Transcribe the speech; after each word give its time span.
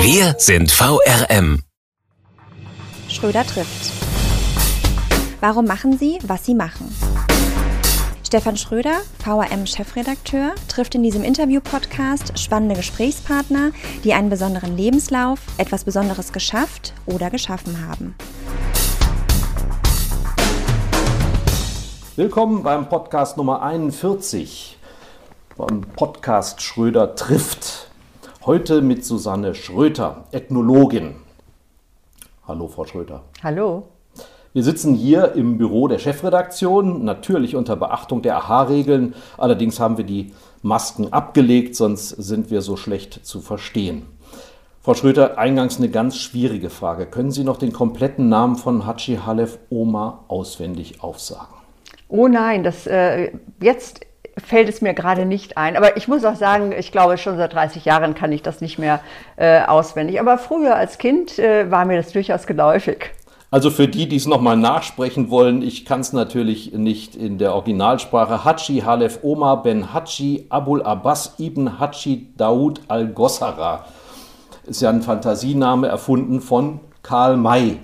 Wir 0.00 0.36
sind 0.38 0.70
VRM. 0.70 1.64
Schröder 3.08 3.44
trifft. 3.44 3.92
Warum 5.40 5.66
machen 5.66 5.98
Sie, 5.98 6.20
was 6.22 6.46
Sie 6.46 6.54
machen? 6.54 6.94
Stefan 8.24 8.56
Schröder, 8.56 9.00
VRM-Chefredakteur, 9.24 10.54
trifft 10.68 10.94
in 10.94 11.02
diesem 11.02 11.24
Interview-Podcast 11.24 12.38
spannende 12.38 12.76
Gesprächspartner, 12.76 13.72
die 14.04 14.14
einen 14.14 14.30
besonderen 14.30 14.76
Lebenslauf, 14.76 15.40
etwas 15.58 15.82
Besonderes 15.82 16.32
geschafft 16.32 16.94
oder 17.06 17.28
geschaffen 17.30 17.86
haben. 17.88 18.14
Willkommen 22.14 22.62
beim 22.62 22.88
Podcast 22.88 23.36
Nummer 23.36 23.62
41, 23.62 24.78
beim 25.56 25.80
Podcast 25.80 26.62
Schröder 26.62 27.16
trifft. 27.16 27.87
Heute 28.46 28.82
mit 28.82 29.04
Susanne 29.04 29.54
Schröter, 29.54 30.24
Ethnologin. 30.30 31.16
Hallo, 32.46 32.68
Frau 32.68 32.84
Schröter. 32.84 33.24
Hallo. 33.42 33.88
Wir 34.52 34.62
sitzen 34.62 34.94
hier 34.94 35.32
im 35.32 35.58
Büro 35.58 35.88
der 35.88 35.98
Chefredaktion, 35.98 37.04
natürlich 37.04 37.56
unter 37.56 37.74
Beachtung 37.74 38.22
der 38.22 38.36
AHA-Regeln. 38.36 39.14
Allerdings 39.36 39.80
haben 39.80 39.98
wir 39.98 40.04
die 40.04 40.32
Masken 40.62 41.12
abgelegt, 41.12 41.74
sonst 41.74 42.10
sind 42.10 42.50
wir 42.50 42.62
so 42.62 42.76
schlecht 42.76 43.26
zu 43.26 43.40
verstehen. 43.40 44.06
Frau 44.82 44.94
Schröter, 44.94 45.36
eingangs 45.36 45.78
eine 45.78 45.90
ganz 45.90 46.16
schwierige 46.16 46.70
Frage. 46.70 47.06
Können 47.06 47.32
Sie 47.32 47.42
noch 47.42 47.56
den 47.56 47.72
kompletten 47.72 48.28
Namen 48.28 48.54
von 48.54 48.86
Hachi 48.86 49.18
Halef 49.26 49.58
Oma 49.68 50.24
auswendig 50.28 51.02
aufsagen? 51.02 51.54
Oh 52.08 52.28
nein, 52.28 52.62
das 52.62 52.86
äh, 52.86 53.32
jetzt 53.60 54.06
fällt 54.44 54.68
es 54.68 54.80
mir 54.80 54.94
gerade 54.94 55.26
nicht 55.26 55.56
ein. 55.56 55.76
Aber 55.76 55.96
ich 55.96 56.08
muss 56.08 56.24
auch 56.24 56.36
sagen, 56.36 56.72
ich 56.72 56.92
glaube, 56.92 57.18
schon 57.18 57.36
seit 57.36 57.54
30 57.54 57.84
Jahren 57.84 58.14
kann 58.14 58.32
ich 58.32 58.42
das 58.42 58.60
nicht 58.60 58.78
mehr 58.78 59.00
äh, 59.36 59.62
auswendig. 59.62 60.20
Aber 60.20 60.38
früher 60.38 60.76
als 60.76 60.98
Kind 60.98 61.38
äh, 61.38 61.70
war 61.70 61.84
mir 61.84 61.96
das 61.96 62.12
durchaus 62.12 62.46
geläufig. 62.46 63.10
Also 63.50 63.70
für 63.70 63.88
die, 63.88 64.06
die 64.06 64.16
es 64.16 64.26
nochmal 64.26 64.58
nachsprechen 64.58 65.30
wollen, 65.30 65.62
ich 65.62 65.86
kann 65.86 66.00
es 66.00 66.12
natürlich 66.12 66.74
nicht 66.74 67.16
in 67.16 67.38
der 67.38 67.54
Originalsprache. 67.54 68.44
Hachi 68.44 68.80
Halef 68.80 69.20
Omar 69.22 69.62
ben 69.62 69.94
Hachi 69.94 70.44
Abul 70.50 70.82
Abbas 70.82 71.36
ibn 71.38 71.80
Hachi 71.80 72.28
Daoud 72.36 72.82
al-Gossara. 72.88 73.86
Ist 74.66 74.82
ja 74.82 74.90
ein 74.90 75.00
Fantasiename 75.00 75.88
erfunden 75.88 76.42
von 76.42 76.80
Karl 77.02 77.38
May. 77.38 77.78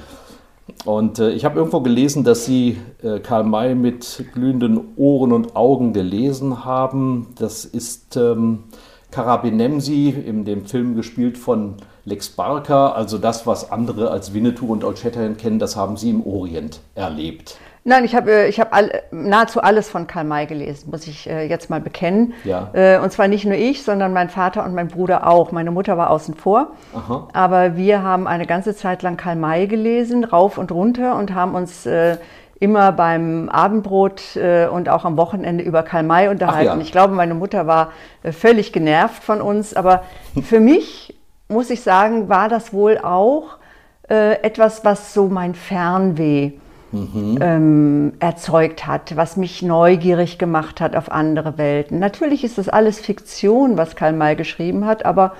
Und 0.85 1.19
äh, 1.19 1.31
ich 1.31 1.45
habe 1.45 1.59
irgendwo 1.59 1.81
gelesen, 1.81 2.25
dass 2.25 2.45
Sie 2.45 2.79
äh, 3.03 3.19
Karl 3.21 3.45
May 3.45 3.75
mit 3.75 4.25
glühenden 4.33 4.81
Ohren 4.97 5.33
und 5.33 5.57
Augen 5.57 5.93
gelesen 5.93 6.65
haben. 6.65 7.29
Das 7.39 7.65
ist 7.65 8.17
ähm, 8.17 8.65
Karabinemsi 9.11 10.09
in 10.11 10.45
dem 10.45 10.65
Film 10.65 10.97
gespielt 10.97 11.39
von 11.39 11.77
Lex 12.05 12.31
Barker. 12.31 12.97
Also 12.97 13.19
das, 13.19 13.47
was 13.47 13.71
andere 13.71 14.11
als 14.11 14.35
Winnetou 14.35 14.73
und 14.73 14.85
Old 14.85 14.99
Shatterhand 14.99 15.39
kennen, 15.39 15.59
das 15.59 15.77
haben 15.77 15.97
Sie 15.97 16.11
im 16.11 16.27
Orient 16.27 16.81
erlebt. 16.95 17.59
Nein, 17.87 18.07
ich 18.07 18.17
habe 18.17 18.33
äh, 18.33 18.49
ich 18.49 18.61
hab 18.61 18.75
all, 18.75 19.03
nahezu 19.11 19.61
alles 19.63 19.91
von 19.91 20.07
Karl 20.07 20.25
May 20.25 20.47
gelesen, 20.47 20.91
muss 20.91 21.07
ich 21.07 21.29
äh, 21.29 21.47
jetzt 21.47 21.69
mal 21.69 21.81
bekennen. 21.81 22.33
Ja. 22.45 22.71
Äh, 22.73 22.99
und 22.99 23.13
zwar 23.13 23.29
nicht 23.29 23.45
nur 23.45 23.57
ich, 23.57 23.83
sondern 23.83 24.15
mein 24.15 24.31
Vater 24.31 24.65
und 24.65 24.75
mein 24.75 24.89
Bruder 24.89 25.27
auch. 25.27 25.53
Meine 25.53 25.71
Mutter 25.71 25.99
war 25.99 26.09
außen 26.09 26.35
vor. 26.35 26.69
Aha. 26.95 27.29
Aber 27.35 27.77
wir 27.77 28.03
haben 28.03 28.27
eine 28.27 28.47
ganze 28.47 28.75
Zeit 28.75 29.03
lang 29.03 29.19
Karl 29.19 29.37
May 29.37 29.67
gelesen, 29.67 30.25
rauf 30.25 30.57
und 30.57 30.73
runter 30.73 31.17
und 31.17 31.35
haben 31.35 31.55
uns 31.55 31.87
immer 32.59 32.93
beim 32.93 33.51
Abendbrot 33.51 34.37
äh, 34.37 34.67
und 34.67 34.89
auch 34.89 35.05
am 35.05 35.19
Wochenende 35.19 35.63
über 35.63 35.83
Karl 35.83 36.05
May 36.05 36.29
unterhalten. 36.29 36.79
Ja. 36.79 36.83
Ich 36.83 36.91
glaube, 36.91 37.13
meine 37.13 37.35
Mutter 37.35 37.67
war 37.67 37.93
äh, 38.23 38.33
völlig 38.33 38.73
genervt 38.73 39.23
von 39.23 39.43
uns. 39.43 39.75
Aber 39.75 40.05
für 40.43 40.61
mich, 40.61 41.15
muss 41.49 41.69
ich 41.69 41.83
sagen, 41.83 42.31
war 42.31 42.49
das 42.49 42.73
wohl 42.73 42.99
auch 42.99 43.59
etwas, 44.07 44.85
was 44.85 45.15
so 45.15 45.29
mein 45.29 45.55
Fernweh 45.55 46.53
mhm. 46.95 47.39
ähm, 47.41 48.13
erzeugt 48.21 48.87
hat, 48.87 49.17
was 49.17 49.37
mich 49.37 49.63
neugierig 49.63 50.39
gemacht 50.39 50.81
hat 50.81 50.97
auf 50.97 51.11
andere 51.11 51.59
Welten. 51.59 51.99
Natürlich 51.99 52.45
ist 52.45 52.59
das 52.59 52.69
alles 52.69 53.01
Fiktion, 53.01 53.77
was 53.77 53.97
Karl 53.97 54.13
May 54.13 54.37
geschrieben 54.37 54.87
hat, 54.87 55.05
aber 55.05 55.35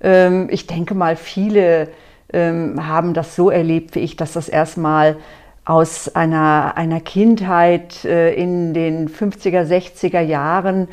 ähm, 0.00 0.48
ich 0.50 0.66
denke 0.66 0.94
mal, 0.94 1.16
viele 1.16 1.88
ähm, 2.32 2.88
haben 2.88 3.14
das 3.14 3.36
so 3.36 3.50
erlebt 3.50 3.94
wie 3.94 4.00
ich, 4.00 4.16
dass 4.16 4.32
das 4.32 4.48
erstmal 4.48 5.16
aus 5.64 6.14
einer, 6.14 6.74
einer 6.76 7.00
Kindheit 7.00 8.04
äh, 8.04 8.34
in 8.34 8.74
den 8.74 9.08
50er, 9.08 9.62
60er 9.62 10.20
Jahren 10.20 10.88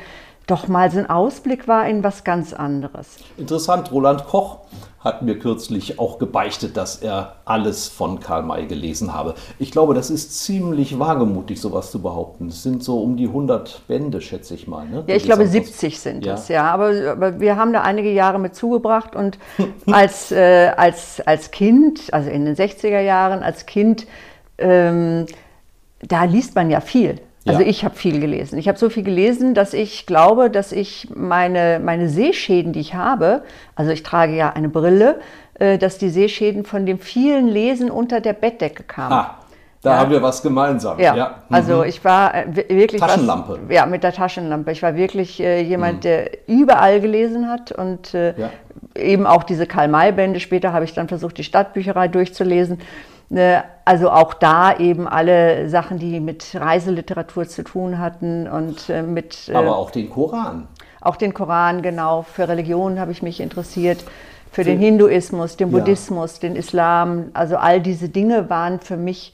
doch 0.51 0.67
mal 0.67 0.91
so 0.91 0.99
ein 0.99 1.09
Ausblick 1.09 1.67
war 1.67 1.87
in 1.87 2.03
was 2.03 2.23
ganz 2.23 2.53
anderes. 2.53 3.17
Interessant, 3.37 3.91
Roland 3.91 4.25
Koch 4.25 4.59
hat 4.99 5.23
mir 5.23 5.39
kürzlich 5.39 5.97
auch 5.97 6.19
gebeichtet, 6.19 6.77
dass 6.77 6.97
er 6.97 7.37
alles 7.45 7.87
von 7.87 8.19
Karl 8.19 8.43
May 8.43 8.67
gelesen 8.67 9.13
habe. 9.13 9.33
Ich 9.57 9.71
glaube, 9.71 9.95
das 9.95 10.11
ist 10.11 10.43
ziemlich 10.43 10.99
wagemutig, 10.99 11.59
sowas 11.59 11.89
zu 11.89 12.01
behaupten. 12.01 12.49
Es 12.49 12.61
sind 12.61 12.83
so 12.83 13.01
um 13.01 13.17
die 13.17 13.25
100 13.25 13.87
Bände, 13.87 14.21
schätze 14.21 14.53
ich 14.53 14.67
mal. 14.67 14.87
Ne? 14.87 15.03
Ja, 15.07 15.15
ich 15.15 15.23
glaube 15.23 15.47
70 15.47 15.99
sind 15.99 16.25
ja. 16.25 16.35
es, 16.35 16.49
ja. 16.49 16.71
Aber, 16.71 16.91
aber, 17.11 17.39
wir 17.39 17.55
haben 17.55 17.73
da 17.73 17.81
einige 17.81 18.11
Jahre 18.11 18.37
mit 18.37 18.53
zugebracht 18.55 19.15
und 19.15 19.39
als, 19.91 20.31
äh, 20.31 20.71
als, 20.77 21.19
als 21.25 21.49
Kind, 21.49 22.13
also 22.13 22.29
in 22.29 22.45
den 22.45 22.55
60er 22.55 22.99
Jahren, 22.99 23.41
als 23.41 23.65
Kind, 23.65 24.05
ähm, 24.59 25.25
da 26.07 26.25
liest 26.25 26.53
man 26.53 26.69
ja 26.69 26.79
viel. 26.79 27.19
Also 27.45 27.61
ja. 27.61 27.67
ich 27.67 27.83
habe 27.83 27.95
viel 27.95 28.19
gelesen. 28.19 28.59
Ich 28.59 28.67
habe 28.67 28.77
so 28.77 28.89
viel 28.89 29.03
gelesen, 29.03 29.53
dass 29.55 29.73
ich 29.73 30.05
glaube, 30.05 30.49
dass 30.51 30.71
ich 30.71 31.09
meine, 31.15 31.81
meine 31.83 32.07
Sehschäden, 32.07 32.71
die 32.71 32.81
ich 32.81 32.93
habe, 32.93 33.41
also 33.75 33.91
ich 33.91 34.03
trage 34.03 34.35
ja 34.35 34.51
eine 34.51 34.69
Brille, 34.69 35.19
äh, 35.55 35.77
dass 35.79 35.97
die 35.97 36.09
Sehschäden 36.09 36.65
von 36.65 36.85
dem 36.85 36.99
vielen 36.99 37.47
Lesen 37.47 37.89
unter 37.89 38.21
der 38.21 38.33
Bettdecke 38.33 38.83
kamen. 38.83 39.15
Ha. 39.15 39.37
Da 39.81 39.93
ja. 39.93 39.99
haben 39.99 40.11
wir 40.11 40.21
was 40.21 40.43
gemeinsam. 40.43 40.99
Ja, 40.99 41.15
ja. 41.15 41.27
Mhm. 41.49 41.55
also 41.55 41.83
ich 41.83 42.03
war 42.05 42.35
äh, 42.35 42.45
wirklich. 42.69 43.01
Taschenlampe. 43.01 43.59
Was, 43.65 43.75
ja, 43.75 43.85
mit 43.87 44.03
der 44.03 44.13
Taschenlampe. 44.13 44.71
Ich 44.71 44.83
war 44.83 44.95
wirklich 44.95 45.39
äh, 45.39 45.61
jemand, 45.63 45.97
mhm. 45.97 46.01
der 46.01 46.47
überall 46.47 47.01
gelesen 47.01 47.49
hat 47.49 47.71
und 47.71 48.13
äh, 48.13 48.39
ja. 48.39 48.49
eben 48.95 49.25
auch 49.25 49.43
diese 49.43 49.65
Karl-May-Bände. 49.65 50.39
Später 50.39 50.71
habe 50.71 50.85
ich 50.85 50.93
dann 50.93 51.07
versucht, 51.07 51.39
die 51.39 51.43
Stadtbücherei 51.43 52.07
durchzulesen. 52.07 52.77
Ne, 53.33 53.63
also 53.85 54.09
auch 54.09 54.33
da 54.33 54.77
eben 54.77 55.07
alle 55.07 55.69
Sachen, 55.69 55.99
die 55.99 56.19
mit 56.19 56.53
Reiseliteratur 56.53 57.47
zu 57.47 57.63
tun 57.63 57.97
hatten 57.97 58.45
und 58.45 58.89
äh, 58.89 59.03
mit. 59.03 59.47
Äh, 59.47 59.53
Aber 59.53 59.77
auch 59.77 59.89
den 59.89 60.09
Koran. 60.09 60.67
Auch 60.99 61.15
den 61.15 61.33
Koran, 61.33 61.81
genau. 61.81 62.23
Für 62.23 62.49
Religion 62.49 62.99
habe 62.99 63.13
ich 63.13 63.23
mich 63.23 63.39
interessiert. 63.39 64.01
Für, 64.01 64.09
für 64.51 64.63
den 64.65 64.79
Hinduismus, 64.79 65.55
den 65.55 65.71
Buddhismus, 65.71 66.41
ja. 66.41 66.49
den 66.49 66.57
Islam. 66.57 67.29
Also 67.31 67.55
all 67.55 67.79
diese 67.79 68.09
Dinge 68.09 68.49
waren 68.49 68.81
für 68.81 68.97
mich 68.97 69.31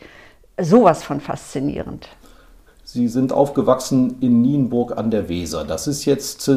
sowas 0.61 1.03
von 1.03 1.19
faszinierend. 1.19 2.07
Sie 2.83 3.07
sind 3.07 3.33
aufgewachsen 3.33 4.17
in 4.21 4.43
Nienburg 4.43 4.95
an 4.95 5.09
der 5.09 5.27
Weser. 5.27 5.65
Das 5.65 5.87
ist 5.87 6.05
jetzt 6.05 6.47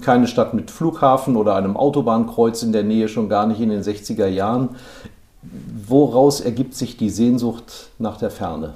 keine 0.00 0.28
Stadt 0.28 0.54
mit 0.54 0.70
Flughafen 0.70 1.36
oder 1.36 1.56
einem 1.56 1.76
Autobahnkreuz 1.76 2.62
in 2.62 2.72
der 2.72 2.84
Nähe, 2.84 3.08
schon 3.08 3.28
gar 3.28 3.46
nicht 3.46 3.60
in 3.60 3.68
den 3.68 3.82
60er 3.82 4.28
Jahren. 4.28 4.70
Woraus 5.86 6.40
ergibt 6.40 6.74
sich 6.74 6.96
die 6.96 7.10
Sehnsucht 7.10 7.90
nach 7.98 8.18
der 8.18 8.30
Ferne? 8.30 8.74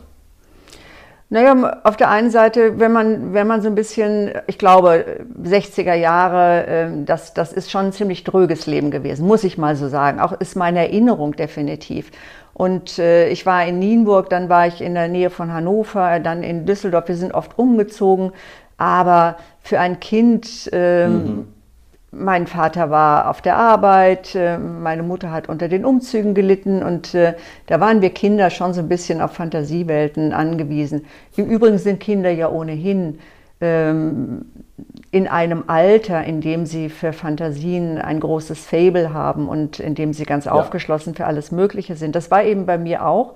Naja, 1.32 1.80
auf 1.84 1.96
der 1.96 2.10
einen 2.10 2.30
Seite, 2.30 2.80
wenn 2.80 2.90
man, 2.90 3.32
wenn 3.34 3.46
man 3.46 3.62
so 3.62 3.68
ein 3.68 3.76
bisschen, 3.76 4.32
ich 4.48 4.58
glaube, 4.58 5.04
60er 5.40 5.94
Jahre, 5.94 6.64
ähm, 6.66 7.06
das, 7.06 7.34
das 7.34 7.52
ist 7.52 7.70
schon 7.70 7.86
ein 7.86 7.92
ziemlich 7.92 8.24
dröges 8.24 8.66
Leben 8.66 8.90
gewesen, 8.90 9.28
muss 9.28 9.44
ich 9.44 9.56
mal 9.56 9.76
so 9.76 9.88
sagen. 9.88 10.18
Auch 10.18 10.32
ist 10.32 10.56
meine 10.56 10.80
Erinnerung 10.80 11.36
definitiv. 11.36 12.10
Und 12.52 12.98
äh, 12.98 13.28
ich 13.28 13.46
war 13.46 13.64
in 13.64 13.78
Nienburg, 13.78 14.28
dann 14.28 14.48
war 14.48 14.66
ich 14.66 14.80
in 14.80 14.94
der 14.94 15.06
Nähe 15.06 15.30
von 15.30 15.52
Hannover, 15.52 16.18
dann 16.18 16.42
in 16.42 16.66
Düsseldorf. 16.66 17.06
Wir 17.06 17.16
sind 17.16 17.32
oft 17.32 17.56
umgezogen. 17.56 18.32
Aber 18.76 19.36
für 19.62 19.78
ein 19.78 20.00
Kind 20.00 20.68
ähm, 20.72 21.12
mhm 21.12 21.46
mein 22.12 22.46
Vater 22.46 22.90
war 22.90 23.30
auf 23.30 23.40
der 23.40 23.56
Arbeit, 23.56 24.34
äh, 24.34 24.58
meine 24.58 25.02
Mutter 25.02 25.30
hat 25.30 25.48
unter 25.48 25.68
den 25.68 25.84
Umzügen 25.84 26.34
gelitten 26.34 26.82
und 26.82 27.14
äh, 27.14 27.34
da 27.66 27.80
waren 27.80 28.02
wir 28.02 28.10
Kinder 28.10 28.50
schon 28.50 28.74
so 28.74 28.80
ein 28.80 28.88
bisschen 28.88 29.20
auf 29.20 29.32
Fantasiewelten 29.32 30.32
angewiesen. 30.32 31.06
Im 31.36 31.46
Übrigen 31.46 31.78
sind 31.78 32.00
Kinder 32.00 32.30
ja 32.30 32.50
ohnehin 32.50 33.20
ähm, 33.60 34.46
in 35.12 35.28
einem 35.28 35.64
Alter, 35.66 36.24
in 36.24 36.40
dem 36.40 36.66
sie 36.66 36.88
für 36.88 37.12
Fantasien 37.12 37.98
ein 37.98 38.18
großes 38.18 38.58
Fable 38.58 39.12
haben 39.12 39.48
und 39.48 39.78
in 39.78 39.94
dem 39.94 40.12
sie 40.12 40.24
ganz 40.24 40.46
ja. 40.46 40.52
aufgeschlossen 40.52 41.14
für 41.14 41.26
alles 41.26 41.52
Mögliche 41.52 41.94
sind. 41.94 42.16
Das 42.16 42.30
war 42.30 42.42
eben 42.42 42.66
bei 42.66 42.78
mir 42.78 43.06
auch. 43.06 43.34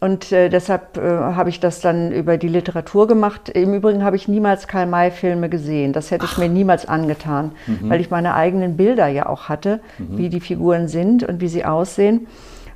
Und 0.00 0.30
äh, 0.30 0.50
deshalb 0.50 0.98
äh, 0.98 1.00
habe 1.00 1.48
ich 1.48 1.58
das 1.58 1.80
dann 1.80 2.12
über 2.12 2.36
die 2.36 2.48
Literatur 2.48 3.06
gemacht. 3.06 3.48
Im 3.48 3.72
Übrigen 3.72 4.04
habe 4.04 4.16
ich 4.16 4.28
niemals 4.28 4.68
Karl-May-Filme 4.68 5.48
gesehen. 5.48 5.92
Das 5.92 6.10
hätte 6.10 6.26
Ach. 6.26 6.32
ich 6.32 6.38
mir 6.38 6.48
niemals 6.48 6.86
angetan, 6.86 7.52
mhm. 7.66 7.88
weil 7.88 8.00
ich 8.00 8.10
meine 8.10 8.34
eigenen 8.34 8.76
Bilder 8.76 9.06
ja 9.06 9.26
auch 9.26 9.48
hatte, 9.48 9.80
mhm. 9.98 10.18
wie 10.18 10.28
die 10.28 10.40
Figuren 10.40 10.88
sind 10.88 11.22
und 11.24 11.40
wie 11.40 11.48
sie 11.48 11.64
aussehen. 11.64 12.26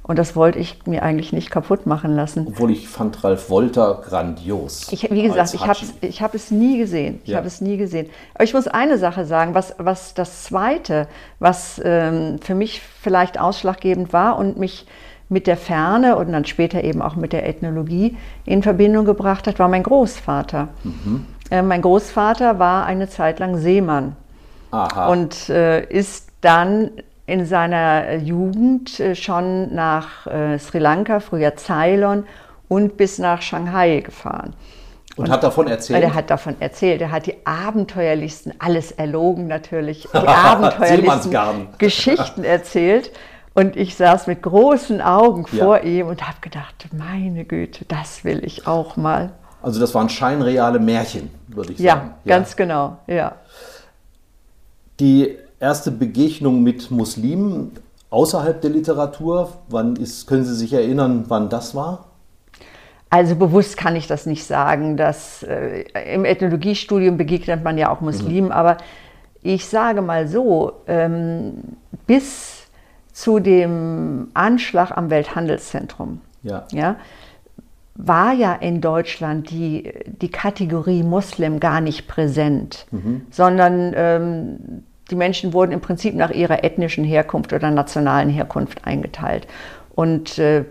Und 0.02 0.18
das 0.18 0.34
wollte 0.34 0.58
ich 0.58 0.86
mir 0.86 1.02
eigentlich 1.02 1.32
nicht 1.32 1.50
kaputt 1.50 1.86
machen 1.86 2.16
lassen. 2.16 2.46
Obwohl 2.48 2.72
ich 2.72 2.88
fand 2.88 3.22
Ralf 3.22 3.48
Wolter 3.48 4.02
grandios. 4.04 4.88
Ich, 4.90 5.08
wie 5.08 5.22
gesagt, 5.22 5.54
ich 5.54 5.64
habe 5.64 5.78
ich 6.00 6.22
hab 6.22 6.34
es 6.34 6.50
nie 6.50 6.78
gesehen. 6.78 7.20
Ich 7.22 7.30
ja. 7.30 7.36
habe 7.36 7.46
es 7.46 7.60
nie 7.60 7.76
gesehen. 7.76 8.08
Aber 8.34 8.42
ich 8.42 8.52
muss 8.52 8.66
eine 8.66 8.98
Sache 8.98 9.24
sagen, 9.24 9.54
was, 9.54 9.74
was 9.78 10.14
das 10.14 10.42
Zweite, 10.42 11.06
was 11.38 11.80
ähm, 11.84 12.40
für 12.40 12.56
mich 12.56 12.80
vielleicht 13.02 13.38
ausschlaggebend 13.38 14.12
war 14.12 14.36
und 14.36 14.58
mich 14.58 14.86
mit 15.30 15.46
der 15.46 15.56
Ferne 15.56 16.16
und 16.16 16.32
dann 16.32 16.44
später 16.44 16.84
eben 16.84 17.00
auch 17.00 17.16
mit 17.16 17.32
der 17.32 17.48
Ethnologie 17.48 18.16
in 18.44 18.62
Verbindung 18.62 19.06
gebracht 19.06 19.46
hat, 19.46 19.58
war 19.58 19.68
mein 19.68 19.84
Großvater. 19.84 20.68
Mhm. 20.82 21.24
Äh, 21.50 21.62
mein 21.62 21.80
Großvater 21.80 22.58
war 22.58 22.84
eine 22.84 23.08
Zeit 23.08 23.38
lang 23.38 23.56
Seemann 23.56 24.16
Aha. 24.72 25.08
und 25.08 25.48
äh, 25.48 25.84
ist 25.84 26.28
dann 26.40 26.90
in 27.26 27.46
seiner 27.46 28.16
Jugend 28.16 28.98
äh, 28.98 29.14
schon 29.14 29.72
nach 29.72 30.26
äh, 30.26 30.58
Sri 30.58 30.78
Lanka, 30.78 31.20
früher 31.20 31.56
Ceylon 31.56 32.24
und 32.68 32.96
bis 32.96 33.18
nach 33.18 33.40
Shanghai 33.40 34.00
gefahren. 34.00 34.54
Und, 35.14 35.26
und, 35.26 35.30
hat 35.30 35.44
davon 35.44 35.68
erzählt? 35.68 36.02
Er 36.02 36.14
hat 36.14 36.30
davon 36.30 36.56
erzählt. 36.58 37.00
Er 37.02 37.12
hat 37.12 37.26
die 37.26 37.34
abenteuerlichsten, 37.44 38.54
alles 38.58 38.90
erlogen 38.90 39.46
natürlich, 39.46 40.08
die 40.12 40.16
abenteuerlichsten 40.26 41.68
Geschichten 41.78 42.42
erzählt. 42.42 43.12
Und 43.54 43.76
ich 43.76 43.96
saß 43.96 44.26
mit 44.26 44.42
großen 44.42 45.00
Augen 45.00 45.46
vor 45.46 45.78
ja. 45.78 45.84
ihm 45.84 46.06
und 46.06 46.26
habe 46.26 46.38
gedacht, 46.40 46.88
meine 46.92 47.44
Güte, 47.44 47.84
das 47.86 48.24
will 48.24 48.44
ich 48.44 48.66
auch 48.66 48.96
mal. 48.96 49.30
Also 49.62 49.80
das 49.80 49.94
waren 49.94 50.08
scheinreale 50.08 50.78
Märchen, 50.78 51.30
würde 51.48 51.72
ich 51.72 51.78
ja, 51.78 51.94
sagen. 51.94 52.14
Ja, 52.24 52.36
ganz 52.36 52.56
genau, 52.56 52.98
ja. 53.06 53.32
Die 55.00 55.36
erste 55.58 55.90
Begegnung 55.90 56.62
mit 56.62 56.90
Muslimen 56.90 57.72
außerhalb 58.10 58.60
der 58.60 58.70
Literatur, 58.70 59.52
wann 59.68 59.96
ist, 59.96 60.26
können 60.26 60.44
Sie 60.44 60.54
sich 60.54 60.72
erinnern, 60.72 61.24
wann 61.28 61.48
das 61.48 61.74
war? 61.74 62.06
Also 63.10 63.34
bewusst 63.34 63.76
kann 63.76 63.96
ich 63.96 64.06
das 64.06 64.26
nicht 64.26 64.44
sagen. 64.44 64.96
Dass, 64.96 65.42
äh, 65.42 65.82
Im 66.14 66.24
Ethnologiestudium 66.24 67.16
begegnet 67.16 67.64
man 67.64 67.76
ja 67.76 67.90
auch 67.90 68.00
Muslimen, 68.00 68.46
mhm. 68.46 68.52
aber 68.52 68.76
ich 69.42 69.66
sage 69.66 70.02
mal 70.02 70.28
so, 70.28 70.72
ähm, 70.86 71.54
bis 72.06 72.59
zu 73.12 73.38
dem 73.38 74.28
Anschlag 74.34 74.96
am 74.96 75.10
Welthandelszentrum, 75.10 76.20
ja. 76.42 76.66
Ja, 76.72 76.96
war 77.94 78.32
ja 78.32 78.54
in 78.54 78.80
Deutschland 78.80 79.50
die, 79.50 79.92
die 80.06 80.30
Kategorie 80.30 81.02
Muslim 81.02 81.60
gar 81.60 81.80
nicht 81.80 82.08
präsent, 82.08 82.86
mhm. 82.90 83.22
sondern 83.30 83.92
ähm, 83.94 84.84
die 85.10 85.16
Menschen 85.16 85.52
wurden 85.52 85.72
im 85.72 85.80
Prinzip 85.80 86.14
nach 86.14 86.30
ihrer 86.30 86.64
ethnischen 86.64 87.04
Herkunft 87.04 87.52
oder 87.52 87.70
nationalen 87.70 88.30
Herkunft 88.30 88.86
eingeteilt. 88.86 89.46
Und 89.94 90.38
äh, 90.38 90.64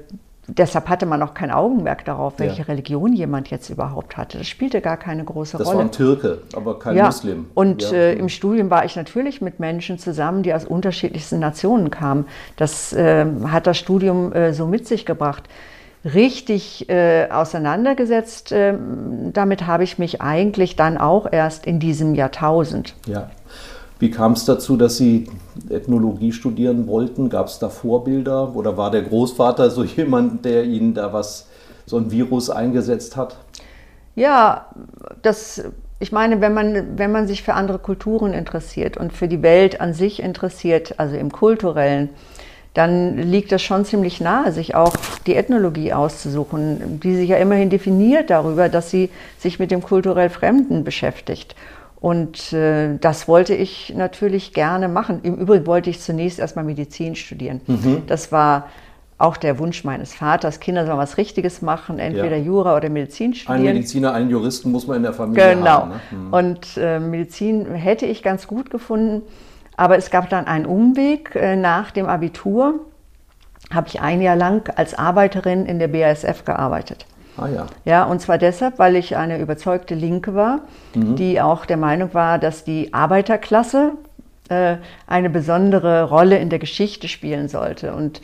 deshalb 0.57 0.89
hatte 0.89 1.05
man 1.05 1.21
auch 1.21 1.33
kein 1.33 1.51
Augenmerk 1.51 2.05
darauf, 2.05 2.33
welche 2.37 2.59
ja. 2.59 2.63
Religion 2.65 3.13
jemand 3.13 3.49
jetzt 3.49 3.69
überhaupt 3.69 4.17
hatte. 4.17 4.39
Das 4.39 4.47
spielte 4.47 4.81
gar 4.81 4.97
keine 4.97 5.23
große 5.23 5.57
das 5.57 5.67
Rolle. 5.67 5.77
Das 5.77 5.99
war 5.99 6.09
ein 6.09 6.19
Türke, 6.19 6.41
aber 6.55 6.79
kein 6.79 6.95
ja. 6.95 7.05
Muslim. 7.05 7.47
Und 7.53 7.83
ja. 7.83 7.97
äh, 7.97 8.13
im 8.13 8.29
Studium 8.29 8.69
war 8.69 8.85
ich 8.85 8.95
natürlich 8.95 9.41
mit 9.41 9.59
Menschen 9.59 9.99
zusammen, 9.99 10.43
die 10.43 10.53
aus 10.53 10.65
unterschiedlichsten 10.65 11.39
Nationen 11.39 11.89
kamen. 11.89 12.25
Das 12.57 12.93
äh, 12.93 13.25
hat 13.47 13.67
das 13.67 13.77
Studium 13.77 14.33
äh, 14.33 14.53
so 14.53 14.67
mit 14.67 14.87
sich 14.87 15.05
gebracht. 15.05 15.43
Richtig 16.05 16.89
äh, 16.89 17.27
auseinandergesetzt, 17.29 18.53
ähm, 18.53 19.31
damit 19.33 19.67
habe 19.67 19.83
ich 19.83 19.99
mich 19.99 20.21
eigentlich 20.21 20.77
dann 20.77 20.97
auch 20.97 21.27
erst 21.29 21.65
in 21.65 21.79
diesem 21.79 22.15
Jahrtausend. 22.15 22.95
Ja. 23.05 23.29
Wie 23.99 24.09
kam 24.09 24.31
es 24.31 24.45
dazu, 24.45 24.77
dass 24.77 24.97
Sie 24.97 25.27
Ethnologie 25.69 26.31
studieren 26.31 26.87
wollten? 26.87 27.29
Gab 27.29 27.47
es 27.47 27.59
da 27.59 27.69
Vorbilder 27.69 28.55
oder 28.55 28.77
war 28.77 28.91
der 28.91 29.01
Großvater 29.03 29.69
so 29.69 29.83
jemand, 29.97 30.45
der 30.45 30.63
Ihnen 30.63 30.93
da 30.93 31.11
was, 31.13 31.47
so 31.85 31.97
ein 31.97 32.09
Virus 32.09 32.49
eingesetzt 32.49 33.17
hat? 33.17 33.35
Ja, 34.15 34.67
das, 35.21 35.63
ich 35.99 36.11
meine, 36.11 36.39
wenn 36.39 36.53
man, 36.53 36.97
wenn 36.97 37.11
man 37.11 37.27
sich 37.27 37.43
für 37.43 37.53
andere 37.53 37.79
Kulturen 37.79 38.33
interessiert 38.33 38.95
und 38.95 39.11
für 39.11 39.27
die 39.27 39.41
Welt 39.41 39.81
an 39.81 39.93
sich 39.93 40.21
interessiert, 40.21 40.95
also 40.97 41.15
im 41.15 41.31
kulturellen, 41.31 42.09
dann 42.73 43.17
liegt 43.17 43.51
das 43.51 43.61
schon 43.61 43.83
ziemlich 43.83 44.21
nahe, 44.21 44.51
sich 44.51 44.75
auch 44.75 44.95
die 45.25 45.35
Ethnologie 45.35 45.91
auszusuchen, 45.91 46.99
die 47.01 47.15
sich 47.15 47.29
ja 47.29 47.37
immerhin 47.37 47.69
definiert 47.69 48.29
darüber, 48.29 48.69
dass 48.69 48.91
sie 48.91 49.09
sich 49.39 49.59
mit 49.59 49.71
dem 49.71 49.81
kulturell 49.81 50.29
Fremden 50.29 50.83
beschäftigt. 50.83 51.55
Und 52.01 52.53
äh, 52.53 52.97
das 52.97 53.27
wollte 53.27 53.53
ich 53.53 53.93
natürlich 53.95 54.53
gerne 54.53 54.87
machen. 54.87 55.19
Im 55.23 55.35
Übrigen 55.35 55.67
wollte 55.67 55.89
ich 55.89 55.99
zunächst 55.99 56.39
erstmal 56.39 56.63
Medizin 56.63 57.15
studieren. 57.15 57.61
Mhm. 57.67 58.03
Das 58.07 58.31
war 58.31 58.67
auch 59.17 59.35
der 59.35 59.59
Wunsch 59.59 59.83
meines 59.83 60.13
Vaters, 60.13 60.61
Kinder 60.61 60.85
sollen 60.85 60.97
was 60.97 61.17
Richtiges 61.17 61.61
machen, 61.61 61.99
entweder 61.99 62.37
ja. 62.37 62.43
Jura 62.43 62.77
oder 62.77 62.89
Medizin 62.89 63.33
studieren. 63.33 63.67
Ein 63.67 63.73
Mediziner, 63.75 64.13
einen 64.13 64.29
Juristen 64.29 64.71
muss 64.71 64.87
man 64.87 64.97
in 64.97 65.03
der 65.03 65.13
Familie 65.13 65.55
genau. 65.55 65.67
haben. 65.67 65.91
Genau. 66.09 66.21
Mhm. 66.21 66.33
Und 66.33 66.77
äh, 66.77 66.99
Medizin 66.99 67.65
hätte 67.75 68.05
ich 68.05 68.23
ganz 68.23 68.47
gut 68.47 68.69
gefunden. 68.69 69.23
Aber 69.75 69.97
es 69.97 70.09
gab 70.09 70.29
dann 70.29 70.47
einen 70.47 70.65
Umweg. 70.65 71.35
Äh, 71.35 71.57
nach 71.57 71.91
dem 71.91 72.05
Abitur 72.05 72.79
habe 73.73 73.87
ich 73.89 73.99
ein 73.99 74.21
Jahr 74.21 74.37
lang 74.37 74.69
als 74.75 74.93
Arbeiterin 74.93 75.65
in 75.65 75.79
der 75.79 75.89
BASF 75.89 76.45
gearbeitet. 76.45 77.05
Ah 77.39 77.47
ja. 77.47 77.67
Ja, 77.85 78.03
und 78.03 78.21
zwar 78.21 78.37
deshalb, 78.37 78.79
weil 78.79 78.95
ich 78.95 79.15
eine 79.15 79.39
überzeugte 79.39 79.95
Linke 79.95 80.35
war, 80.35 80.61
mhm. 80.93 81.15
die 81.15 81.41
auch 81.41 81.65
der 81.65 81.77
Meinung 81.77 82.13
war, 82.13 82.39
dass 82.39 82.63
die 82.63 82.93
Arbeiterklasse 82.93 83.93
äh, 84.49 84.77
eine 85.07 85.29
besondere 85.29 86.03
Rolle 86.03 86.37
in 86.37 86.49
der 86.49 86.59
Geschichte 86.59 87.07
spielen 87.07 87.47
sollte. 87.47 87.93
Und 87.93 88.21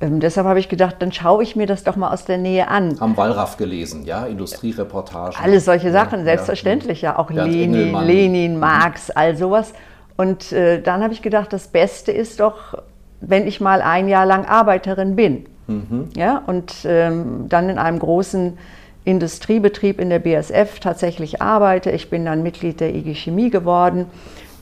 ähm, 0.00 0.20
deshalb 0.20 0.46
habe 0.46 0.58
ich 0.58 0.68
gedacht, 0.68 0.96
dann 1.00 1.12
schaue 1.12 1.42
ich 1.42 1.56
mir 1.56 1.66
das 1.66 1.84
doch 1.84 1.96
mal 1.96 2.12
aus 2.12 2.24
der 2.24 2.38
Nähe 2.38 2.68
an. 2.68 2.96
Am 3.00 3.16
Wallraff 3.16 3.56
gelesen, 3.56 4.04
ja, 4.04 4.26
Industriereportagen. 4.26 5.36
Alles 5.42 5.64
solche 5.64 5.92
Sachen, 5.92 6.20
ja, 6.20 6.24
selbstverständlich, 6.24 7.02
ja, 7.02 7.12
ja. 7.12 7.18
auch 7.18 7.30
Lenin, 7.30 7.94
Lenin, 8.00 8.58
Marx, 8.58 9.10
all 9.10 9.36
sowas. 9.36 9.72
Und 10.16 10.52
äh, 10.52 10.80
dann 10.80 11.02
habe 11.02 11.12
ich 11.12 11.22
gedacht, 11.22 11.52
das 11.52 11.68
Beste 11.68 12.12
ist 12.12 12.40
doch, 12.40 12.78
wenn 13.20 13.46
ich 13.46 13.60
mal 13.60 13.82
ein 13.82 14.08
Jahr 14.08 14.26
lang 14.26 14.44
Arbeiterin 14.44 15.16
bin. 15.16 15.46
Mhm. 15.66 16.10
Ja, 16.16 16.42
und 16.46 16.72
ähm, 16.84 17.46
dann 17.48 17.68
in 17.68 17.78
einem 17.78 17.98
großen 17.98 18.58
Industriebetrieb 19.04 20.00
in 20.00 20.10
der 20.10 20.18
BSF 20.18 20.80
tatsächlich 20.80 21.42
arbeite. 21.42 21.90
Ich 21.90 22.10
bin 22.10 22.24
dann 22.24 22.42
Mitglied 22.42 22.80
der 22.80 22.94
IG 22.94 23.14
Chemie 23.14 23.50
geworden. 23.50 24.06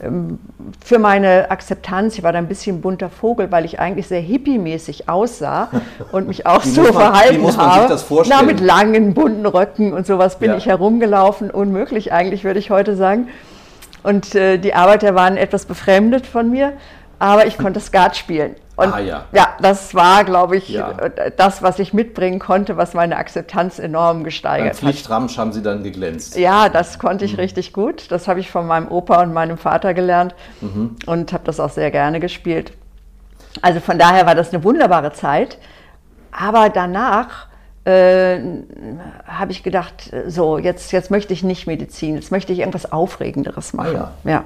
Ähm, 0.03 0.41
für 0.85 0.99
meine 0.99 1.50
Akzeptanz, 1.50 2.19
ich 2.19 2.25
war 2.25 2.33
da 2.33 2.38
ein 2.38 2.49
bisschen 2.49 2.81
bunter 2.81 3.09
Vogel, 3.09 3.53
weil 3.53 3.65
ich 3.65 3.79
eigentlich 3.79 4.09
sehr 4.09 4.21
hippie-mäßig 4.21 5.09
aussah 5.09 5.69
und 6.12 6.26
mich 6.26 6.47
auch 6.47 6.62
so 6.65 6.83
man, 6.83 6.93
verhalten 6.93 7.37
wie 7.37 7.38
muss 7.38 7.57
man 7.57 7.67
habe. 7.67 7.81
Sich 7.83 7.91
das 7.91 8.03
vorstellen? 8.03 8.41
Na, 8.41 8.47
mit 8.47 8.61
langen, 8.61 9.15
bunten 9.15 9.47
Röcken 9.47 9.93
und 9.93 10.07
sowas 10.07 10.38
bin 10.38 10.50
ja. 10.50 10.57
ich 10.57 10.67
herumgelaufen. 10.67 11.50
Unmöglich 11.50 12.12
eigentlich, 12.12 12.43
würde 12.43 12.59
ich 12.59 12.71
heute 12.71 12.97
sagen. 12.97 13.29
Und 14.03 14.35
äh, 14.35 14.59
die 14.59 14.75
Arbeiter 14.75 15.15
waren 15.15 15.37
etwas 15.37 15.67
befremdet 15.67 16.26
von 16.26 16.50
mir, 16.50 16.73
aber 17.21 17.47
ich 17.47 17.57
konnte 17.57 17.79
Skat 17.79 18.17
spielen. 18.17 18.57
Und 18.75 18.93
ah, 18.93 18.99
ja. 18.99 19.25
ja, 19.33 19.49
das 19.61 19.95
war, 19.95 20.25
glaube 20.25 20.57
ich, 20.57 20.71
ja. 20.71 20.95
das, 21.37 21.62
was 21.62 21.79
ich 21.79 21.93
mitbringen 21.93 22.38
konnte, 22.38 22.79
was 22.79 22.95
meine 22.95 23.17
Akzeptanz 23.17 23.79
enorm 23.79 24.25
gesteigert 24.25 24.71
hat. 24.71 24.76
Pflichtramsch 24.76 25.37
haben 25.37 25.52
Sie 25.52 25.62
dann 25.62 25.83
geglänzt. 25.83 26.37
Ja, 26.37 26.71
das 26.71 26.99
konnte 26.99 27.26
ich 27.26 27.35
mhm. 27.35 27.41
richtig 27.41 27.75
gut. 27.75 28.11
Das 28.11 28.29
habe 28.29 28.41
ich 28.41 28.50
von 28.50 28.67
meinem 28.67 28.88
Opa 28.88 29.23
und 29.23 29.35
meinem 29.35 29.59
Vater 29.59 29.93
gelernt 29.93 30.35
mhm. 30.62 30.97
und 31.05 31.35
habe 31.35 31.45
das 31.45 31.61
auch 31.61 31.69
sehr 31.69 31.91
gerne 31.91 32.19
gespielt. 32.19 32.73
Also 33.61 33.81
von 33.81 33.99
daher 33.99 34.25
war 34.25 34.35
das 34.35 34.55
eine 34.55 34.64
wunderbare 34.64 35.12
Zeit. 35.12 35.59
Aber 36.31 36.71
danach 36.71 37.49
äh, 37.85 38.38
habe 39.26 39.52
ich 39.52 39.62
gedacht, 39.62 40.11
so, 40.29 40.57
jetzt, 40.57 40.93
jetzt 40.93 41.11
möchte 41.11 41.35
ich 41.35 41.43
nicht 41.43 41.67
Medizin, 41.67 42.14
jetzt 42.14 42.31
möchte 42.31 42.55
ich 42.55 42.61
irgendwas 42.61 42.91
Aufregenderes 42.91 43.75
machen. 43.75 43.97
Ah, 43.97 44.12
ja. 44.25 44.31
ja. 44.31 44.45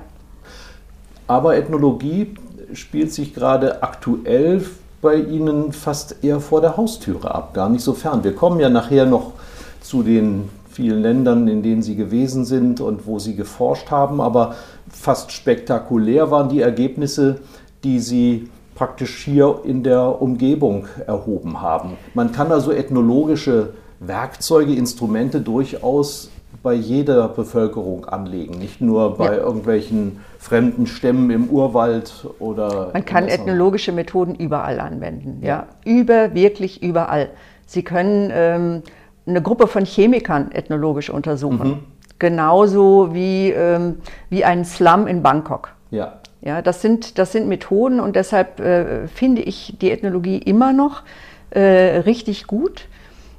Aber 1.29 1.57
Ethnologie 1.57 2.35
spielt 2.73 3.13
sich 3.13 3.35
gerade 3.35 3.83
aktuell 3.83 4.65
bei 5.03 5.17
Ihnen 5.17 5.73
fast 5.73 6.25
eher 6.25 6.41
vor 6.41 6.61
der 6.61 6.77
Haustüre 6.77 7.35
ab, 7.35 7.55
gar 7.55 7.69
nicht 7.69 7.83
so 7.83 7.93
fern. 7.93 8.25
Wir 8.25 8.35
kommen 8.35 8.61
ja 8.61 8.69
nachher 8.69 9.07
noch 9.07 9.33
zu 9.81 10.03
den 10.03 10.49
vielen 10.71 11.01
Ländern, 11.01 11.49
in 11.49 11.63
denen 11.63 11.83
Sie 11.83 11.97
gewesen 11.97 12.45
sind 12.45 12.81
und 12.81 13.07
wo 13.07 13.19
Sie 13.19 13.35
geforscht 13.35 13.91
haben, 13.91 14.21
aber 14.21 14.57
fast 14.91 15.33
spektakulär 15.33 16.31
waren 16.31 16.49
die 16.49 16.61
Ergebnisse, 16.61 17.41
die 17.85 17.99
Sie 17.99 18.51
praktisch 18.75 19.25
hier 19.25 19.61
in 19.65 19.83
der 19.83 20.21
Umgebung 20.21 20.87
erhoben 21.07 21.61
haben. 21.63 21.97
Man 22.15 22.33
kann 22.33 22.53
also 22.53 22.73
ethnologische 22.73 23.71
Werkzeuge, 24.01 24.75
Instrumente 24.75 25.41
durchaus 25.41 26.31
bei 26.67 26.75
jeder 26.75 27.29
Bevölkerung 27.29 28.07
anlegen, 28.07 28.59
nicht 28.59 28.81
nur 28.81 29.17
bei 29.17 29.27
ja. 29.27 29.35
irgendwelchen 29.35 30.19
fremden 30.41 30.89
Stämmen 30.89 31.31
im 31.31 31.49
Urwald 31.49 32.27
oder. 32.41 32.91
Man 32.93 33.05
kann 33.05 33.29
ethnologische 33.29 33.93
Methoden 33.93 34.35
überall 34.35 34.81
anwenden, 34.81 35.39
ja. 35.43 35.49
ja. 35.49 35.67
Über, 35.85 36.35
wirklich 36.35 36.83
überall. 36.83 37.29
Sie 37.67 37.85
können 37.85 38.33
ähm, 38.35 38.83
eine 39.29 39.43
Gruppe 39.43 39.69
von 39.69 39.85
Chemikern 39.85 40.51
ethnologisch 40.51 41.09
untersuchen. 41.09 41.69
Mhm. 41.69 41.79
Genauso 42.19 43.15
wie, 43.15 43.51
ähm, 43.51 43.99
wie 44.29 44.43
ein 44.45 44.65
Slum 44.65 45.07
in 45.07 45.23
Bangkok. 45.23 45.69
Ja. 45.93 46.15
Ja, 46.41 46.63
das 46.63 46.83
sind, 46.83 47.17
das 47.21 47.31
sind 47.31 47.47
Methoden 47.47 48.01
und 48.01 48.17
deshalb 48.17 48.59
äh, 48.59 49.07
finde 49.07 49.43
ich 49.43 49.77
die 49.81 49.93
Ethnologie 49.93 50.39
immer 50.39 50.73
noch 50.73 51.05
äh, 51.51 51.61
richtig 51.61 52.49
gut, 52.49 52.89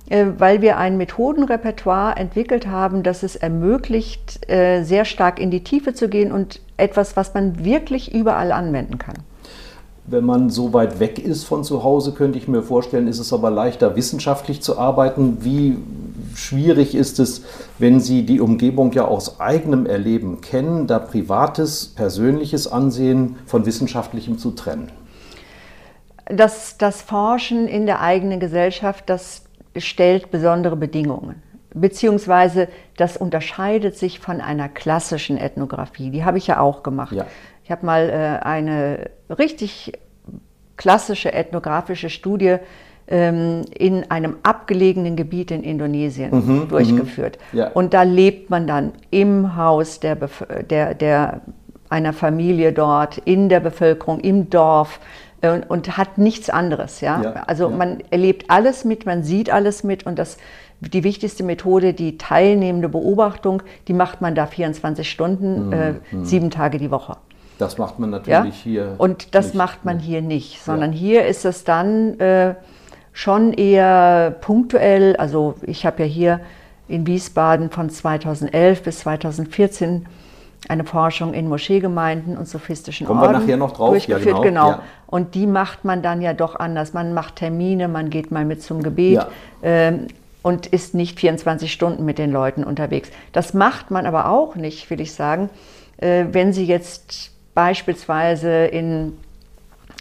weil 0.10 0.62
wir 0.62 0.78
ein 0.78 0.98
Methodenrepertoire 0.98 2.16
entwickelt 2.16 2.68
haben, 2.68 3.04
das 3.04 3.24
es 3.24 3.36
ermöglicht, 3.36 4.50
äh, 4.50 4.84
sehr 4.84 5.06
stark 5.06 5.40
in 5.40 5.52
die 5.52 5.64
Tiefe 5.64 5.94
zu 5.94 6.08
gehen 6.08 6.32
und 6.32 6.62
etwas, 6.78 7.18
was 7.18 7.34
man 7.34 7.64
wirklich 7.66 8.14
überall 8.14 8.52
anwenden 8.52 8.98
kann. 8.98 9.16
Wenn 10.10 10.24
man 10.24 10.50
so 10.50 10.72
weit 10.72 11.02
weg 11.02 11.20
ist 11.20 11.44
von 11.44 11.66
zu 11.66 11.84
Hause, 11.84 12.14
könnte 12.14 12.38
ich 12.38 12.48
mir 12.48 12.64
vorstellen, 12.64 13.10
ist 13.10 13.20
es 13.20 13.34
aber 13.34 13.52
leichter, 13.52 13.98
wissenschaftlich 13.98 14.62
zu 14.62 14.80
arbeiten. 14.80 15.40
Wie 15.44 15.78
schwierig 16.34 16.96
ist 16.96 17.20
es, 17.20 17.44
wenn 17.78 18.00
Sie 18.00 18.26
die 18.26 18.40
Umgebung 18.40 18.94
ja 18.94 19.04
aus 19.04 19.42
eigenem 19.42 19.86
Erleben 19.86 20.40
kennen, 20.40 20.88
da 20.88 21.00
privates, 21.00 21.88
persönliches 21.88 22.72
Ansehen 22.72 23.36
von 23.46 23.66
wissenschaftlichem 23.66 24.38
zu 24.38 24.52
trennen? 24.52 24.90
Das, 26.30 26.78
das 26.78 27.02
Forschen 27.02 27.68
in 27.68 27.86
der 27.86 28.02
eigenen 28.02 28.40
Gesellschaft, 28.40 29.10
das 29.10 29.42
stellt 29.80 30.32
besondere 30.32 30.76
Bedingungen 30.76 31.42
beziehungsweise 31.74 32.68
das 32.96 33.18
unterscheidet 33.18 33.96
sich 33.96 34.20
von 34.20 34.42
einer 34.42 34.70
klassischen 34.70 35.38
Ethnographie. 35.38 36.10
Die 36.10 36.26
habe 36.26 36.38
ich 36.38 36.48
ja 36.48 36.60
auch 36.60 36.84
gemacht. 36.84 37.14
Ja. 37.14 37.26
Ich 37.64 37.72
habe 37.72 37.86
mal 37.86 38.10
äh, 38.10 38.46
eine 38.46 39.10
richtig 39.30 39.94
klassische 40.78 41.34
ethnografische 41.34 42.10
Studie 42.10 42.58
ähm, 43.08 43.64
in 43.78 44.10
einem 44.12 44.38
abgelegenen 44.44 45.16
Gebiet 45.16 45.52
in 45.52 45.64
Indonesien 45.64 46.32
mhm, 46.32 46.60
mhm. 46.60 46.68
durchgeführt. 46.70 47.38
Ja. 47.52 47.70
Und 47.70 47.94
da 47.94 48.04
lebt 48.04 48.50
man 48.50 48.68
dann 48.68 48.94
im 49.10 49.56
Haus 49.56 50.00
der, 50.00 50.18
der, 50.70 50.94
der, 50.94 51.42
einer 51.90 52.12
Familie 52.12 52.74
dort, 52.74 53.18
in 53.20 53.48
der 53.48 53.62
Bevölkerung, 53.62 54.20
im 54.20 54.50
Dorf. 54.50 55.00
Äh, 55.42 55.52
und, 55.52 55.70
und, 55.70 55.98
hat 55.98 56.18
nichts 56.18 56.50
anderes. 56.50 57.02
Ja? 57.02 57.22
ja 57.22 57.32
also 57.48 57.70
ja. 57.70 57.76
man 57.76 58.00
erlebt 58.10 58.46
alles 58.50 58.86
mit, 58.86 59.06
man 59.06 59.24
sieht 59.24 59.50
alles 59.50 59.84
mit 59.84 60.06
und 60.06 60.18
das, 60.18 60.38
die 60.80 61.04
wichtigste 61.04 61.44
Methode, 61.44 61.94
die 61.94 62.18
teilnehmende 62.18 62.90
Beobachtung, 62.90 63.62
die 63.88 63.94
macht 63.94 64.22
man 64.22 64.36
da 64.36 64.48
24 64.48 65.10
Stunden, 65.10 65.68
mhm. 65.68 65.74
äh, 65.74 65.92
mhm. 66.12 66.26
sieben 66.26 66.50
Tage 66.50 66.78
die 66.78 66.92
Woche. 66.92 67.18
Das 67.58 67.78
macht 67.78 68.00
man 68.00 68.12
natürlich 68.12 68.66
ja? 68.66 68.72
hier. 68.72 68.96
Und 68.98 69.34
das 69.34 69.48
nicht. 69.48 69.56
macht 69.56 69.86
man 69.86 70.00
hier 70.00 70.22
nicht, 70.22 70.64
sondern 70.64 70.92
hier 70.92 71.26
ist 71.26 71.44
es 71.44 71.64
dann 71.64 72.20
äh, 72.20 72.54
schon 73.14 73.54
eher 73.54 74.36
punktuell. 74.42 75.16
Also 75.16 75.56
ich 75.64 75.86
habe 75.86 76.04
ja 76.04 76.06
hier 76.08 76.40
in 76.88 77.08
Wiesbaden 77.08 77.72
von 77.72 77.90
2011 77.90 78.84
bis 78.84 79.00
2014 79.00 80.06
eine 80.70 80.84
Forschung 80.84 81.34
in 81.34 81.48
Moscheegemeinden 81.48 82.38
und 82.38 82.48
sophistischen 82.48 83.08
Kommen 83.08 83.22
Orden 83.22 83.34
wir 83.34 83.40
nachher 83.40 83.58
noch 83.58 83.74
drauf. 83.74 83.90
durchgeführt. 83.90 84.38
Ja, 84.38 84.42
genau. 84.44 84.66
genau. 84.66 84.70
Ja. 84.70 84.82
Und 85.08 85.36
die 85.36 85.48
macht 85.48 85.86
man 85.86 86.02
dann 86.02 86.22
ja 86.22 86.34
doch 86.34 86.56
anders. 86.56 86.94
Man 86.94 87.14
macht 87.14 87.38
Termine, 87.38 87.88
man 87.88 88.10
geht 88.10 88.30
mal 88.30 88.46
mit 88.46 88.62
zum 88.62 88.84
Gebet. 88.84 89.16
Ja. 89.16 89.30
Ähm, 89.64 90.08
und 90.44 90.68
ist 90.68 90.94
nicht 90.94 91.20
24 91.20 91.72
Stunden 91.72 92.06
mit 92.06 92.18
den 92.18 92.32
Leuten 92.32 92.64
unterwegs. 92.64 93.10
Das 93.34 93.54
macht 93.54 93.92
man 93.92 94.06
aber 94.06 94.30
auch 94.30 94.56
nicht, 94.56 94.90
will 94.90 95.02
ich 95.02 95.14
sagen, 95.14 95.50
äh, 95.98 96.26
wenn 96.32 96.54
Sie 96.54 96.64
jetzt 96.66 97.32
beispielsweise 97.54 98.66
in, 98.66 99.18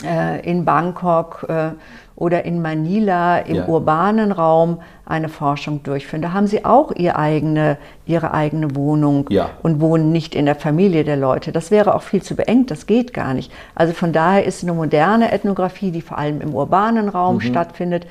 in 0.03 0.65
Bangkok 0.65 1.47
äh, 1.49 1.71
oder 2.17 2.45
in 2.45 2.62
Manila 2.62 3.38
im 3.38 3.57
ja. 3.57 3.67
urbanen 3.67 4.33
Raum 4.33 4.81
eine 5.05 5.29
Forschung 5.29 5.83
durchführen. 5.83 6.23
Da 6.23 6.33
haben 6.33 6.47
sie 6.47 6.65
auch 6.65 6.93
ihre 6.95 7.17
eigene, 7.17 7.76
ihre 8.07 8.33
eigene 8.33 8.75
Wohnung 8.75 9.26
ja. 9.29 9.50
und 9.62 9.81
wohnen 9.81 10.12
nicht 10.12 10.35
in 10.35 10.47
der 10.47 10.57
Familie 10.57 11.05
der 11.05 11.17
Leute. 11.17 11.53
Das 11.53 11.71
wäre 11.71 11.95
auch 11.95 12.03
viel 12.03 12.23
zu 12.23 12.35
beengt, 12.35 12.71
das 12.71 12.87
geht 12.87 13.12
gar 13.12 13.35
nicht. 13.35 13.53
Also 13.75 13.93
von 13.93 14.12
daher 14.12 14.45
ist 14.45 14.62
eine 14.62 14.73
moderne 14.73 15.31
Ethnographie, 15.31 15.91
die 15.91 16.00
vor 16.00 16.19
allem 16.19 16.41
im 16.41 16.55
urbanen 16.55 17.09
Raum 17.09 17.37
mhm. 17.37 17.41
stattfindet, 17.43 18.07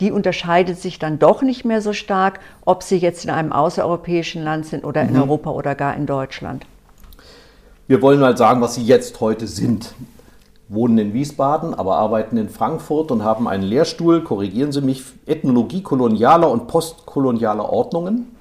die 0.00 0.10
unterscheidet 0.10 0.78
sich 0.78 0.98
dann 0.98 1.18
doch 1.18 1.42
nicht 1.42 1.66
mehr 1.66 1.82
so 1.82 1.92
stark, 1.92 2.40
ob 2.64 2.82
sie 2.82 2.96
jetzt 2.96 3.24
in 3.24 3.30
einem 3.30 3.52
außereuropäischen 3.52 4.42
Land 4.42 4.66
sind 4.66 4.84
oder 4.84 5.02
in 5.02 5.12
mhm. 5.12 5.22
Europa 5.22 5.50
oder 5.50 5.74
gar 5.74 5.94
in 5.94 6.06
Deutschland. 6.06 6.64
Wir 7.86 8.00
wollen 8.00 8.20
mal 8.20 8.36
sagen, 8.36 8.60
was 8.60 8.76
Sie 8.76 8.84
jetzt 8.84 9.20
heute 9.20 9.46
sind. 9.46 9.94
Wohnen 10.70 10.98
in 10.98 11.12
Wiesbaden, 11.12 11.74
aber 11.74 11.96
arbeiten 11.96 12.36
in 12.36 12.48
Frankfurt 12.48 13.10
und 13.10 13.24
haben 13.24 13.48
einen 13.48 13.64
Lehrstuhl, 13.64 14.22
korrigieren 14.22 14.70
Sie 14.70 14.80
mich, 14.80 15.02
Ethnologie 15.26 15.82
kolonialer 15.82 16.50
und 16.50 16.68
postkolonialer 16.68 17.68
Ordnungen. 17.70 18.36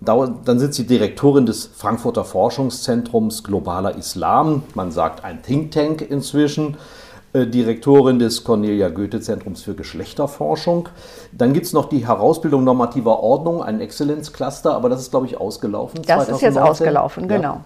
Dann 0.00 0.58
sind 0.58 0.74
Sie 0.74 0.86
Direktorin 0.86 1.46
des 1.46 1.66
Frankfurter 1.66 2.24
Forschungszentrums 2.24 3.44
Globaler 3.44 3.96
Islam. 3.96 4.64
Man 4.74 4.90
sagt 4.90 5.24
ein 5.24 5.42
Think 5.42 5.70
Tank 5.70 6.02
inzwischen. 6.02 6.76
Äh, 7.32 7.46
Direktorin 7.46 8.18
des 8.18 8.44
Cornelia 8.44 8.88
Goethe 8.88 9.20
Zentrums 9.20 9.62
für 9.62 9.74
Geschlechterforschung. 9.74 10.88
Dann 11.32 11.52
gibt 11.52 11.66
es 11.66 11.72
noch 11.72 11.88
die 11.88 12.06
Herausbildung 12.06 12.64
normativer 12.64 13.22
Ordnung, 13.22 13.62
ein 13.62 13.80
Exzellenzcluster, 13.80 14.74
aber 14.74 14.88
das 14.88 15.00
ist, 15.02 15.10
glaube 15.10 15.26
ich, 15.26 15.38
ausgelaufen. 15.38 16.02
Das 16.02 16.26
2019. 16.26 16.34
ist 16.34 16.42
jetzt 16.42 16.58
ausgelaufen, 16.58 17.28
genau. 17.28 17.42
Ja. 17.42 17.64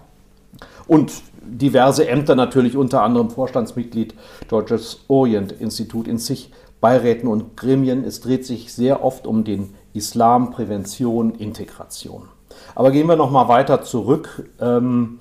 Und 0.87 1.13
diverse 1.41 2.07
Ämter 2.07 2.35
natürlich, 2.35 2.77
unter 2.77 3.03
anderem 3.03 3.29
Vorstandsmitglied 3.29 4.15
Georges 4.47 5.01
Orient 5.07 5.51
Institut 5.51 6.07
in 6.07 6.17
sich, 6.17 6.51
Beiräten 6.79 7.27
und 7.27 7.57
Gremien. 7.57 8.03
Es 8.03 8.21
dreht 8.21 8.45
sich 8.45 8.73
sehr 8.73 9.03
oft 9.03 9.27
um 9.27 9.43
den 9.43 9.75
Islam, 9.93 10.51
Prävention, 10.51 11.35
Integration. 11.35 12.29
Aber 12.75 12.91
gehen 12.91 13.07
wir 13.07 13.15
noch 13.15 13.31
mal 13.31 13.47
weiter 13.47 13.81
zurück. 13.81 14.49
Ähm, 14.59 15.19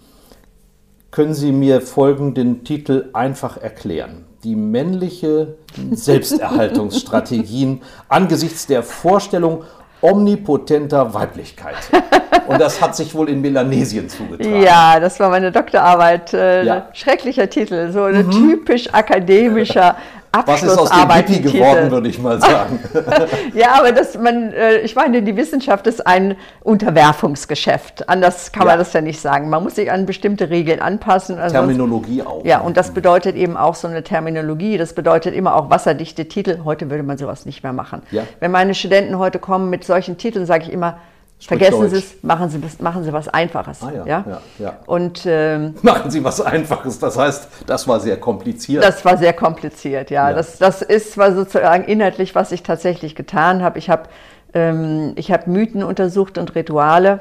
können 1.11 1.35
Sie 1.35 1.53
mir 1.53 1.81
folgenden 1.81 2.65
Titel 2.65 3.11
einfach 3.13 3.57
erklären? 3.57 4.27
Die 4.45 4.55
männliche 4.55 5.57
Selbsterhaltungsstrategien 5.91 7.83
angesichts 8.09 8.67
der 8.67 8.83
Vorstellung 8.83 9.65
omnipotenter 10.01 11.13
Weiblichkeit. 11.13 11.77
Und 12.47 12.61
das 12.61 12.81
hat 12.81 12.97
sich 12.97 13.15
wohl 13.15 13.29
in 13.29 13.41
Melanesien 13.41 14.09
zugetragen. 14.09 14.61
Ja, 14.61 14.99
das 14.99 15.21
war 15.21 15.31
meine 15.31 15.53
Doktorarbeit. 15.53 16.35
Äh, 16.35 16.65
ja. 16.65 16.89
Schrecklicher 16.93 17.49
Titel, 17.49 17.93
so 17.93 18.05
ein 18.05 18.27
mhm. 18.27 18.31
typisch 18.31 18.93
akademischer 18.93 19.97
was 20.33 20.63
ist 20.63 20.79
aus 20.79 20.91
dem 20.91 21.11
Hippie 21.11 21.41
geworden, 21.41 21.91
würde 21.91 22.09
ich 22.09 22.19
mal 22.19 22.41
sagen. 22.41 22.79
ja, 23.55 23.79
aber 23.79 23.93
das, 23.93 24.17
man, 24.17 24.53
äh, 24.53 24.79
ich 24.79 24.95
meine, 24.95 25.23
die 25.23 25.37
Wissenschaft 25.37 25.87
ist 25.87 26.07
ein 26.07 26.37
Unterwerfungsgeschäft. 26.63 28.09
Anders 28.09 28.53
kann 28.53 28.63
ja. 28.63 28.71
man 28.71 28.79
das 28.79 28.93
ja 28.93 29.01
nicht 29.01 29.21
sagen. 29.21 29.51
Man 29.51 29.63
muss 29.63 29.75
sich 29.75 29.91
an 29.91 30.07
bestimmte 30.07 30.51
Regeln 30.51 30.81
anpassen. 30.81 31.39
Also 31.39 31.55
Terminologie 31.55 32.23
auch. 32.23 32.45
Ja, 32.45 32.61
und 32.61 32.77
das 32.77 32.93
bedeutet 32.93 33.37
eben 33.37 33.57
auch 33.57 33.75
so 33.75 33.89
eine 33.89 34.05
Terminologie. 34.05 34.79
Das 34.79 34.95
bedeutet 34.95 35.35
immer 35.35 35.57
auch 35.57 35.71
wasserdichte 35.71 36.27
Titel. 36.27 36.61
Heute 36.65 36.91
würde 36.91 37.03
man 37.03 37.19
sowas 37.19 37.45
nicht 37.45 37.63
mehr 37.63 37.73
machen. 37.73 38.03
Ja. 38.11 38.23
Wenn 38.39 38.53
meine 38.53 38.75
Studenten 38.75 39.19
heute 39.19 39.39
kommen 39.39 39.69
mit 39.69 39.85
solchen 39.85 40.17
Titeln, 40.17 40.47
sage 40.47 40.65
ich 40.65 40.73
immer, 40.73 40.99
Vergessen 41.41 41.89
Sie 41.89 41.97
es, 41.97 42.23
machen 42.23 42.51
Sie, 42.51 42.61
machen 42.83 43.03
Sie 43.03 43.13
was 43.13 43.29
Einfaches. 43.29 43.83
Ah, 43.83 43.91
ja, 43.93 44.07
ja? 44.07 44.25
Ja, 44.29 44.41
ja. 44.59 44.79
Und, 44.87 45.23
ähm, 45.27 45.75
machen 45.83 46.11
Sie 46.11 46.23
was 46.23 46.41
Einfaches, 46.41 46.99
das 46.99 47.17
heißt, 47.17 47.49
das 47.67 47.89
war 47.89 47.99
sehr 47.99 48.19
kompliziert. 48.19 48.85
Das 48.85 49.05
war 49.05 49.17
sehr 49.17 49.33
kompliziert, 49.33 50.11
ja. 50.11 50.31
ja. 50.31 50.37
Das, 50.37 50.59
das 50.59 50.83
ist 50.83 51.17
war 51.17 51.35
sozusagen 51.35 51.85
inhaltlich, 51.85 52.35
was 52.35 52.53
ich 52.53 52.63
tatsächlich 52.63 53.15
getan 53.15 53.63
habe. 53.63 53.79
Ich 53.79 53.89
habe 53.89 54.05
ähm, 54.53 55.15
hab 55.19 55.47
Mythen 55.47 55.83
untersucht 55.83 56.37
und 56.37 56.55
Rituale 56.55 57.21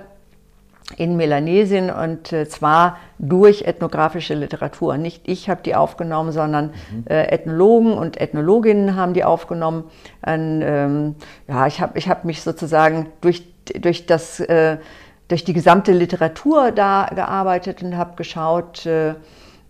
in 0.98 1.16
Melanesien 1.16 1.92
und 1.92 2.34
äh, 2.34 2.48
zwar 2.48 2.98
durch 3.20 3.64
ethnografische 3.64 4.34
Literatur. 4.34 4.98
Nicht 4.98 5.28
ich 5.28 5.50
habe 5.50 5.62
die 5.64 5.76
aufgenommen, 5.76 6.32
sondern 6.32 6.72
mhm. 6.92 7.06
äh, 7.08 7.28
Ethnologen 7.28 7.94
und 7.94 8.20
Ethnologinnen 8.20 8.96
haben 8.96 9.14
die 9.14 9.24
aufgenommen. 9.24 9.84
Und, 10.26 10.62
ähm, 10.64 11.16
ja, 11.48 11.68
ich 11.68 11.80
habe 11.80 11.98
ich 11.98 12.10
hab 12.10 12.26
mich 12.26 12.42
sozusagen 12.42 13.08
durch 13.22 13.49
durch, 13.80 14.06
das, 14.06 14.40
äh, 14.40 14.78
durch 15.28 15.44
die 15.44 15.54
gesamte 15.54 15.92
Literatur 15.92 16.72
da 16.72 17.08
gearbeitet 17.14 17.84
und 17.84 17.98
habe 17.98 18.16
geschaut, 18.16 18.86
äh, 18.86 19.16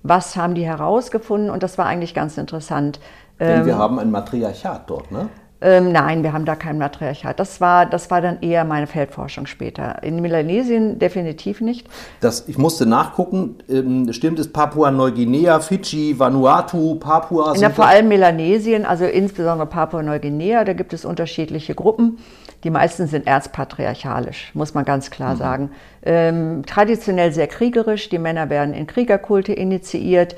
was 0.03 0.35
haben 0.35 0.55
die 0.55 0.65
herausgefunden 0.65 1.49
und 1.49 1.63
das 1.63 1.77
war 1.77 1.85
eigentlich 1.85 2.13
ganz 2.13 2.37
interessant. 2.37 2.99
Denn 3.39 3.65
wir 3.65 3.73
ähm, 3.73 3.79
haben 3.79 3.99
ein 3.99 4.11
Matriarchat 4.11 4.89
dort, 4.89 5.11
ne? 5.11 5.29
Ähm, 5.61 5.91
nein, 5.91 6.23
wir 6.23 6.31
haben 6.31 6.45
da 6.45 6.55
kein 6.55 6.77
Matriarchat. 6.77 7.37
Das 7.37 7.59
war, 7.59 7.85
das 7.85 8.09
war 8.09 8.21
dann 8.21 8.41
eher 8.41 8.63
meine 8.63 8.87
Feldforschung 8.87 9.45
später. 9.45 10.01
In 10.03 10.21
Melanesien 10.21 10.99
definitiv 10.99 11.59
nicht. 11.59 11.87
Das, 12.21 12.47
ich 12.47 12.57
musste 12.57 12.85
nachgucken, 12.85 13.57
ähm, 13.67 14.11
stimmt 14.13 14.39
es 14.39 14.53
Papua-Neuguinea, 14.53 15.59
Fidschi, 15.59 16.17
Vanuatu, 16.17 16.95
Papua? 16.95 17.55
Ja, 17.57 17.69
vor 17.71 17.87
allem 17.87 18.07
Melanesien, 18.07 18.85
also 18.85 19.03
insbesondere 19.03 19.67
Papua-Neuguinea, 19.67 20.63
da 20.63 20.71
gibt 20.71 20.93
es 20.93 21.03
unterschiedliche 21.03 21.75
Gruppen 21.75 22.19
die 22.63 22.69
meisten 22.69 23.07
sind 23.07 23.25
erzpatriarchalisch, 23.25 24.51
muss 24.53 24.73
man 24.73 24.85
ganz 24.85 25.11
klar 25.11 25.35
mhm. 25.35 25.37
sagen. 25.37 25.71
Ähm, 26.03 26.63
traditionell 26.65 27.31
sehr 27.31 27.47
kriegerisch, 27.47 28.09
die 28.09 28.19
Männer 28.19 28.49
werden 28.49 28.73
in 28.73 28.87
Kriegerkulte 28.87 29.53
initiiert. 29.53 30.35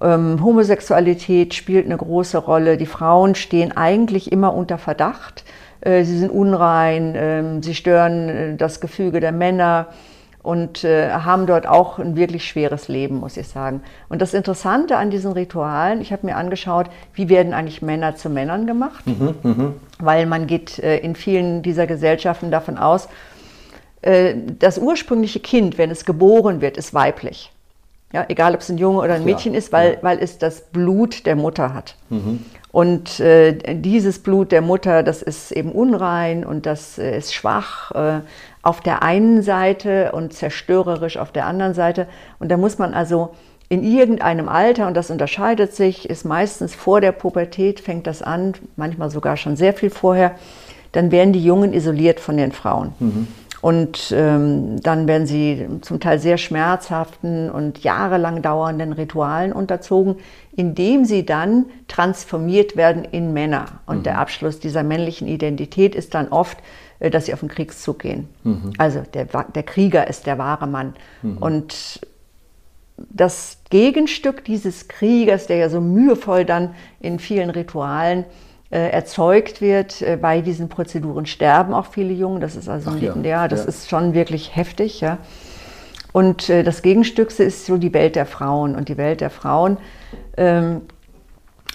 Ähm, 0.00 0.42
Homosexualität 0.42 1.54
spielt 1.54 1.86
eine 1.86 1.96
große 1.96 2.38
Rolle. 2.38 2.76
Die 2.76 2.86
Frauen 2.86 3.34
stehen 3.34 3.76
eigentlich 3.76 4.30
immer 4.30 4.54
unter 4.54 4.78
Verdacht. 4.78 5.44
Äh, 5.80 6.04
sie 6.04 6.18
sind 6.18 6.30
unrein, 6.30 7.14
äh, 7.14 7.62
sie 7.62 7.74
stören 7.74 8.28
äh, 8.28 8.56
das 8.56 8.80
Gefüge 8.80 9.20
der 9.20 9.32
Männer 9.32 9.88
und 10.44 10.84
äh, 10.84 11.10
haben 11.10 11.46
dort 11.46 11.66
auch 11.66 11.98
ein 11.98 12.16
wirklich 12.16 12.46
schweres 12.46 12.86
Leben, 12.88 13.18
muss 13.18 13.38
ich 13.38 13.48
sagen. 13.48 13.82
Und 14.10 14.20
das 14.20 14.34
Interessante 14.34 14.98
an 14.98 15.10
diesen 15.10 15.32
Ritualen, 15.32 16.02
ich 16.02 16.12
habe 16.12 16.26
mir 16.26 16.36
angeschaut, 16.36 16.90
wie 17.14 17.30
werden 17.30 17.54
eigentlich 17.54 17.80
Männer 17.80 18.14
zu 18.14 18.28
Männern 18.28 18.66
gemacht, 18.66 19.06
mhm, 19.06 19.34
mh. 19.42 19.72
weil 20.00 20.26
man 20.26 20.46
geht 20.46 20.78
äh, 20.78 20.98
in 20.98 21.16
vielen 21.16 21.62
dieser 21.62 21.86
Gesellschaften 21.86 22.50
davon 22.50 22.76
aus, 22.76 23.08
äh, 24.02 24.34
das 24.58 24.76
ursprüngliche 24.76 25.40
Kind, 25.40 25.78
wenn 25.78 25.90
es 25.90 26.04
geboren 26.04 26.60
wird, 26.60 26.76
ist 26.76 26.92
weiblich. 26.92 27.50
Ja, 28.12 28.26
egal, 28.28 28.54
ob 28.54 28.60
es 28.60 28.68
ein 28.68 28.76
Junge 28.76 28.98
oder 28.98 29.14
ein 29.14 29.24
Mädchen 29.24 29.54
ja, 29.54 29.58
ist, 29.58 29.72
weil, 29.72 29.94
ja. 29.94 29.98
weil 30.02 30.18
es 30.18 30.36
das 30.36 30.60
Blut 30.60 31.24
der 31.24 31.36
Mutter 31.36 31.72
hat. 31.72 31.96
Mhm. 32.10 32.44
Und 32.70 33.18
äh, 33.18 33.56
dieses 33.76 34.18
Blut 34.18 34.52
der 34.52 34.60
Mutter, 34.60 35.02
das 35.02 35.22
ist 35.22 35.52
eben 35.52 35.72
unrein 35.72 36.44
und 36.44 36.66
das 36.66 36.98
äh, 36.98 37.16
ist 37.16 37.32
schwach. 37.32 37.92
Äh, 37.92 38.20
auf 38.64 38.80
der 38.80 39.02
einen 39.02 39.42
Seite 39.42 40.12
und 40.12 40.32
zerstörerisch 40.32 41.18
auf 41.18 41.30
der 41.30 41.46
anderen 41.46 41.74
Seite. 41.74 42.06
Und 42.38 42.50
da 42.50 42.56
muss 42.56 42.78
man 42.78 42.94
also 42.94 43.34
in 43.68 43.84
irgendeinem 43.84 44.48
Alter, 44.48 44.86
und 44.86 44.96
das 44.96 45.10
unterscheidet 45.10 45.74
sich, 45.74 46.08
ist 46.08 46.24
meistens 46.24 46.74
vor 46.74 47.00
der 47.00 47.12
Pubertät, 47.12 47.80
fängt 47.80 48.06
das 48.06 48.22
an, 48.22 48.54
manchmal 48.76 49.10
sogar 49.10 49.36
schon 49.36 49.56
sehr 49.56 49.74
viel 49.74 49.90
vorher, 49.90 50.34
dann 50.92 51.10
werden 51.10 51.32
die 51.32 51.44
Jungen 51.44 51.72
isoliert 51.72 52.20
von 52.20 52.36
den 52.36 52.52
Frauen. 52.52 52.94
Mhm. 53.00 53.28
Und 53.60 54.12
ähm, 54.14 54.80
dann 54.82 55.08
werden 55.08 55.26
sie 55.26 55.66
zum 55.80 55.98
Teil 55.98 56.18
sehr 56.18 56.36
schmerzhaften 56.36 57.50
und 57.50 57.82
jahrelang 57.82 58.42
dauernden 58.42 58.92
Ritualen 58.92 59.54
unterzogen, 59.54 60.16
indem 60.54 61.06
sie 61.06 61.24
dann 61.24 61.64
transformiert 61.88 62.76
werden 62.76 63.04
in 63.10 63.32
Männer. 63.32 63.64
Und 63.86 63.98
mhm. 63.98 64.02
der 64.02 64.18
Abschluss 64.18 64.60
dieser 64.60 64.82
männlichen 64.82 65.26
Identität 65.26 65.94
ist 65.94 66.14
dann 66.14 66.28
oft 66.28 66.58
dass 67.10 67.26
sie 67.26 67.34
auf 67.34 67.40
den 67.40 67.48
Kriegszug 67.48 68.00
gehen. 68.00 68.28
Mhm. 68.44 68.72
Also 68.78 69.02
der, 69.14 69.26
der, 69.26 69.62
Krieger 69.62 70.06
ist 70.08 70.26
der 70.26 70.38
wahre 70.38 70.66
Mann. 70.66 70.94
Mhm. 71.22 71.38
Und 71.38 72.00
das 72.96 73.58
Gegenstück 73.70 74.44
dieses 74.44 74.88
Kriegers, 74.88 75.46
der 75.46 75.56
ja 75.56 75.68
so 75.68 75.80
mühevoll 75.80 76.44
dann 76.44 76.74
in 77.00 77.18
vielen 77.18 77.50
Ritualen 77.50 78.24
äh, 78.70 78.90
erzeugt 78.90 79.60
wird, 79.60 80.02
äh, 80.02 80.16
bei 80.20 80.40
diesen 80.40 80.68
Prozeduren 80.68 81.26
sterben 81.26 81.74
auch 81.74 81.86
viele 81.86 82.12
Jungen. 82.12 82.40
Das 82.40 82.56
ist 82.56 82.68
also, 82.68 82.92
ja. 82.92 83.16
ja. 83.22 83.48
das 83.48 83.62
ja. 83.62 83.68
ist 83.68 83.88
schon 83.88 84.14
wirklich 84.14 84.54
heftig, 84.56 85.00
ja. 85.00 85.18
Und 86.12 86.48
äh, 86.48 86.62
das 86.62 86.82
Gegenstück 86.82 87.36
ist 87.40 87.66
so 87.66 87.76
die 87.76 87.92
Welt 87.92 88.14
der 88.14 88.26
Frauen. 88.26 88.76
Und 88.76 88.88
die 88.88 88.96
Welt 88.96 89.20
der 89.20 89.30
Frauen 89.30 89.78
ähm, 90.36 90.82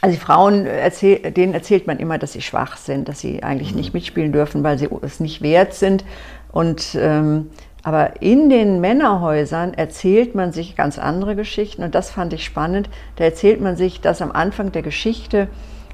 also 0.01 0.15
die 0.15 0.21
Frauen, 0.21 0.65
erzähl, 0.65 1.31
denen 1.31 1.53
erzählt 1.53 1.87
man 1.87 1.99
immer, 1.99 2.17
dass 2.17 2.33
sie 2.33 2.41
schwach 2.41 2.77
sind, 2.77 3.09
dass 3.09 3.19
sie 3.19 3.43
eigentlich 3.43 3.75
nicht 3.75 3.93
mitspielen 3.93 4.31
dürfen, 4.31 4.63
weil 4.63 4.77
sie 4.77 4.87
es 5.01 5.19
nicht 5.19 5.41
wert 5.41 5.73
sind. 5.73 6.05
Und, 6.51 6.97
ähm, 6.99 7.49
aber 7.83 8.21
in 8.21 8.49
den 8.49 8.81
Männerhäusern 8.81 9.73
erzählt 9.73 10.35
man 10.35 10.51
sich 10.51 10.75
ganz 10.75 10.99
andere 10.99 11.35
Geschichten 11.35 11.83
und 11.83 11.95
das 11.95 12.11
fand 12.11 12.33
ich 12.33 12.43
spannend. 12.45 12.89
Da 13.17 13.25
erzählt 13.25 13.61
man 13.61 13.75
sich, 13.75 14.01
dass 14.01 14.21
am 14.21 14.31
Anfang 14.31 14.71
der 14.71 14.81
Geschichte 14.81 15.47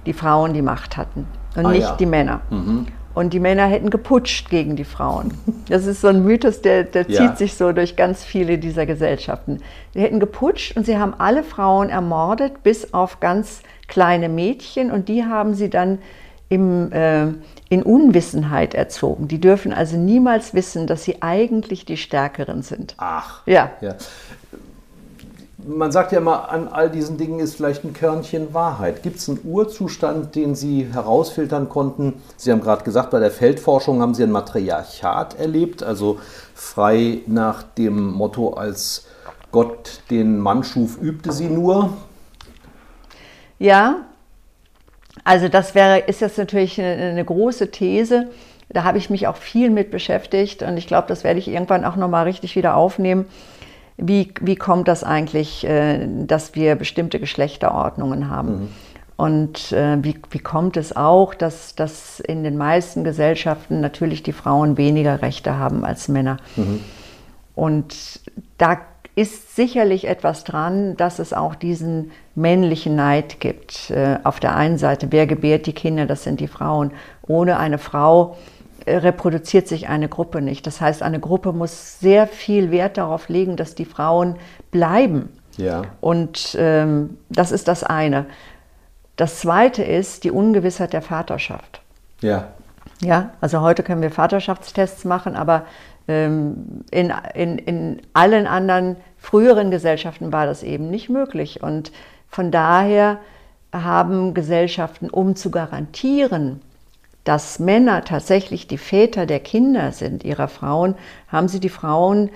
die 0.06 0.14
Frauen 0.14 0.54
die 0.54 0.62
Macht 0.62 0.98
hatten 0.98 1.28
und 1.56 1.66
ah, 1.66 1.72
nicht 1.72 1.82
ja. 1.82 1.96
die 1.96 2.06
Männer. 2.06 2.42
Mhm. 2.50 2.88
Und 3.16 3.32
die 3.32 3.40
Männer 3.40 3.66
hätten 3.66 3.90
geputscht 3.90 4.50
gegen 4.50 4.76
die 4.76 4.84
Frauen. 4.84 5.34
Das 5.68 5.88
ist 5.88 6.02
so 6.02 6.10
ein 6.10 6.24
Mythos, 6.24 6.62
der, 6.62 6.84
der 6.84 7.10
ja. 7.10 7.22
zieht 7.22 7.38
sich 7.40 7.56
so 7.56 7.72
durch 7.72 7.96
ganz 7.96 8.24
viele 8.24 8.60
dieser 8.60 8.86
Gesellschaften. 8.86 9.62
Die 9.96 10.02
hätten 10.02 10.20
geputscht 10.20 10.78
und 10.78 10.86
sie 10.86 11.00
haben 11.00 11.16
alle 11.18 11.44
Frauen 11.44 11.90
ermordet, 11.90 12.62
bis 12.62 12.94
auf 12.94 13.20
ganz 13.20 13.64
kleine 13.88 14.30
Mädchen 14.30 14.92
und 14.92 15.10
die 15.10 15.26
haben 15.26 15.54
sie 15.54 15.70
dann 15.70 16.00
im, 16.50 16.92
äh, 16.92 17.28
in 17.70 17.84
Unwissenheit 17.84 18.74
erzogen. 18.74 19.28
Die 19.28 19.42
dürfen 19.42 19.74
also 19.74 19.98
niemals 19.98 20.54
wissen, 20.54 20.88
dass 20.88 21.04
sie 21.04 21.22
eigentlich 21.22 21.86
die 21.86 21.98
Stärkeren 21.98 22.62
sind. 22.62 22.96
Ach. 22.98 23.42
Ja. 23.46 23.72
ja. 23.82 23.96
Man 25.68 25.92
sagt 25.92 26.12
ja 26.12 26.20
immer, 26.20 26.50
an 26.50 26.68
all 26.68 26.92
diesen 26.92 27.18
Dingen 27.18 27.40
ist 27.40 27.56
vielleicht 27.56 27.84
ein 27.84 27.94
Körnchen 27.94 28.54
Wahrheit. 28.54 29.02
Gibt 29.02 29.18
es 29.18 29.28
einen 29.28 29.40
Urzustand, 29.44 30.36
den 30.36 30.54
Sie 30.54 30.88
herausfiltern 30.94 31.70
konnten? 31.70 32.22
Sie 32.38 32.52
haben 32.52 32.62
gerade 32.62 32.84
gesagt, 32.84 33.10
bei 33.10 33.20
der 33.20 33.32
Feldforschung 33.32 34.00
haben 34.00 34.14
Sie 34.14 34.22
ein 34.22 34.32
Matriarchat 34.32 35.40
erlebt, 35.40 35.82
also 35.82 36.20
frei 36.54 37.22
nach 37.26 37.64
dem 37.64 38.12
Motto, 38.12 38.54
als 38.54 39.08
Gott 39.52 40.02
den 40.12 40.38
Mann 40.38 40.64
schuf, 40.64 40.98
übte 41.02 41.32
sie 41.32 41.48
nur. 41.48 41.92
Ja, 43.60 44.06
also 45.24 45.48
das 45.48 45.76
wäre, 45.76 46.00
ist 46.00 46.22
jetzt 46.22 46.38
natürlich 46.38 46.80
eine, 46.80 46.96
eine 46.96 47.26
große 47.26 47.72
These. 47.72 48.30
Da 48.70 48.84
habe 48.84 48.98
ich 48.98 49.10
mich 49.10 49.28
auch 49.28 49.38
viel 49.38 49.70
mit 49.70 49.92
beschäftigt 49.92 50.64
und 50.64 50.78
ich 50.78 50.88
glaube, 50.88 51.08
das 51.08 51.24
werde 51.24 51.40
ich 51.40 51.48
irgendwann 51.48 51.86
auch 51.86 51.96
nochmal 51.96 52.24
richtig 52.24 52.56
wieder 52.56 52.76
aufnehmen. 52.76 53.26
Wie, 53.98 54.34
wie 54.42 54.56
kommt 54.56 54.88
das 54.88 55.04
eigentlich, 55.04 55.66
äh, 55.66 56.06
dass 56.26 56.56
wir 56.56 56.76
bestimmte 56.76 57.20
Geschlechterordnungen 57.20 58.30
haben? 58.30 58.50
Mhm. 58.50 58.68
Und 59.18 59.72
äh, 59.72 60.04
wie, 60.04 60.20
wie 60.32 60.40
kommt 60.40 60.76
es 60.76 60.94
auch, 60.96 61.34
dass, 61.34 61.76
dass 61.76 62.20
in 62.20 62.44
den 62.44 62.58
meisten 62.58 63.06
Gesellschaften 63.06 63.80
natürlich 63.80 64.24
die 64.24 64.34
Frauen 64.34 64.78
weniger 64.78 65.22
Rechte 65.22 65.58
haben 65.58 65.86
als 65.86 66.10
Männer? 66.10 66.38
Mhm. 66.58 66.82
Und 67.56 68.20
da 68.58 68.82
ist 69.16 69.56
sicherlich 69.56 70.08
etwas 70.08 70.44
dran, 70.44 70.98
dass 70.98 71.20
es 71.20 71.34
auch 71.34 71.56
diesen 71.56 72.12
männlichen 72.36 72.96
Neid 72.96 73.40
gibt. 73.40 73.90
Äh, 73.90 74.20
auf 74.24 74.40
der 74.42 74.56
einen 74.56 74.78
Seite, 74.78 75.08
wer 75.12 75.26
gebärt 75.26 75.66
die 75.66 75.74
Kinder, 75.74 76.06
das 76.06 76.24
sind 76.24 76.42
die 76.42 76.50
Frauen. 76.50 76.92
Ohne 77.26 77.58
eine 77.58 77.78
Frau 77.78 78.36
äh, 78.86 78.98
reproduziert 78.98 79.70
sich 79.70 79.88
eine 79.88 80.10
Gruppe 80.10 80.42
nicht. 80.42 80.68
Das 80.68 80.82
heißt, 80.82 81.02
eine 81.02 81.22
Gruppe 81.22 81.54
muss 81.54 82.00
sehr 82.00 82.28
viel 82.28 82.72
Wert 82.72 82.98
darauf 82.98 83.30
legen, 83.30 83.56
dass 83.56 83.74
die 83.74 83.86
Frauen 83.86 84.36
bleiben. 84.72 85.30
Ja. 85.56 85.84
Und 86.02 86.58
ähm, 86.60 87.18
das 87.30 87.54
ist 87.54 87.70
das 87.70 87.86
eine. 87.86 88.26
Das 89.16 89.40
zweite 89.40 89.82
ist 89.82 90.26
die 90.26 90.32
Ungewissheit 90.32 90.92
der 90.92 91.02
Vaterschaft. 91.02 91.82
Ja. 92.20 92.50
Ja, 93.02 93.32
also 93.42 93.62
heute 93.62 93.84
können 93.84 94.02
wir 94.02 94.12
Vaterschaftstests 94.12 95.06
machen, 95.06 95.36
aber 95.36 95.66
in, 96.08 97.14
in, 97.34 97.58
in 97.58 98.02
allen 98.14 98.48
anderen 98.48 98.98
früheren 99.18 99.72
Gesellschaften 99.72 100.32
war 100.32 100.46
das 100.46 100.62
eben 100.62 100.90
nicht 100.90 101.10
möglich. 101.10 101.64
Und 101.64 101.92
von 102.28 102.52
daher 102.52 103.20
haben 103.74 104.34
Gesellschaften, 104.34 105.10
um 105.10 105.36
zu 105.36 105.50
garantieren, 105.52 106.62
dass 107.24 107.58
Männer 107.58 108.04
tatsächlich 108.04 108.68
die 108.68 108.78
Väter 108.78 109.26
der 109.26 109.40
Kinder 109.40 109.92
sind, 109.92 110.24
ihrer 110.24 110.48
Frauen, 110.48 110.96
haben 111.28 111.48
sie 111.48 111.60
die 111.60 111.70
Frauen 111.70 112.30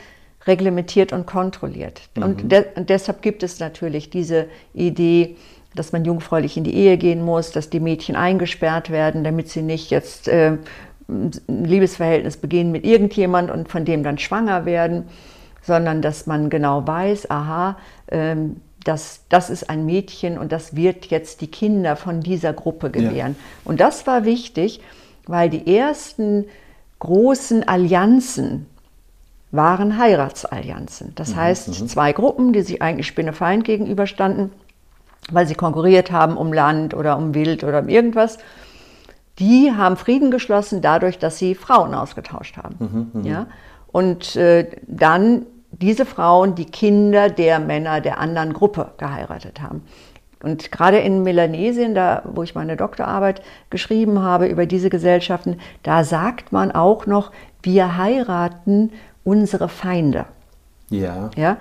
reglementiert 0.47 1.13
und 1.13 1.27
kontrolliert. 1.27 2.01
Mhm. 2.15 2.23
Und, 2.23 2.51
de 2.51 2.65
und, 2.75 2.89
deshalb 2.89 3.21
gibt 3.21 3.43
es 3.43 3.59
natürlich 3.59 4.09
diese 4.09 4.47
Idee, 4.73 5.37
dass 5.75 5.91
man 5.91 6.03
jungfräulich 6.03 6.57
in 6.57 6.63
die 6.63 6.73
Ehe 6.73 6.97
gehen 6.97 7.23
muss, 7.23 7.51
dass 7.51 7.69
die 7.69 7.79
Mädchen 7.79 8.15
eingesperrt 8.15 8.89
werden, 8.89 9.23
damit 9.23 9.49
sie 9.49 9.61
nicht 9.61 9.91
jetzt 9.91 10.27
äh, 10.27 10.57
ein 11.09 11.31
Liebesverhältnis 11.65 12.37
begehen 12.37 12.71
mit 12.71 12.85
irgendjemand 12.85 13.51
und 13.51 13.67
von 13.69 13.85
dem 13.85 14.03
dann 14.03 14.17
schwanger 14.17 14.65
werden, 14.65 15.05
sondern 15.61 16.01
dass 16.01 16.27
man 16.27 16.49
genau 16.49 16.87
weiß, 16.87 17.29
aha, 17.31 17.77
ähm, 18.09 18.57
das, 18.83 19.21
das 19.29 19.49
ist 19.49 19.69
ein 19.69 19.85
Mädchen 19.85 20.37
und 20.37 20.51
das 20.51 20.75
wird 20.75 21.07
jetzt 21.07 21.41
die 21.41 21.47
Kinder 21.47 21.95
von 21.95 22.21
dieser 22.21 22.53
Gruppe 22.53 22.89
gebären. 22.89 23.35
Ja. 23.37 23.45
Und 23.65 23.81
das 23.81 24.07
war 24.07 24.23
wichtig, 24.23 24.81
weil 25.27 25.49
die 25.49 25.75
ersten 25.75 26.45
großen 26.99 27.67
Allianzen 27.67 28.67
waren 29.51 29.97
Heiratsallianzen. 29.97 31.13
Das 31.15 31.31
mhm, 31.31 31.35
heißt, 31.35 31.81
mhm. 31.81 31.87
zwei 31.87 32.13
Gruppen, 32.13 32.53
die 32.53 32.61
sich 32.61 32.81
eigentlich 32.81 33.07
Spinnefeind 33.07 33.63
gegenüberstanden, 33.63 34.51
weil 35.31 35.47
sie 35.47 35.55
konkurriert 35.55 36.11
haben 36.11 36.37
um 36.37 36.53
Land 36.53 36.93
oder 36.93 37.17
um 37.17 37.33
Wild 37.33 37.63
oder 37.63 37.79
um 37.79 37.89
irgendwas 37.89 38.37
die 39.39 39.71
haben 39.75 39.97
Frieden 39.97 40.31
geschlossen 40.31 40.81
dadurch, 40.81 41.17
dass 41.17 41.37
sie 41.37 41.55
Frauen 41.55 41.93
ausgetauscht 41.93 42.57
haben. 42.57 42.75
Mhm, 42.79 43.21
mhm, 43.21 43.25
ja? 43.25 43.47
Und 43.91 44.35
äh, 44.35 44.69
dann 44.87 45.45
diese 45.71 46.05
Frauen 46.05 46.55
die 46.55 46.65
Kinder 46.65 47.29
der 47.29 47.59
Männer 47.59 48.01
der 48.01 48.19
anderen 48.19 48.53
Gruppe 48.53 48.91
geheiratet 48.97 49.61
haben. 49.61 49.83
Und 50.41 50.71
gerade 50.71 50.99
in 50.99 51.23
Melanesien, 51.23 51.93
da 51.95 52.23
wo 52.25 52.43
ich 52.43 52.55
meine 52.55 52.77
Doktorarbeit 52.77 53.41
geschrieben 53.69 54.21
habe 54.21 54.47
über 54.47 54.65
diese 54.65 54.89
Gesellschaften, 54.89 55.57
da 55.83 56.03
sagt 56.03 56.51
man 56.51 56.71
auch 56.71 57.05
noch, 57.05 57.31
wir 57.61 57.97
heiraten 57.97 58.91
unsere 59.23 59.67
Feinde. 59.67 60.25
Ja. 60.89 61.29
ja? 61.35 61.57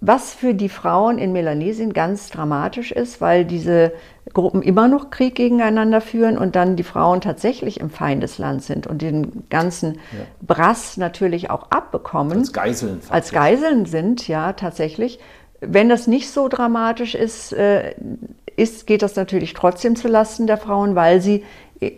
Was 0.00 0.32
für 0.32 0.54
die 0.54 0.68
Frauen 0.68 1.18
in 1.18 1.32
Melanesien 1.32 1.92
ganz 1.92 2.30
dramatisch 2.30 2.92
ist, 2.92 3.20
weil 3.20 3.44
diese 3.44 3.92
Gruppen 4.32 4.62
immer 4.62 4.86
noch 4.88 5.10
Krieg 5.10 5.34
gegeneinander 5.34 6.00
führen 6.00 6.38
und 6.38 6.54
dann 6.54 6.76
die 6.76 6.82
Frauen 6.82 7.20
tatsächlich 7.20 7.80
im 7.80 7.90
Feindesland 7.90 8.62
sind 8.62 8.86
und 8.86 9.02
den 9.02 9.48
ganzen 9.48 9.94
ja. 9.94 10.00
Brass 10.46 10.96
natürlich 10.96 11.50
auch 11.50 11.70
abbekommen. 11.70 12.38
Als 12.38 12.52
Geiseln. 12.52 13.00
Faktisch. 13.00 13.10
Als 13.10 13.32
Geiseln 13.32 13.86
sind, 13.86 14.28
ja, 14.28 14.52
tatsächlich. 14.52 15.18
Wenn 15.60 15.88
das 15.88 16.06
nicht 16.06 16.30
so 16.30 16.48
dramatisch 16.48 17.14
ist, 17.16 17.52
äh, 17.52 17.94
ist 18.56 18.86
geht 18.86 19.02
das 19.02 19.16
natürlich 19.16 19.54
trotzdem 19.54 19.96
zulasten 19.96 20.46
der 20.46 20.58
Frauen, 20.58 20.94
weil 20.94 21.20
sie 21.20 21.44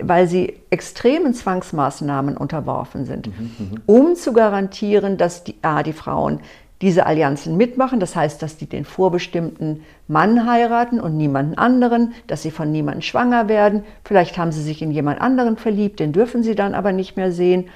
weil 0.03 0.29
sie 0.29 0.55
extremen 0.69 1.33
Zwangsmaßnahmen 1.33 2.37
unterworfen 2.37 3.07
sind, 3.07 3.29
mhm, 3.29 3.51
mhm, 3.59 3.81
um 3.87 4.15
zu 4.15 4.33
garantieren, 4.33 5.17
dass 5.17 5.45
die, 5.45 5.55
ah, 5.63 5.83
die 5.83 5.93
Frauen 5.93 6.41
diese 6.83 7.07
Allianzen 7.07 7.57
mitmachen. 7.57 8.01
Das 8.01 8.16
heißt, 8.16 8.43
dass 8.43 8.57
die 8.57 8.66
den 8.66 8.85
vorbestimmten 8.85 9.83
Mann 10.09 10.49
heiraten 10.49 11.01
und 11.01 11.16
niemanden 11.16 11.59
anderen, 11.59 12.14
dass 12.27 12.43
sie 12.43 12.51
von 12.51 12.73
niemandem 12.73 13.03
schwanger 13.03 13.49
werden. 13.49 13.85
Vielleicht 14.05 14.38
haben 14.38 14.53
sie 14.53 14.62
sich 14.62 14.81
in 14.83 14.90
jemand 14.90 15.21
anderen 15.21 15.57
verliebt, 15.57 16.01
den 16.01 16.12
dürfen 16.12 16.43
sie 16.43 16.55
dann 16.55 16.75
aber 16.75 16.93
nicht 16.93 17.16
mehr 17.16 17.33
sehen. 17.33 17.69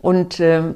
Und 0.00 0.40
äh, 0.40 0.74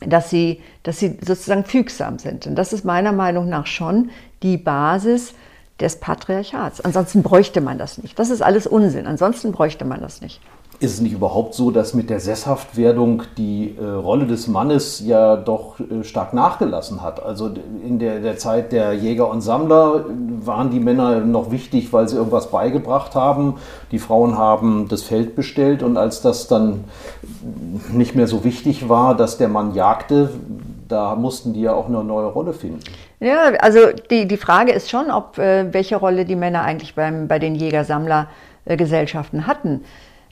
dass, 0.00 0.28
sie, 0.28 0.62
dass 0.82 0.98
sie 0.98 1.18
sozusagen 1.24 1.64
fügsam 1.64 2.18
sind. 2.18 2.46
Und 2.46 2.56
das 2.56 2.72
ist 2.72 2.84
meiner 2.84 3.12
Meinung 3.12 3.48
nach 3.48 3.66
schon 3.66 4.10
die 4.42 4.58
Basis 4.58 5.34
des 5.80 6.00
Patriarchats. 6.00 6.80
Ansonsten 6.80 7.22
bräuchte 7.22 7.60
man 7.60 7.78
das 7.78 7.98
nicht. 7.98 8.18
Das 8.18 8.30
ist 8.30 8.42
alles 8.42 8.66
Unsinn. 8.66 9.06
Ansonsten 9.06 9.52
bräuchte 9.52 9.84
man 9.84 10.00
das 10.00 10.20
nicht. 10.20 10.40
Ist 10.78 10.94
es 10.94 11.00
nicht 11.00 11.14
überhaupt 11.14 11.54
so, 11.54 11.70
dass 11.70 11.94
mit 11.94 12.10
der 12.10 12.20
Sesshaftwerdung 12.20 13.22
die 13.38 13.76
äh, 13.80 13.84
Rolle 13.84 14.26
des 14.26 14.46
Mannes 14.46 15.02
ja 15.04 15.36
doch 15.36 15.80
äh, 15.80 16.04
stark 16.04 16.34
nachgelassen 16.34 17.02
hat? 17.02 17.22
Also 17.22 17.50
in 17.82 17.98
der, 17.98 18.20
der, 18.20 18.36
Zeit 18.36 18.72
der 18.72 18.92
Jäger 18.92 19.30
und 19.30 19.40
Sammler 19.40 20.04
waren 20.44 20.70
die 20.70 20.80
Männer 20.80 21.20
noch 21.20 21.50
wichtig, 21.50 21.94
weil 21.94 22.08
sie 22.08 22.16
irgendwas 22.16 22.50
beigebracht 22.50 23.14
haben. 23.14 23.54
Die 23.90 23.98
Frauen 23.98 24.36
haben 24.36 24.88
das 24.88 25.02
Feld 25.02 25.34
bestellt 25.34 25.82
und 25.82 25.96
als 25.96 26.20
das 26.20 26.46
dann 26.46 26.84
nicht 27.90 28.14
mehr 28.14 28.26
so 28.26 28.44
wichtig 28.44 28.88
war, 28.88 29.16
dass 29.16 29.38
der 29.38 29.48
Mann 29.48 29.74
jagte, 29.74 30.30
da 30.88 31.14
mussten 31.14 31.54
die 31.54 31.62
ja 31.62 31.72
auch 31.72 31.86
eine 31.86 32.04
neue 32.04 32.26
Rolle 32.26 32.52
finden. 32.52 32.80
Ja, 33.18 33.52
also 33.60 33.78
die, 34.10 34.28
die 34.28 34.36
Frage 34.36 34.72
ist 34.72 34.90
schon, 34.90 35.10
ob 35.10 35.38
äh, 35.38 35.72
welche 35.72 35.96
Rolle 35.96 36.26
die 36.26 36.36
Männer 36.36 36.62
eigentlich 36.62 36.94
beim, 36.94 37.28
bei 37.28 37.38
den 37.38 37.54
Jäger-Sammler-Gesellschaften 37.54 39.46
hatten. 39.46 39.84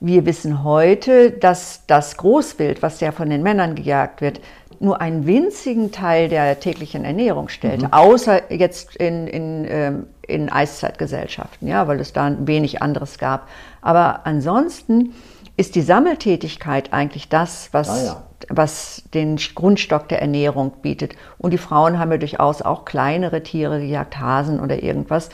Wir 0.07 0.27
wissen 0.27 0.63
heute, 0.65 1.31
dass 1.31 1.81
das 1.87 2.19
Großwild, 2.19 2.83
was 2.83 3.01
ja 3.01 3.11
von 3.11 3.31
den 3.31 3.43
Männern 3.43 3.75
gejagt 3.75 4.21
wird, 4.21 4.39
nur 4.79 5.01
einen 5.01 5.27
winzigen 5.27 5.93
Teil 5.93 6.29
der 6.29 6.61
täglichen 6.61 7.07
Ernährung 7.07 7.49
stellt, 7.49 7.81
mhm. 7.81 7.93
außer 7.95 8.53
jetzt 8.53 8.97
in, 8.97 9.27
in, 9.27 9.67
ähm, 9.67 10.07
in 10.21 10.51
Eiszeitgesellschaften, 10.51 11.69
ja, 11.69 11.89
weil 11.89 12.01
es 12.01 12.13
da 12.13 12.37
wenig 12.41 12.83
anderes 12.83 13.17
gab. 13.17 13.49
Aber 13.81 14.27
ansonsten 14.27 15.15
ist 15.57 15.75
die 15.75 15.81
Sammeltätigkeit 15.81 16.93
eigentlich 16.93 17.31
das, 17.31 17.71
was, 17.73 17.89
ah, 17.89 18.05
ja. 18.05 18.23
was 18.51 19.05
den 19.15 19.37
Grundstock 19.55 20.11
der 20.11 20.21
Ernährung 20.21 20.73
bietet. 20.83 21.15
Und 21.39 21.53
die 21.53 21.59
Frauen 21.59 21.99
haben 21.99 22.11
ja 22.11 22.19
durchaus 22.19 22.61
auch 22.61 22.85
kleinere 22.85 23.43
Tiere 23.43 23.81
gejagt, 23.81 24.19
Hasen 24.21 24.61
oder 24.61 24.83
irgendwas. 24.83 25.31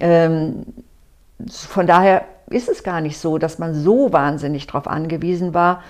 Ähm, 0.00 0.66
von 1.48 1.86
daher 1.86 2.26
ist 2.50 2.68
es 2.68 2.82
gar 2.82 3.00
nicht 3.00 3.18
so, 3.18 3.38
dass 3.38 3.58
man 3.58 3.74
so 3.74 4.12
wahnsinnig 4.12 4.66
darauf 4.66 4.86
angewiesen 4.86 5.54
war, 5.54 5.82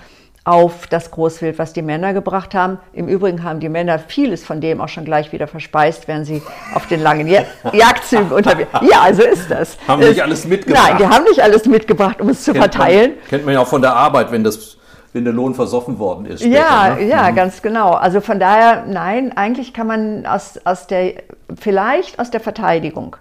auf 0.45 0.87
das 0.87 1.11
Großwild, 1.11 1.57
was 1.57 1.71
die 1.71 1.81
Männer 1.81 2.13
gebracht 2.13 2.53
haben. 2.53 2.77
Im 2.91 3.07
Übrigen 3.07 3.43
haben 3.43 3.61
die 3.61 3.69
Männer 3.69 3.97
vieles 3.97 4.43
von 4.43 4.59
dem 4.59 4.81
auch 4.81 4.89
schon 4.89 5.05
gleich 5.05 5.31
wieder 5.31 5.47
verspeist, 5.47 6.07
während 6.07 6.25
sie 6.25 6.41
auf 6.75 6.85
den 6.87 7.01
langen 7.01 7.27
Jagdzügen 7.73 8.31
unterwegs 8.31 8.69
Ja, 8.81 9.13
so 9.13 9.23
ist 9.23 9.49
das. 9.49 9.77
Haben 9.87 10.01
nicht 10.01 10.21
alles 10.21 10.45
mitgebracht? 10.45 10.89
Nein, 10.89 10.97
die 10.97 11.07
haben 11.07 11.23
nicht 11.23 11.41
alles 11.41 11.65
mitgebracht, 11.65 12.19
um 12.19 12.27
es 12.29 12.43
zu 12.43 12.51
kennt 12.51 12.63
verteilen. 12.63 13.11
Man, 13.11 13.29
kennt 13.29 13.45
man 13.45 13.53
ja 13.53 13.61
auch 13.61 13.67
von 13.67 13.81
der 13.81 13.95
Arbeit, 13.95 14.31
wenn 14.31 14.43
das 14.43 14.77
wenn 15.13 15.23
der 15.25 15.33
Lohn 15.33 15.53
versoffen 15.53 15.99
worden 15.99 16.25
ist. 16.25 16.41
Später, 16.41 16.57
ja, 16.57 16.95
ne? 16.95 17.07
ja, 17.07 17.29
mhm. 17.29 17.35
ganz 17.35 17.61
genau. 17.61 17.91
Also 17.91 18.19
von 18.19 18.39
daher, 18.39 18.83
nein, 18.87 19.31
eigentlich 19.35 19.73
kann 19.73 19.87
man 19.87 20.25
aus, 20.25 20.59
aus 20.65 20.87
der, 20.87 21.13
vielleicht 21.55 22.19
aus 22.19 22.31
der 22.31 22.39
Verteidigung, 22.39 23.15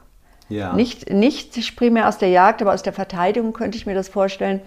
ja. 0.52 0.72
nicht, 0.72 1.10
nicht 1.10 1.76
primär 1.76 2.08
aus 2.08 2.18
der 2.18 2.28
Jagd, 2.28 2.62
aber 2.62 2.72
aus 2.74 2.82
der 2.82 2.92
Verteidigung 2.92 3.52
könnte 3.52 3.76
ich 3.76 3.86
mir 3.86 3.94
das 3.94 4.08
vorstellen, 4.08 4.60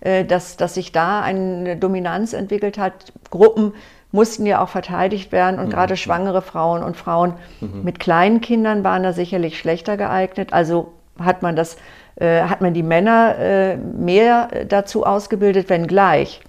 äh, 0.00 0.24
dass, 0.24 0.56
dass 0.56 0.74
sich 0.74 0.92
da 0.92 1.20
eine 1.20 1.76
Dominanz 1.76 2.32
entwickelt 2.32 2.78
hat. 2.78 3.12
Gruppen 3.30 3.74
mussten 4.10 4.46
ja 4.46 4.62
auch 4.62 4.68
verteidigt 4.68 5.32
werden 5.32 5.58
und 5.58 5.66
mhm. 5.66 5.70
gerade 5.70 5.96
schwangere 5.96 6.42
Frauen 6.42 6.82
und 6.82 6.96
Frauen 6.96 7.34
mhm. 7.60 7.82
mit 7.82 7.98
kleinen 7.98 8.40
Kindern 8.40 8.84
waren 8.84 9.02
da 9.02 9.12
sicherlich 9.12 9.58
schlechter 9.58 9.96
geeignet. 9.96 10.52
Also 10.52 10.92
hat 11.18 11.42
man 11.42 11.56
das, 11.56 11.76
äh, 12.16 12.42
hat 12.42 12.60
man 12.60 12.74
die 12.74 12.82
Männer 12.82 13.36
äh, 13.38 13.76
mehr 13.76 14.48
dazu 14.68 15.04
ausgebildet, 15.04 15.70
wenngleich 15.70 16.40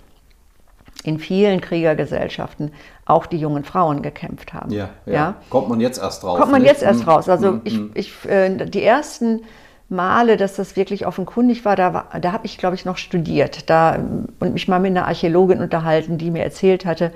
in 1.03 1.19
vielen 1.19 1.61
Kriegergesellschaften 1.61 2.71
auch 3.05 3.25
die 3.25 3.37
jungen 3.37 3.63
Frauen 3.63 4.01
gekämpft 4.01 4.53
haben. 4.53 4.71
Ja, 4.71 4.89
ja. 5.05 5.13
ja? 5.13 5.35
kommt 5.49 5.69
man 5.69 5.79
jetzt 5.79 6.01
erst 6.01 6.23
raus. 6.23 6.39
Kommt 6.39 6.51
man 6.51 6.61
nicht? 6.61 6.71
jetzt 6.71 6.83
erst 6.83 7.01
mhm. 7.01 7.09
raus. 7.09 7.29
Also 7.29 7.53
mhm. 7.53 7.61
ich, 7.63 7.79
ich, 7.95 8.29
äh, 8.29 8.65
die 8.65 8.83
ersten 8.83 9.41
Male, 9.89 10.37
dass 10.37 10.55
das 10.55 10.75
wirklich 10.75 11.05
offenkundig 11.05 11.65
war, 11.65 11.75
da, 11.75 11.93
war, 11.93 12.07
da 12.19 12.31
habe 12.31 12.45
ich, 12.45 12.57
glaube 12.57 12.75
ich, 12.75 12.85
noch 12.85 12.97
studiert 12.97 13.69
da, 13.69 13.99
und 14.39 14.53
mich 14.53 14.67
mal 14.67 14.79
mit 14.79 14.91
einer 14.91 15.07
Archäologin 15.07 15.59
unterhalten, 15.59 16.17
die 16.17 16.31
mir 16.31 16.43
erzählt 16.43 16.85
hatte 16.85 17.11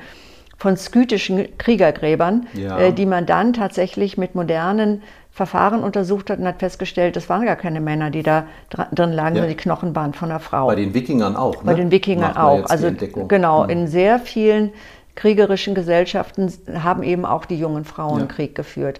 von 0.58 0.76
skytischen 0.76 1.58
Kriegergräbern, 1.58 2.48
ja. 2.54 2.80
äh, 2.80 2.94
die 2.94 3.06
man 3.06 3.26
dann 3.26 3.54
tatsächlich 3.54 4.18
mit 4.18 4.36
modernen 4.36 5.04
Verfahren 5.38 5.84
untersucht 5.84 6.32
hat 6.32 6.40
und 6.40 6.48
hat 6.48 6.58
festgestellt, 6.58 7.16
das 7.16 7.30
waren 7.30 7.46
gar 7.46 7.56
keine 7.56 7.80
Männer, 7.80 8.10
die 8.10 8.24
da 8.24 8.48
drin 8.72 9.14
lagen, 9.14 9.36
ja. 9.36 9.42
sondern 9.42 9.50
die 9.50 9.56
Knochen 9.56 9.96
waren 9.96 10.16
von 10.16 10.32
einer 10.32 10.40
Frau. 10.40 10.66
Bei 10.66 10.74
den 10.74 10.96
Wikingern 10.96 11.36
auch. 11.36 11.58
Ne? 11.58 11.62
Bei 11.64 11.74
den 11.76 11.92
Wikingern 11.92 12.36
auch. 12.36 12.68
Also 12.68 12.90
genau, 13.28 13.64
mhm. 13.64 13.70
in 13.70 13.88
sehr 13.88 14.18
vielen 14.18 14.72
kriegerischen 15.14 15.76
Gesellschaften 15.76 16.52
haben 16.84 17.04
eben 17.04 17.24
auch 17.24 17.46
die 17.46 17.60
jungen 17.60 17.86
Frauen 17.86 18.22
ja. 18.22 18.26
Krieg 18.26 18.56
geführt 18.56 19.00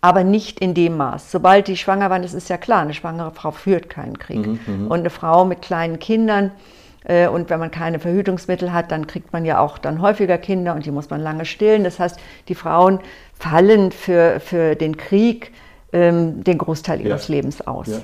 aber 0.00 0.22
nicht 0.22 0.60
in 0.60 0.74
dem 0.74 0.96
Maß. 0.96 1.32
Sobald 1.32 1.66
die 1.66 1.76
schwanger 1.76 2.08
waren, 2.08 2.22
das 2.22 2.32
ist 2.32 2.48
ja 2.48 2.56
klar, 2.56 2.82
eine 2.82 2.94
schwangere 2.94 3.32
Frau 3.32 3.50
führt 3.50 3.90
keinen 3.90 4.16
Krieg. 4.16 4.46
Mhm, 4.46 4.60
mhm, 4.64 4.86
und 4.86 5.00
eine 5.00 5.10
Frau 5.10 5.44
mit 5.44 5.60
kleinen 5.60 5.98
Kindern, 5.98 6.52
äh, 7.04 7.26
und 7.26 7.50
wenn 7.50 7.58
man 7.58 7.70
keine 7.70 7.98
Verhütungsmittel 7.98 8.72
hat, 8.72 8.92
dann 8.92 9.06
kriegt 9.06 9.32
man 9.32 9.44
ja 9.44 9.58
auch 9.58 9.78
dann 9.78 10.00
häufiger 10.00 10.38
Kinder 10.38 10.74
und 10.74 10.86
die 10.86 10.90
muss 10.90 11.10
man 11.10 11.20
lange 11.20 11.44
stillen. 11.44 11.82
Das 11.82 11.98
heißt, 11.98 12.20
die 12.48 12.54
Frauen 12.54 13.00
fallen 13.34 13.90
für, 13.90 14.40
für 14.40 14.76
den 14.76 14.96
Krieg 14.96 15.52
ähm, 15.92 16.44
den 16.44 16.58
Großteil 16.58 17.00
ihres 17.00 17.28
ja. 17.28 17.34
Lebens 17.34 17.66
aus. 17.66 17.88
Ja. 17.88 17.98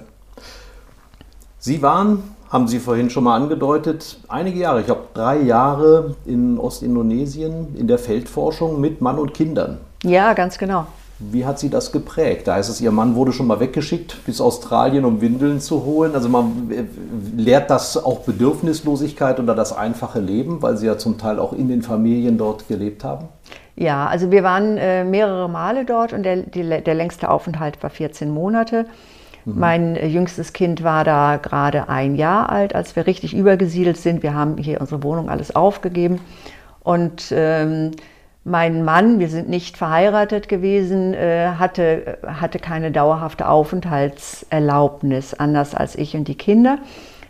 Sie 1.58 1.80
waren, 1.82 2.22
haben 2.50 2.68
Sie 2.68 2.78
vorhin 2.78 3.10
schon 3.10 3.24
mal 3.24 3.36
angedeutet, 3.36 4.18
einige 4.28 4.58
Jahre, 4.60 4.80
ich 4.80 4.86
glaube 4.86 5.04
drei 5.14 5.40
Jahre 5.40 6.14
in 6.26 6.58
Ostindonesien 6.58 7.74
in 7.76 7.88
der 7.88 7.98
Feldforschung 7.98 8.80
mit 8.80 9.00
Mann 9.00 9.18
und 9.18 9.32
Kindern. 9.32 9.78
Ja, 10.02 10.34
ganz 10.34 10.58
genau. 10.58 10.86
Wie 11.30 11.44
hat 11.44 11.58
sie 11.58 11.70
das 11.70 11.92
geprägt? 11.92 12.48
Da 12.48 12.54
heißt 12.54 12.70
es, 12.70 12.80
ihr 12.80 12.90
Mann 12.90 13.14
wurde 13.14 13.32
schon 13.32 13.46
mal 13.46 13.60
weggeschickt 13.60 14.24
bis 14.24 14.40
Australien, 14.40 15.04
um 15.04 15.20
Windeln 15.20 15.60
zu 15.60 15.84
holen. 15.84 16.14
Also 16.14 16.28
man 16.28 16.70
äh, 16.70 16.84
lehrt 17.36 17.70
das 17.70 17.96
auch 18.02 18.20
Bedürfnislosigkeit 18.20 19.38
oder 19.40 19.54
das 19.54 19.76
einfache 19.76 20.20
Leben, 20.20 20.62
weil 20.62 20.76
sie 20.76 20.86
ja 20.86 20.98
zum 20.98 21.18
Teil 21.18 21.38
auch 21.38 21.52
in 21.52 21.68
den 21.68 21.82
Familien 21.82 22.38
dort 22.38 22.68
gelebt 22.68 23.04
haben? 23.04 23.28
Ja, 23.76 24.06
also 24.06 24.30
wir 24.30 24.42
waren 24.44 24.76
äh, 24.78 25.04
mehrere 25.04 25.48
Male 25.48 25.84
dort 25.84 26.12
und 26.12 26.22
der, 26.22 26.36
die, 26.36 26.62
der 26.62 26.94
längste 26.94 27.28
Aufenthalt 27.28 27.82
war 27.82 27.90
14 27.90 28.30
Monate. 28.30 28.86
Mhm. 29.44 29.58
Mein 29.58 29.96
äh, 29.96 30.06
jüngstes 30.06 30.52
Kind 30.52 30.84
war 30.84 31.04
da 31.04 31.36
gerade 31.36 31.88
ein 31.88 32.14
Jahr 32.14 32.50
alt, 32.50 32.74
als 32.74 32.96
wir 32.96 33.06
richtig 33.06 33.34
übergesiedelt 33.34 33.96
sind. 33.96 34.22
Wir 34.22 34.34
haben 34.34 34.56
hier 34.58 34.80
unsere 34.80 35.02
Wohnung 35.02 35.28
alles 35.28 35.54
aufgegeben 35.54 36.20
und 36.80 37.32
ähm, 37.32 37.92
mein 38.44 38.84
Mann, 38.84 39.18
wir 39.18 39.28
sind 39.28 39.48
nicht 39.48 39.76
verheiratet 39.78 40.48
gewesen, 40.48 41.14
äh, 41.14 41.52
hatte, 41.58 42.18
hatte 42.26 42.58
keine 42.58 42.90
dauerhafte 42.90 43.48
Aufenthaltserlaubnis, 43.48 45.32
anders 45.32 45.74
als 45.74 45.96
ich 45.96 46.14
und 46.14 46.28
die 46.28 46.36
Kinder. 46.36 46.78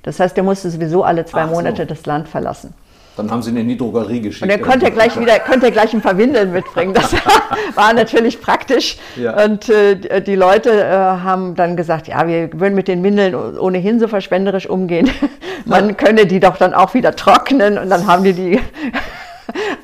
Das 0.03 0.19
heißt, 0.19 0.37
er 0.37 0.43
musste 0.43 0.71
sowieso 0.71 1.05
alle 1.05 1.25
zwei 1.25 1.43
Ach 1.43 1.51
Monate 1.51 1.83
so. 1.83 1.89
das 1.89 2.05
Land 2.05 2.29
verlassen. 2.29 2.75
Dann 3.17 3.31
haben 3.31 3.43
Sie 3.43 3.51
ihn 3.51 3.57
in 3.59 3.69
die 3.69 3.77
Drogerie 3.77 4.21
geschickt. 4.21 4.43
Und 4.43 4.51
er 4.51 4.59
konnte 4.59 4.91
gleich 4.91 5.19
wieder, 5.19 5.39
konnte 5.39 5.71
gleich 5.71 5.95
ein 5.95 6.01
paar 6.01 6.19
Windeln 6.19 6.53
mitbringen. 6.53 6.95
Das 6.95 7.13
war 7.77 7.93
natürlich 7.93 8.41
praktisch. 8.41 8.99
Ja. 9.17 9.45
Und 9.45 9.69
äh, 9.69 10.21
die 10.21 10.35
Leute 10.35 10.71
äh, 10.71 10.93
haben 10.93 11.55
dann 11.55 11.77
gesagt, 11.77 12.09
ja, 12.09 12.27
wir 12.27 12.53
würden 12.55 12.75
mit 12.75 12.89
den 12.89 13.05
Windeln 13.05 13.37
ohnehin 13.37 14.01
so 14.01 14.09
verschwenderisch 14.09 14.69
umgehen. 14.69 15.09
Man 15.65 15.91
ja. 15.91 15.95
könne 15.95 16.27
die 16.27 16.41
doch 16.41 16.57
dann 16.57 16.75
auch 16.75 16.95
wieder 16.95 17.15
trocknen. 17.15 17.79
Und 17.79 17.89
dann 17.89 18.09
haben 18.09 18.25
die 18.25 18.33
die 18.33 18.61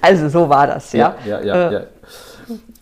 also 0.01 0.29
so 0.29 0.49
war 0.49 0.67
das, 0.67 0.93
ja. 0.93 1.17
Ja, 1.27 1.41
ja, 1.41 1.45
ja. 1.45 1.69
Äh. 1.69 1.73
ja. 1.75 1.81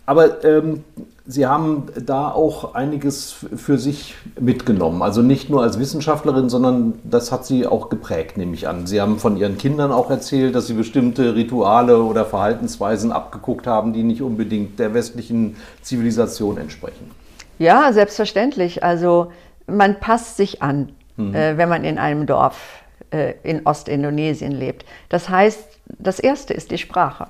Aber 0.05 0.43
ähm, 0.43 0.83
Sie 1.31 1.45
haben 1.45 1.85
da 1.95 2.31
auch 2.31 2.73
einiges 2.73 3.45
für 3.55 3.77
sich 3.77 4.15
mitgenommen. 4.39 5.03
Also 5.03 5.21
nicht 5.21 5.51
nur 5.51 5.61
als 5.61 5.77
Wissenschaftlerin, 5.77 6.49
sondern 6.49 6.97
das 7.03 7.31
hat 7.31 7.45
Sie 7.45 7.67
auch 7.67 7.89
geprägt, 7.89 8.35
nehme 8.35 8.55
ich 8.55 8.67
an. 8.67 8.87
Sie 8.87 8.99
haben 8.99 9.19
von 9.19 9.37
Ihren 9.37 9.59
Kindern 9.59 9.91
auch 9.91 10.09
erzählt, 10.09 10.55
dass 10.55 10.65
Sie 10.65 10.73
bestimmte 10.73 11.35
Rituale 11.35 12.01
oder 12.01 12.25
Verhaltensweisen 12.25 13.11
abgeguckt 13.11 13.67
haben, 13.67 13.93
die 13.93 14.01
nicht 14.01 14.23
unbedingt 14.23 14.79
der 14.79 14.95
westlichen 14.95 15.57
Zivilisation 15.83 16.57
entsprechen. 16.57 17.11
Ja, 17.59 17.93
selbstverständlich. 17.93 18.83
Also 18.83 19.31
man 19.67 19.99
passt 19.99 20.37
sich 20.37 20.63
an, 20.63 20.89
mhm. 21.15 21.35
äh, 21.35 21.57
wenn 21.57 21.69
man 21.69 21.83
in 21.83 21.99
einem 21.99 22.25
Dorf 22.25 22.81
äh, 23.11 23.35
in 23.43 23.67
Ostindonesien 23.67 24.51
lebt. 24.51 24.83
Das 25.09 25.29
heißt, 25.29 25.68
das 25.97 26.19
Erste 26.19 26.53
ist 26.53 26.71
die 26.71 26.77
Sprache. 26.77 27.27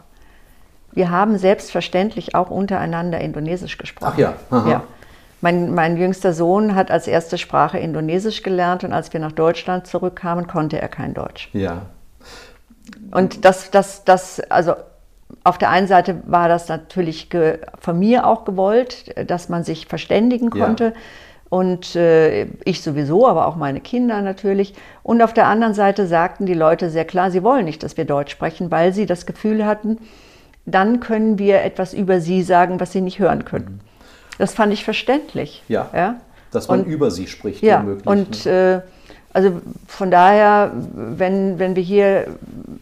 Wir 0.91 1.11
haben 1.11 1.37
selbstverständlich 1.37 2.35
auch 2.35 2.49
untereinander 2.49 3.21
Indonesisch 3.21 3.77
gesprochen. 3.77 4.11
Ach 4.13 4.17
ja. 4.17 4.33
Aha. 4.49 4.69
ja. 4.69 4.83
Mein, 5.41 5.73
mein 5.73 5.95
jüngster 5.95 6.33
Sohn 6.33 6.75
hat 6.75 6.91
als 6.91 7.07
erste 7.07 7.37
Sprache 7.37 7.77
Indonesisch 7.77 8.43
gelernt 8.43 8.83
und 8.83 8.91
als 8.91 9.13
wir 9.13 9.21
nach 9.21 9.31
Deutschland 9.31 9.87
zurückkamen, 9.87 10.47
konnte 10.47 10.81
er 10.81 10.89
kein 10.89 11.13
Deutsch. 11.13 11.49
Ja. 11.53 11.83
Und 13.11 13.45
das, 13.45 13.71
das, 13.71 14.03
das, 14.03 14.41
also 14.49 14.73
auf 15.43 15.57
der 15.57 15.69
einen 15.69 15.87
Seite 15.87 16.21
war 16.25 16.49
das 16.49 16.67
natürlich 16.67 17.29
von 17.79 17.99
mir 17.99 18.27
auch 18.27 18.43
gewollt, 18.43 19.13
dass 19.29 19.47
man 19.47 19.63
sich 19.63 19.87
verständigen 19.87 20.49
konnte. 20.49 20.85
Ja. 20.85 20.91
Und 21.49 21.95
äh, 21.95 22.45
ich 22.63 22.81
sowieso, 22.83 23.27
aber 23.27 23.47
auch 23.47 23.55
meine 23.55 23.81
Kinder 23.81 24.21
natürlich. 24.21 24.75
Und 25.01 25.21
auf 25.21 25.33
der 25.33 25.47
anderen 25.47 25.73
Seite 25.73 26.05
sagten 26.05 26.45
die 26.45 26.53
Leute 26.53 26.89
sehr 26.91 27.05
klar, 27.05 27.31
sie 27.31 27.43
wollen 27.43 27.65
nicht, 27.65 27.81
dass 27.81 27.97
wir 27.97 28.05
Deutsch 28.05 28.31
sprechen, 28.31 28.69
weil 28.69 28.93
sie 28.93 29.07
das 29.07 29.25
Gefühl 29.25 29.65
hatten, 29.65 29.97
dann 30.67 30.99
können 30.99 31.39
wir 31.39 31.63
etwas 31.63 31.93
über 31.93 32.21
sie 32.21 32.43
sagen, 32.43 32.79
was 32.79 32.91
sie 32.91 33.01
nicht 33.01 33.17
hören 33.17 33.45
können. 33.45 33.81
Das 34.38 34.53
fand 34.53 34.71
ich 34.73 34.83
verständlich. 34.85 35.63
Ja. 35.67 35.89
ja? 35.93 36.15
Dass 36.51 36.67
man 36.67 36.81
und, 36.81 36.88
über 36.88 37.09
sie 37.09 37.27
spricht, 37.27 37.63
ja. 37.63 37.81
Möglich, 37.81 38.07
und 38.07 38.45
ne? 38.45 38.83
äh, 38.85 38.91
also 39.33 39.62
von 39.88 40.12
daher, 40.12 40.71
wenn, 40.93 41.59
wenn 41.59 41.75
wir 41.75 41.83
hier 41.83 42.27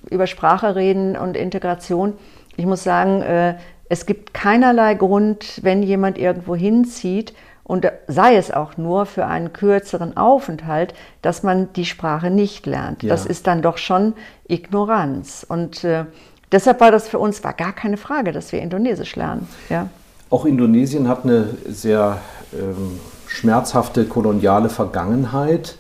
über 0.10 0.28
Sprache 0.28 0.76
reden 0.76 1.18
und 1.18 1.36
Integration, 1.36 2.14
ich 2.56 2.66
muss 2.66 2.84
sagen, 2.84 3.22
äh, 3.22 3.56
es 3.90 4.06
gibt 4.06 4.34
keinerlei 4.34 4.96
Grund, 4.96 5.60
wenn 5.64 5.84
jemand 5.84 6.18
irgendwo 6.18 6.56
hinzieht, 6.56 7.34
und 7.68 7.86
sei 8.08 8.36
es 8.36 8.52
auch 8.52 8.78
nur 8.78 9.06
für 9.06 9.26
einen 9.26 9.54
kürzeren 9.54 10.18
Aufenthalt, 10.18 10.94
dass 11.22 11.44
man 11.44 11.72
die 11.74 11.86
Sprache 11.86 12.32
nicht 12.32 12.66
lernt. 12.66 13.04
Ja. 13.04 13.10
Das 13.10 13.26
ist 13.26 13.46
dann 13.46 13.62
doch 13.62 13.78
schon 13.78 14.14
Ignoranz. 14.48 15.46
Und 15.48 15.84
äh, 15.84 16.06
Deshalb 16.52 16.80
war 16.80 16.92
das 16.92 17.08
für 17.08 17.20
uns 17.20 17.44
war 17.44 17.54
gar 17.54 17.74
keine 17.74 17.98
Frage, 17.98 18.32
dass 18.32 18.52
wir 18.52 18.62
Indonesisch 18.62 19.16
lernen. 19.16 19.48
Ja. 19.70 19.90
Auch 20.30 20.46
Indonesien 20.46 21.08
hat 21.08 21.24
eine 21.24 21.50
sehr 21.68 22.20
ähm, 22.54 23.00
schmerzhafte 23.28 24.06
koloniale 24.06 24.70
Vergangenheit. 24.70 25.78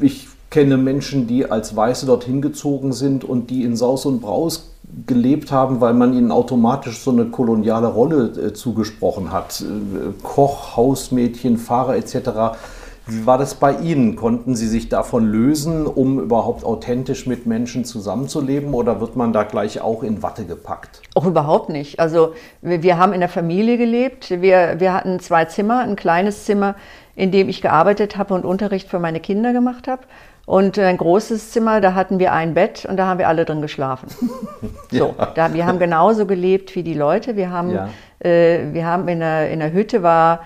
Ich 0.00 0.28
kenne 0.52 0.76
Menschen, 0.76 1.26
die 1.26 1.50
als 1.50 1.74
Weiße 1.74 2.06
dorthin 2.06 2.42
gezogen 2.42 2.92
sind 2.92 3.24
und 3.24 3.50
die 3.50 3.64
in 3.64 3.74
Saus 3.74 4.06
und 4.06 4.20
Braus 4.20 4.70
gelebt 5.06 5.50
haben, 5.50 5.80
weil 5.80 5.94
man 5.94 6.12
ihnen 6.12 6.30
automatisch 6.30 6.98
so 7.00 7.10
eine 7.10 7.24
koloniale 7.24 7.86
Rolle 7.86 8.26
äh, 8.26 8.52
zugesprochen 8.52 9.32
hat. 9.32 9.62
Äh, 9.62 10.12
Koch, 10.22 10.76
Hausmädchen, 10.76 11.56
Fahrer 11.56 11.96
etc. 11.96 12.58
Wie 13.06 13.26
war 13.26 13.36
das 13.36 13.54
bei 13.56 13.74
Ihnen? 13.78 14.14
Konnten 14.14 14.54
Sie 14.54 14.68
sich 14.68 14.88
davon 14.88 15.26
lösen, 15.26 15.86
um 15.86 16.20
überhaupt 16.20 16.64
authentisch 16.64 17.26
mit 17.26 17.46
Menschen 17.46 17.84
zusammenzuleben 17.84 18.74
oder 18.74 19.00
wird 19.00 19.16
man 19.16 19.32
da 19.32 19.42
gleich 19.42 19.80
auch 19.80 20.04
in 20.04 20.22
Watte 20.22 20.44
gepackt? 20.44 21.00
Auch 21.14 21.26
überhaupt 21.26 21.68
nicht. 21.68 21.98
Also 21.98 22.34
wir, 22.60 22.82
wir 22.84 22.98
haben 22.98 23.12
in 23.12 23.20
der 23.20 23.28
Familie 23.28 23.76
gelebt. 23.76 24.30
Wir, 24.30 24.76
wir 24.78 24.92
hatten 24.92 25.18
zwei 25.18 25.46
Zimmer, 25.46 25.80
ein 25.80 25.96
kleines 25.96 26.44
Zimmer, 26.44 26.76
in 27.16 27.32
dem 27.32 27.48
ich 27.48 27.60
gearbeitet 27.60 28.16
habe 28.16 28.34
und 28.34 28.44
Unterricht 28.44 28.88
für 28.88 29.00
meine 29.00 29.18
Kinder 29.18 29.52
gemacht 29.52 29.88
habe. 29.88 30.02
Und 30.44 30.78
ein 30.78 30.96
großes 30.96 31.52
Zimmer, 31.52 31.80
da 31.80 31.94
hatten 31.94 32.18
wir 32.18 32.32
ein 32.32 32.54
Bett 32.54 32.84
und 32.84 32.96
da 32.96 33.06
haben 33.06 33.18
wir 33.18 33.28
alle 33.28 33.44
drin 33.44 33.62
geschlafen. 33.62 34.08
so, 34.90 35.14
ja. 35.16 35.26
da, 35.34 35.54
wir 35.54 35.66
haben 35.66 35.78
genauso 35.78 36.26
gelebt 36.26 36.74
wie 36.74 36.82
die 36.82 36.94
Leute. 36.94 37.36
Wir 37.36 37.50
haben, 37.50 37.70
ja. 37.70 37.88
äh, 38.18 38.72
wir 38.72 38.84
haben 38.84 39.06
in 39.08 39.20
der, 39.20 39.50
in 39.50 39.60
der 39.60 39.72
Hütte 39.72 40.02
war 40.02 40.40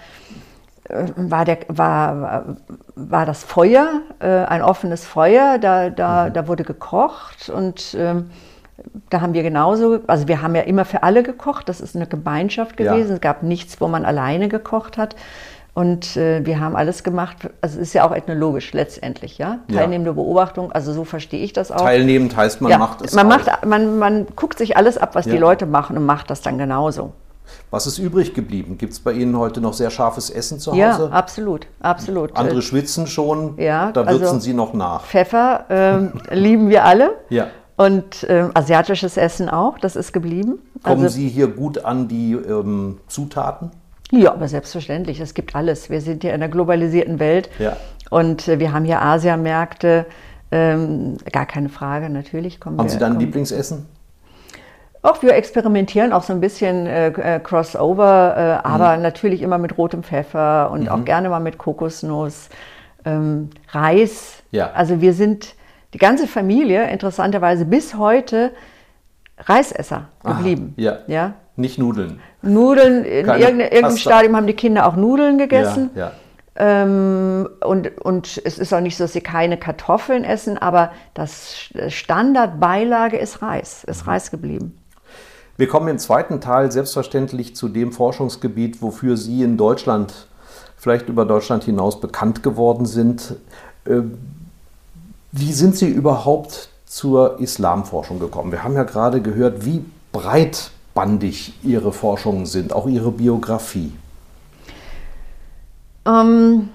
äh, 0.88 1.06
war, 1.16 1.44
der, 1.44 1.58
war, 1.68 2.56
war 2.94 3.26
das 3.26 3.42
Feuer, 3.42 4.02
äh, 4.20 4.26
ein 4.26 4.62
offenes 4.62 5.04
Feuer, 5.04 5.58
da, 5.58 5.90
da, 5.90 6.26
mhm. 6.26 6.32
da 6.34 6.48
wurde 6.48 6.64
gekocht 6.64 7.48
und 7.48 7.96
ähm, 7.98 8.30
da 9.10 9.20
haben 9.20 9.34
wir 9.34 9.42
genauso, 9.42 10.00
also 10.06 10.28
wir 10.28 10.42
haben 10.42 10.54
ja 10.54 10.62
immer 10.62 10.84
für 10.84 11.02
alle 11.02 11.22
gekocht, 11.22 11.68
das 11.68 11.80
ist 11.80 11.96
eine 11.96 12.06
Gemeinschaft 12.06 12.76
gewesen, 12.76 13.08
ja. 13.08 13.14
es 13.14 13.20
gab 13.20 13.42
nichts, 13.42 13.80
wo 13.80 13.88
man 13.88 14.04
alleine 14.04 14.48
gekocht 14.48 14.98
hat. 14.98 15.16
Und 15.76 16.16
äh, 16.16 16.40
wir 16.46 16.58
haben 16.58 16.74
alles 16.74 17.04
gemacht, 17.04 17.50
also 17.60 17.78
es 17.78 17.88
ist 17.88 17.92
ja 17.92 18.08
auch 18.08 18.14
ethnologisch 18.14 18.72
letztendlich, 18.72 19.36
ja. 19.36 19.58
Teilnehmende 19.70 20.12
ja. 20.12 20.14
Beobachtung, 20.14 20.72
also 20.72 20.94
so 20.94 21.04
verstehe 21.04 21.44
ich 21.44 21.52
das 21.52 21.70
auch. 21.70 21.82
Teilnehmend 21.82 22.34
heißt, 22.34 22.62
man 22.62 22.70
ja, 22.70 22.78
macht 22.78 23.02
es. 23.02 23.12
Man, 23.12 23.30
auch. 23.30 23.36
macht, 23.36 23.66
man, 23.66 23.98
man 23.98 24.26
guckt 24.36 24.56
sich 24.56 24.78
alles 24.78 24.96
ab, 24.96 25.14
was 25.14 25.26
ja. 25.26 25.32
die 25.32 25.38
Leute 25.38 25.66
machen 25.66 25.98
und 25.98 26.06
macht 26.06 26.30
das 26.30 26.40
dann 26.40 26.56
genauso. 26.56 27.12
Was 27.70 27.86
ist 27.86 27.98
übrig 27.98 28.32
geblieben? 28.32 28.78
Gibt 28.78 28.94
es 28.94 29.00
bei 29.00 29.12
Ihnen 29.12 29.36
heute 29.36 29.60
noch 29.60 29.74
sehr 29.74 29.90
scharfes 29.90 30.30
Essen 30.30 30.58
zu 30.58 30.70
Hause? 30.70 30.80
Ja, 30.80 31.08
absolut, 31.10 31.66
absolut. 31.80 32.34
Andere 32.38 32.62
schwitzen 32.62 33.06
schon, 33.06 33.58
ja, 33.58 33.92
da 33.92 34.06
würzen 34.06 34.22
also 34.22 34.40
Sie 34.40 34.54
noch 34.54 34.72
nach. 34.72 35.04
Pfeffer 35.04 35.66
ähm, 35.68 36.12
lieben 36.30 36.70
wir 36.70 36.86
alle. 36.86 37.16
Ja. 37.28 37.48
Und 37.76 38.24
ähm, 38.30 38.50
asiatisches 38.54 39.18
Essen 39.18 39.50
auch, 39.50 39.78
das 39.78 39.94
ist 39.94 40.14
geblieben. 40.14 40.58
Kommen 40.82 41.02
also, 41.02 41.16
Sie 41.16 41.28
hier 41.28 41.48
gut 41.48 41.84
an 41.84 42.08
die 42.08 42.32
ähm, 42.32 42.96
Zutaten? 43.08 43.72
Ja, 44.12 44.32
aber 44.32 44.48
selbstverständlich. 44.48 45.20
Es 45.20 45.34
gibt 45.34 45.54
alles. 45.54 45.90
Wir 45.90 46.00
sind 46.00 46.22
hier 46.22 46.30
in 46.30 46.42
einer 46.42 46.50
globalisierten 46.50 47.18
Welt 47.18 47.50
ja. 47.58 47.76
und 48.10 48.46
äh, 48.48 48.58
wir 48.58 48.72
haben 48.72 48.84
hier 48.84 49.02
Asiamärkte. 49.02 50.06
Ähm, 50.52 51.16
gar 51.32 51.46
keine 51.46 51.68
Frage, 51.68 52.08
natürlich. 52.08 52.60
Kommen 52.60 52.78
haben 52.78 52.86
wir, 52.86 52.90
Sie 52.90 52.98
dann 52.98 53.18
Lieblingsessen? 53.18 53.86
Auch 55.02 55.22
wir 55.22 55.34
experimentieren 55.34 56.12
auch 56.12 56.22
so 56.22 56.32
ein 56.32 56.40
bisschen 56.40 56.86
äh, 56.86 57.08
äh 57.08 57.40
Crossover, 57.40 58.62
äh, 58.64 58.66
aber 58.66 58.96
mhm. 58.96 59.02
natürlich 59.02 59.42
immer 59.42 59.58
mit 59.58 59.76
rotem 59.76 60.02
Pfeffer 60.02 60.70
und 60.70 60.82
mhm. 60.82 60.88
auch 60.88 61.04
gerne 61.04 61.28
mal 61.28 61.40
mit 61.40 61.58
Kokosnuss, 61.58 62.48
ähm, 63.04 63.50
Reis. 63.70 64.42
Ja. 64.52 64.70
Also 64.72 65.00
wir 65.00 65.12
sind 65.12 65.54
die 65.94 65.98
ganze 65.98 66.26
Familie 66.26 66.88
interessanterweise 66.90 67.64
bis 67.64 67.96
heute 67.96 68.52
Reisesser 69.38 70.08
geblieben. 70.24 70.74
Aha, 70.76 70.82
ja. 70.82 70.98
ja. 71.06 71.34
Nicht 71.56 71.78
Nudeln. 71.78 72.20
Nudeln, 72.42 73.04
in 73.04 73.28
irgendeinem, 73.28 73.96
Stadium 73.96 74.36
haben 74.36 74.46
die 74.46 74.54
Kinder 74.54 74.86
auch 74.86 74.96
Nudeln 74.96 75.38
gegessen. 75.38 75.90
Ja, 75.94 76.06
ja. 76.06 76.12
Ähm, 76.58 77.48
und, 77.64 77.98
und 78.00 78.40
es 78.44 78.58
ist 78.58 78.72
auch 78.72 78.80
nicht 78.80 78.96
so, 78.96 79.04
dass 79.04 79.12
sie 79.12 79.20
keine 79.20 79.58
Kartoffeln 79.58 80.24
essen, 80.24 80.56
aber 80.56 80.90
das 81.12 81.70
Standardbeilage 81.88 83.18
ist 83.18 83.42
Reis, 83.42 83.84
ist 83.84 84.04
mhm. 84.04 84.10
Reis 84.10 84.30
geblieben. 84.30 84.78
Wir 85.58 85.68
kommen 85.68 85.88
im 85.88 85.98
zweiten 85.98 86.40
Teil 86.40 86.70
selbstverständlich 86.70 87.56
zu 87.56 87.68
dem 87.68 87.92
Forschungsgebiet, 87.92 88.82
wofür 88.82 89.16
Sie 89.16 89.42
in 89.42 89.56
Deutschland, 89.56 90.26
vielleicht 90.76 91.08
über 91.08 91.24
Deutschland 91.24 91.64
hinaus 91.64 92.00
bekannt 92.00 92.42
geworden 92.42 92.84
sind. 92.84 93.36
Äh, 93.86 94.02
wie 95.32 95.52
sind 95.52 95.76
Sie 95.76 95.88
überhaupt 95.88 96.70
zur 96.84 97.40
Islamforschung 97.40 98.18
gekommen? 98.18 98.52
Wir 98.52 98.64
haben 98.64 98.74
ja 98.74 98.84
gerade 98.84 99.20
gehört, 99.22 99.64
wie 99.64 99.84
breitbandig 100.96 101.52
Ihre 101.62 101.92
Forschungen 101.92 102.46
sind, 102.46 102.72
auch 102.72 102.88
Ihre 102.88 103.12
Biografie. 103.12 103.92
Ähm, 106.06 106.70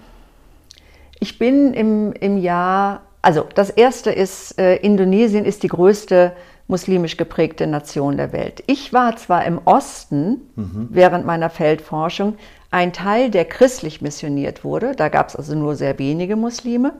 ich 1.20 1.38
bin 1.38 1.74
im, 1.74 2.14
im 2.14 2.38
Jahr, 2.38 3.02
also 3.22 3.46
das 3.56 3.70
erste 3.70 4.12
ist, 4.12 4.58
äh, 4.60 4.76
Indonesien 4.78 5.44
ist 5.44 5.64
die 5.64 5.68
größte 5.68 6.34
muslimisch 6.68 7.18
geprägte 7.18 7.68
Nation 7.68 8.16
der 8.16 8.32
Welt. 8.32 8.64
Ich 8.68 8.94
war 8.94 9.18
zwar 9.18 9.44
im 9.46 9.60
Osten 9.66 10.42
mhm. 10.56 10.88
während 10.92 11.26
meiner 11.26 11.50
Feldforschung 11.50 12.36
ein 12.70 12.94
Teil, 12.94 13.30
der 13.30 13.44
christlich 13.44 14.02
missioniert 14.02 14.64
wurde. 14.64 14.94
Da 14.96 15.10
gab 15.10 15.30
es 15.30 15.36
also 15.36 15.56
nur 15.56 15.76
sehr 15.76 16.00
wenige 16.00 16.38
Muslime. 16.38 16.94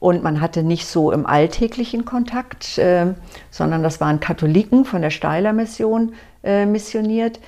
Und 0.00 0.22
man 0.22 0.40
hatte 0.40 0.62
nicht 0.62 0.86
so 0.86 1.12
im 1.12 1.26
alltäglichen 1.26 2.06
Kontakt, 2.06 2.78
äh, 2.78 3.12
sondern 3.50 3.82
das 3.82 4.00
waren 4.00 4.18
Katholiken 4.18 4.86
von 4.86 5.02
der 5.02 5.10
Steiler 5.10 5.52
Mission 5.52 6.14
äh, 6.42 6.66
missioniert. 6.66 7.40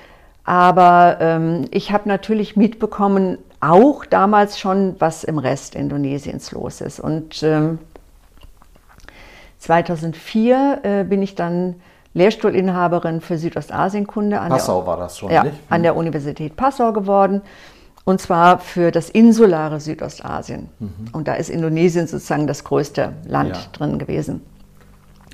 Aber 0.45 1.17
ähm, 1.21 1.65
ich 1.71 1.91
habe 1.91 2.09
natürlich 2.09 2.55
mitbekommen, 2.55 3.37
auch 3.61 4.05
damals 4.05 4.59
schon, 4.59 4.95
was 4.99 5.23
im 5.23 5.37
Rest 5.37 5.75
Indonesiens 5.75 6.51
los 6.51 6.81
ist. 6.81 6.99
Und 6.99 7.41
ähm, 7.43 7.79
2004 9.59 10.79
äh, 10.83 11.03
bin 11.05 11.21
ich 11.21 11.35
dann 11.35 11.75
Lehrstuhlinhaberin 12.13 13.21
für 13.21 13.37
Südostasienkunde 13.37 14.39
an, 14.39 14.49
Passau 14.49 14.79
der, 14.79 14.87
war 14.87 14.97
das 14.97 15.17
schon, 15.17 15.31
ja, 15.31 15.45
an 15.69 15.83
der 15.83 15.95
Universität 15.95 16.55
Passau 16.57 16.91
geworden. 16.91 17.41
Und 18.05 18.19
zwar 18.19 18.59
für 18.59 18.91
das 18.91 19.09
insulare 19.09 19.79
Südostasien. 19.79 20.69
Mhm. 20.79 20.89
Und 21.13 21.29
da 21.29 21.35
ist 21.35 21.49
Indonesien 21.49 22.05
sozusagen 22.05 22.47
das 22.47 22.65
größte 22.65 23.13
Land 23.25 23.55
ja. 23.55 23.61
drin 23.71 23.97
gewesen. 23.97 24.41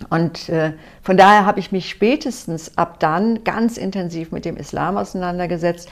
Und 0.10 0.50
äh, 0.50 0.74
von 1.02 1.18
daher 1.18 1.46
habe 1.46 1.60
ich 1.60 1.72
mich 1.72 1.90
spätestens 1.90 2.78
ab 2.78 3.00
dann 3.00 3.44
ganz 3.44 3.78
intensiv 3.78 4.32
mit 4.32 4.46
dem 4.46 4.58
Islam 4.58 4.98
auseinandergesetzt 4.98 5.90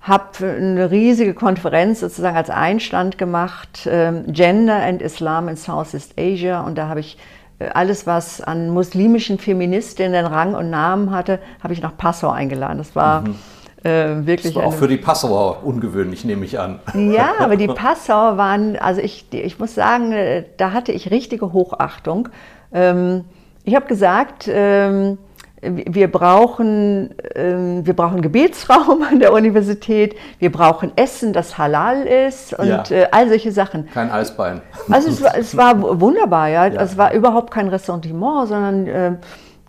habe 0.00 0.46
eine 0.46 0.90
riesige 0.90 1.34
Konferenz 1.34 2.00
sozusagen 2.00 2.36
als 2.36 2.50
Einstand 2.50 3.18
gemacht, 3.18 3.88
ähm, 3.90 4.24
Gender 4.28 4.82
and 4.82 5.02
Islam 5.02 5.48
in 5.48 5.56
Southeast 5.56 6.14
Asia. 6.18 6.62
Und 6.62 6.78
da 6.78 6.88
habe 6.88 7.00
ich 7.00 7.18
äh, 7.58 7.68
alles, 7.68 8.06
was 8.06 8.40
an 8.40 8.70
muslimischen 8.70 9.38
Feministinnen 9.38 10.26
Rang 10.26 10.54
und 10.54 10.70
Namen 10.70 11.10
hatte, 11.10 11.40
habe 11.62 11.72
ich 11.72 11.82
nach 11.82 11.96
Passau 11.96 12.30
eingeladen. 12.30 12.78
Das 12.78 12.94
war 12.94 13.22
mhm. 13.22 13.34
äh, 13.82 14.26
wirklich. 14.26 14.54
Das 14.54 14.62
war 14.62 14.68
auch 14.68 14.74
für 14.74 14.88
die 14.88 14.96
Passauer 14.96 15.64
ungewöhnlich, 15.64 16.24
nehme 16.24 16.44
ich 16.44 16.58
an. 16.58 16.80
Ja, 16.94 17.32
aber 17.40 17.56
die 17.56 17.66
Passauer 17.66 18.36
waren, 18.36 18.76
also 18.76 19.00
ich, 19.00 19.26
ich 19.32 19.58
muss 19.58 19.74
sagen, 19.74 20.12
äh, 20.12 20.44
da 20.56 20.72
hatte 20.72 20.92
ich 20.92 21.10
richtige 21.10 21.52
Hochachtung. 21.52 22.28
Ähm, 22.72 23.24
ich 23.64 23.74
habe 23.74 23.86
gesagt, 23.86 24.48
ähm, 24.50 25.18
wir 25.60 26.10
brauchen, 26.10 27.14
ähm, 27.34 27.84
wir 27.84 27.94
brauchen 27.94 28.22
Gebetsraum 28.22 29.02
an 29.10 29.18
der 29.18 29.32
Universität, 29.32 30.14
wir 30.38 30.52
brauchen 30.52 30.92
Essen, 30.96 31.32
das 31.32 31.58
halal 31.58 32.06
ist 32.06 32.54
und 32.54 32.68
ja. 32.68 32.84
äh, 32.90 33.08
all 33.10 33.28
solche 33.28 33.52
Sachen. 33.52 33.88
Kein 33.92 34.10
Eisbein. 34.10 34.60
Also 34.88 35.08
es 35.08 35.22
war, 35.22 35.36
es 35.36 35.56
war 35.56 36.00
wunderbar, 36.00 36.48
ja. 36.48 36.66
ja. 36.66 36.80
Es 36.80 36.96
war 36.96 37.12
überhaupt 37.12 37.50
kein 37.50 37.68
Ressentiment, 37.68 38.48
sondern 38.48 39.18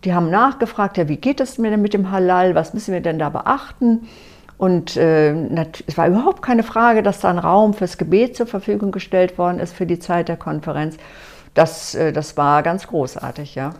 die 0.03 0.13
haben 0.13 0.29
nachgefragt, 0.29 0.97
ja, 0.97 1.07
wie 1.09 1.17
geht 1.17 1.41
es 1.41 1.57
mir 1.57 1.71
denn 1.71 1.81
mit 1.81 1.93
dem 1.93 2.11
Halal, 2.11 2.55
was 2.55 2.73
müssen 2.73 2.93
wir 2.93 3.01
denn 3.01 3.19
da 3.19 3.29
beachten? 3.29 4.07
Und 4.57 4.97
äh, 4.97 5.33
es 5.87 5.97
war 5.97 6.07
überhaupt 6.07 6.41
keine 6.41 6.63
Frage, 6.63 7.01
dass 7.01 7.21
da 7.21 7.29
ein 7.29 7.39
Raum 7.39 7.73
fürs 7.73 7.97
Gebet 7.97 8.35
zur 8.35 8.45
Verfügung 8.45 8.91
gestellt 8.91 9.37
worden 9.37 9.59
ist 9.59 9.73
für 9.73 9.85
die 9.85 9.99
Zeit 9.99 10.27
der 10.27 10.35
Konferenz. 10.35 10.97
Das, 11.53 11.95
äh, 11.95 12.13
das 12.13 12.37
war 12.37 12.63
ganz 12.63 12.87
großartig, 12.87 13.55
ja. 13.55 13.71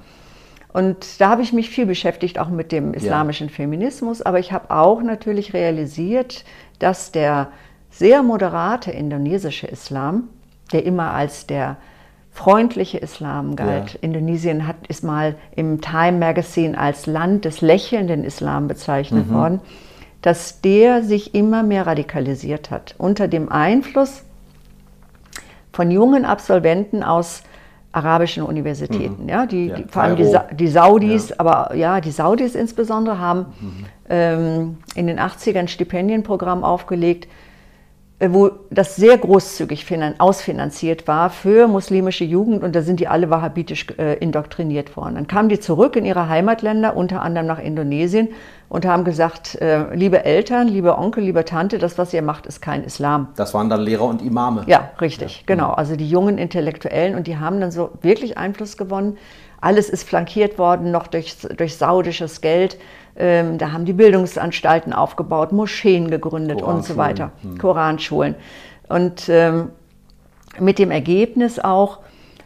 Und 0.72 1.20
da 1.20 1.30
habe 1.30 1.42
ich 1.42 1.52
mich 1.52 1.70
viel 1.70 1.88
beschäftigt, 1.88 2.38
auch 2.38 2.50
mit 2.50 2.72
dem 2.72 2.94
islamischen 2.94 3.48
ja. 3.48 3.54
Feminismus. 3.54 4.22
Aber 4.22 4.40
ich 4.40 4.52
habe 4.52 4.70
auch 4.70 5.02
natürlich 5.02 5.54
realisiert, 5.54 6.46
dass 6.78 7.12
der 7.12 7.50
sehr 7.90 8.22
moderate 8.22 8.92
indonesische 8.92 9.66
Islam, 9.66 10.30
der 10.72 10.86
immer 10.86 11.12
als 11.12 11.48
der 11.48 11.78
freundliche 12.32 13.00
Islam 13.00 13.56
galt. 13.56 13.94
Ja. 13.94 14.00
Indonesien 14.02 14.68
hat, 14.68 14.76
ist 14.88 15.04
mal 15.04 15.36
im 15.56 15.82
Time 15.82 16.20
Magazine 16.20 16.78
als 16.78 17.08
Land 17.08 17.46
des 17.46 17.62
lächelnden 17.62 18.24
Islam 18.24 18.68
bezeichnet 18.68 19.28
mhm. 19.28 19.34
worden, 19.34 19.62
dass 20.22 20.62
der 20.62 21.04
sich 21.04 21.34
immer 21.34 21.64
mehr 21.64 21.88
radikalisiert 21.88 22.70
hat. 22.70 22.94
Unter 22.98 23.28
dem 23.28 23.52
Einfluss 23.52 24.24
von 25.74 25.90
jungen 25.90 26.26
Absolventen 26.26 27.04
aus 27.04 27.44
arabischen 27.92 28.44
Universitäten. 28.44 29.24
Mhm. 29.24 29.30
Ja, 29.30 29.46
die, 29.46 29.68
ja, 29.68 29.76
die 29.76 29.84
vor 29.90 30.04
allem 30.04 30.16
die, 30.16 30.56
die 30.56 30.68
Saudis, 30.68 31.30
ja. 31.30 31.36
aber 31.40 31.76
ja, 31.76 32.02
die 32.02 32.12
Saudis 32.12 32.56
insbesondere 32.56 33.18
haben 33.18 33.46
mhm. 33.60 33.86
ähm, 34.10 34.78
in 34.96 35.08
den 35.08 35.20
80ern 35.20 35.60
ein 35.60 35.68
Stipendienprogramm 35.68 36.64
aufgelegt, 36.64 37.28
wo 38.22 38.52
das 38.70 38.98
sehr 38.98 39.18
großzügig 39.18 39.86
ausfinanziert 40.18 41.08
war 41.08 41.30
für 41.30 41.68
muslimische 41.68 42.26
Jugend 42.26 42.64
und 42.64 42.76
da 42.76 42.82
sind 42.82 43.00
die 43.00 43.08
alle 43.08 43.30
wahhabitisch 43.30 43.88
äh, 43.98 44.18
indoktriniert 44.18 44.98
worden. 44.98 45.16
Dann 45.16 45.28
kamen 45.28 45.48
die 45.48 45.60
zurück 45.60 45.96
in 45.96 46.04
ihre 46.04 46.28
Heimatländer, 46.28 46.98
unter 46.98 47.22
anderem 47.22 47.48
nach 47.48 47.60
Indonesien 47.60 48.28
und 48.68 48.86
haben 48.86 49.06
gesagt, 49.06 49.56
äh, 49.62 49.96
liebe 49.96 50.26
Eltern, 50.26 50.68
liebe 50.68 50.98
Onkel, 50.98 51.24
liebe 51.24 51.46
Tante, 51.46 51.78
das, 51.78 51.98
was 51.98 52.14
ihr 52.14 52.22
macht, 52.22 52.46
ist 52.46 52.62
kein 52.62 52.84
Islam. 52.84 53.30
Das 53.38 53.54
waren 53.54 53.70
dann 53.70 53.82
Lehrer 53.82 54.06
und 54.06 54.22
Imame. 54.22 54.64
Ja, 54.68 54.92
richtig, 55.00 55.38
ja. 55.38 55.44
genau. 55.46 55.72
Also 55.72 55.96
die 55.96 56.10
jungen 56.10 56.38
Intellektuellen 56.38 57.16
und 57.16 57.26
die 57.26 57.38
haben 57.38 57.62
dann 57.62 57.72
so 57.72 57.92
wirklich 58.02 58.38
Einfluss 58.38 58.76
gewonnen. 58.76 59.18
Alles 59.62 59.90
ist 59.90 60.08
flankiert 60.08 60.58
worden, 60.58 60.92
noch 60.92 61.08
durch, 61.08 61.38
durch 61.56 61.78
saudisches 61.78 62.42
Geld. 62.42 62.78
Ähm, 63.20 63.58
da 63.58 63.72
haben 63.72 63.86
die 63.86 63.94
Bildungsanstalten 63.94 64.94
aufgebaut, 64.94 65.52
Moscheen 65.52 66.10
gegründet 66.10 66.62
und 66.62 66.86
so 66.86 66.96
weiter, 66.96 67.32
hm. 67.42 67.58
Koranschulen. 67.58 68.36
Und 68.88 69.28
ähm, 69.30 69.70
mit 70.58 70.80
dem 70.80 70.90
Ergebnis 70.90 71.60
auch, 71.60 72.00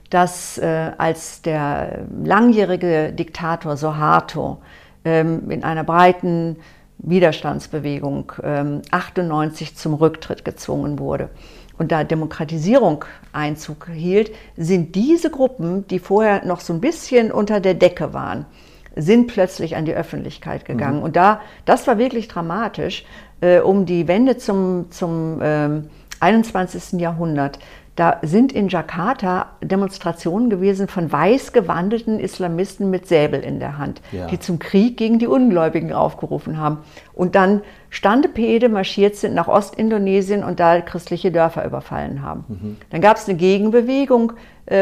dass 0.10 0.58
äh, 0.58 0.92
als 0.98 1.42
der 1.42 2.06
langjährige 2.24 3.14
Diktator 3.14 3.78
Soharto 3.78 4.58
ähm, 5.06 5.50
in 5.50 5.64
einer 5.64 5.84
breiten 5.84 6.58
Widerstandsbewegung 6.98 8.32
ähm, 8.44 8.82
98 8.92 9.76
zum 9.76 9.94
Rücktritt 9.94 10.46
gezwungen 10.46 11.00
wurde 11.00 11.30
und 11.78 11.92
da 11.92 12.04
Demokratisierung 12.04 13.06
Einzug 13.32 13.90
hielt, 13.92 14.32
sind 14.56 14.96
diese 14.96 15.30
Gruppen, 15.30 15.88
die 15.88 16.00
vorher 16.00 16.46
noch 16.46 16.60
so 16.60 16.74
ein 16.74 16.82
bisschen 16.82 17.32
unter 17.32 17.60
der 17.60 17.74
Decke 17.74 18.14
waren, 18.14 18.46
sind 18.96 19.28
plötzlich 19.28 19.76
an 19.76 19.86
die 19.86 19.94
Öffentlichkeit 19.94 20.66
gegangen. 20.66 20.98
Mhm. 20.98 21.04
Und 21.04 21.16
da, 21.16 21.42
das 21.66 21.88
war 21.88 21.98
wirklich 21.98 22.28
dramatisch, 22.28 23.06
äh, 23.42 23.60
um 23.60 23.86
die 23.86 24.08
Wende 24.08 24.38
zum, 24.38 24.92
zum 24.92 25.40
ähm, 25.42 25.90
21. 26.20 27.00
Jahrhundert. 27.00 27.60
Da 27.96 28.18
sind 28.24 28.52
in 28.52 28.70
Jakarta 28.70 29.52
Demonstrationen 29.62 30.50
gewesen 30.50 30.88
von 30.88 31.12
weiß 31.12 31.54
gewandeten 31.54 32.20
Islamisten 32.20 32.90
mit 32.90 33.08
Säbel 33.08 33.42
in 33.42 33.60
der 33.60 33.78
Hand, 33.78 34.02
ja. 34.12 34.26
die 34.26 34.40
zum 34.40 34.58
Krieg 34.58 34.98
gegen 34.98 35.20
die 35.20 35.28
Ungläubigen 35.28 35.94
aufgerufen 35.94 36.58
haben. 36.58 36.80
Und 37.14 37.36
dann 37.36 37.62
Standepede 37.92 38.68
marschiert 38.68 39.16
sind 39.16 39.36
nach 39.36 39.48
Ostindonesien 39.48 40.44
und 40.44 40.60
da 40.60 40.82
christliche 40.82 41.32
Dörfer 41.32 41.66
überfallen 41.66 42.24
haben. 42.24 42.46
Mhm. 42.48 42.78
Dann 42.90 43.02
gab 43.02 43.18
es 43.18 43.30
eine 43.30 43.38
Gegenbewegung 43.38 44.34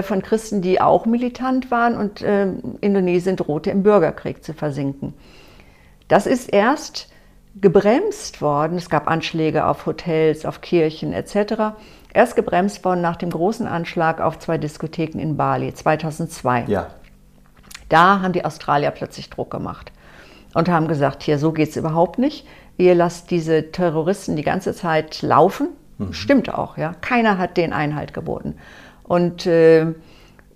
von 0.03 0.21
Christen, 0.21 0.61
die 0.61 0.79
auch 0.79 1.05
militant 1.05 1.71
waren 1.71 1.97
und 1.97 2.21
äh, 2.21 2.47
Indonesien 2.81 3.35
drohte 3.35 3.71
im 3.71 3.83
Bürgerkrieg 3.83 4.43
zu 4.43 4.53
versinken. 4.53 5.13
Das 6.07 6.27
ist 6.27 6.51
erst 6.51 7.09
gebremst 7.59 8.41
worden. 8.41 8.77
Es 8.77 8.89
gab 8.89 9.07
Anschläge 9.09 9.65
auf 9.65 9.85
Hotels, 9.85 10.45
auf 10.45 10.61
Kirchen 10.61 11.13
etc 11.13 11.73
erst 12.13 12.35
gebremst 12.35 12.83
worden 12.83 13.01
nach 13.01 13.15
dem 13.15 13.29
großen 13.29 13.67
Anschlag 13.67 14.21
auf 14.21 14.39
zwei 14.39 14.57
Diskotheken 14.57 15.19
in 15.19 15.37
Bali 15.37 15.73
2002. 15.73 16.65
Ja. 16.67 16.87
Da 17.89 18.21
haben 18.21 18.33
die 18.33 18.45
Australier 18.45 18.91
plötzlich 18.91 19.29
Druck 19.29 19.51
gemacht 19.51 19.91
und 20.53 20.69
haben 20.69 20.87
gesagt, 20.87 21.23
hier, 21.23 21.37
so 21.37 21.51
geht 21.51 21.69
es 21.69 21.77
überhaupt 21.77 22.19
nicht. 22.19 22.47
Ihr 22.77 22.95
lasst 22.95 23.31
diese 23.31 23.71
Terroristen 23.71 24.35
die 24.35 24.43
ganze 24.43 24.73
Zeit 24.73 25.21
laufen. 25.21 25.69
Mhm. 25.97 26.13
Stimmt 26.13 26.53
auch, 26.53 26.77
ja. 26.77 26.93
Keiner 27.01 27.37
hat 27.37 27.57
den 27.57 27.73
Einhalt 27.73 28.13
geboten. 28.13 28.55
Und 29.11 29.45
äh, 29.45 29.87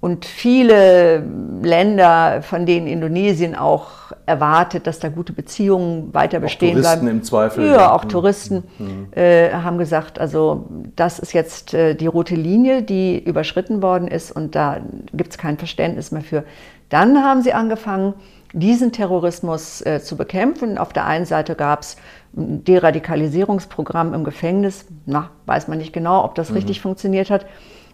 und 0.01 0.23
viele 0.25 1.23
Länder, 1.63 2.43
von 2.43 2.67
denen 2.67 2.85
Indonesien 2.85 3.55
auch 3.55 3.87
erwartet, 4.27 4.85
dass 4.85 4.99
da 4.99 5.09
gute 5.09 5.33
Beziehungen 5.33 6.13
weiter 6.13 6.39
bestehen 6.39 6.77
auch 6.77 6.83
Touristen 6.83 6.99
bleiben. 7.01 7.17
im 7.17 7.23
Zweifel. 7.23 7.65
Ja, 7.65 7.91
auch 7.91 8.05
Touristen 8.05 8.63
mhm. 8.77 9.07
äh, 9.15 9.51
haben 9.51 9.79
gesagt, 9.79 10.19
also 10.19 10.67
das 10.95 11.17
ist 11.17 11.33
jetzt 11.33 11.73
äh, 11.73 11.95
die 11.95 12.05
rote 12.05 12.35
Linie, 12.35 12.83
die 12.83 13.17
überschritten 13.17 13.81
worden 13.81 14.07
ist 14.07 14.31
und 14.31 14.53
da 14.53 14.77
gibt 15.11 15.31
es 15.31 15.39
kein 15.39 15.57
Verständnis 15.57 16.11
mehr 16.11 16.21
für. 16.21 16.43
Dann 16.89 17.23
haben 17.23 17.41
sie 17.41 17.53
angefangen, 17.53 18.13
diesen 18.53 18.91
Terrorismus 18.91 19.83
äh, 19.87 20.01
zu 20.03 20.17
bekämpfen. 20.17 20.77
Auf 20.77 20.93
der 20.93 21.07
einen 21.07 21.25
Seite 21.25 21.55
gab 21.55 21.81
es 21.81 21.97
ein 22.37 22.63
Deradikalisierungsprogramm 22.63 24.13
im 24.13 24.23
Gefängnis. 24.23 24.85
Na, 25.07 25.31
weiß 25.47 25.67
man 25.67 25.79
nicht 25.79 25.93
genau, 25.93 26.23
ob 26.23 26.35
das 26.35 26.51
mhm. 26.51 26.57
richtig 26.57 26.79
funktioniert 26.79 27.31
hat. 27.31 27.47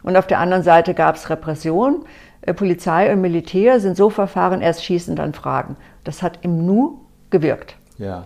Und 0.03 0.17
auf 0.17 0.27
der 0.27 0.39
anderen 0.39 0.63
Seite 0.63 0.93
gab 0.93 1.15
es 1.15 1.29
Repression. 1.29 2.05
Äh, 2.41 2.53
Polizei 2.53 3.11
und 3.11 3.21
Militär 3.21 3.79
sind 3.79 3.97
so 3.97 4.09
verfahren, 4.09 4.61
erst 4.61 4.83
schießen, 4.83 5.15
dann 5.15 5.33
fragen. 5.33 5.75
Das 6.03 6.23
hat 6.23 6.39
im 6.41 6.65
Nu 6.65 6.99
gewirkt. 7.29 7.75
Ja. 7.97 8.25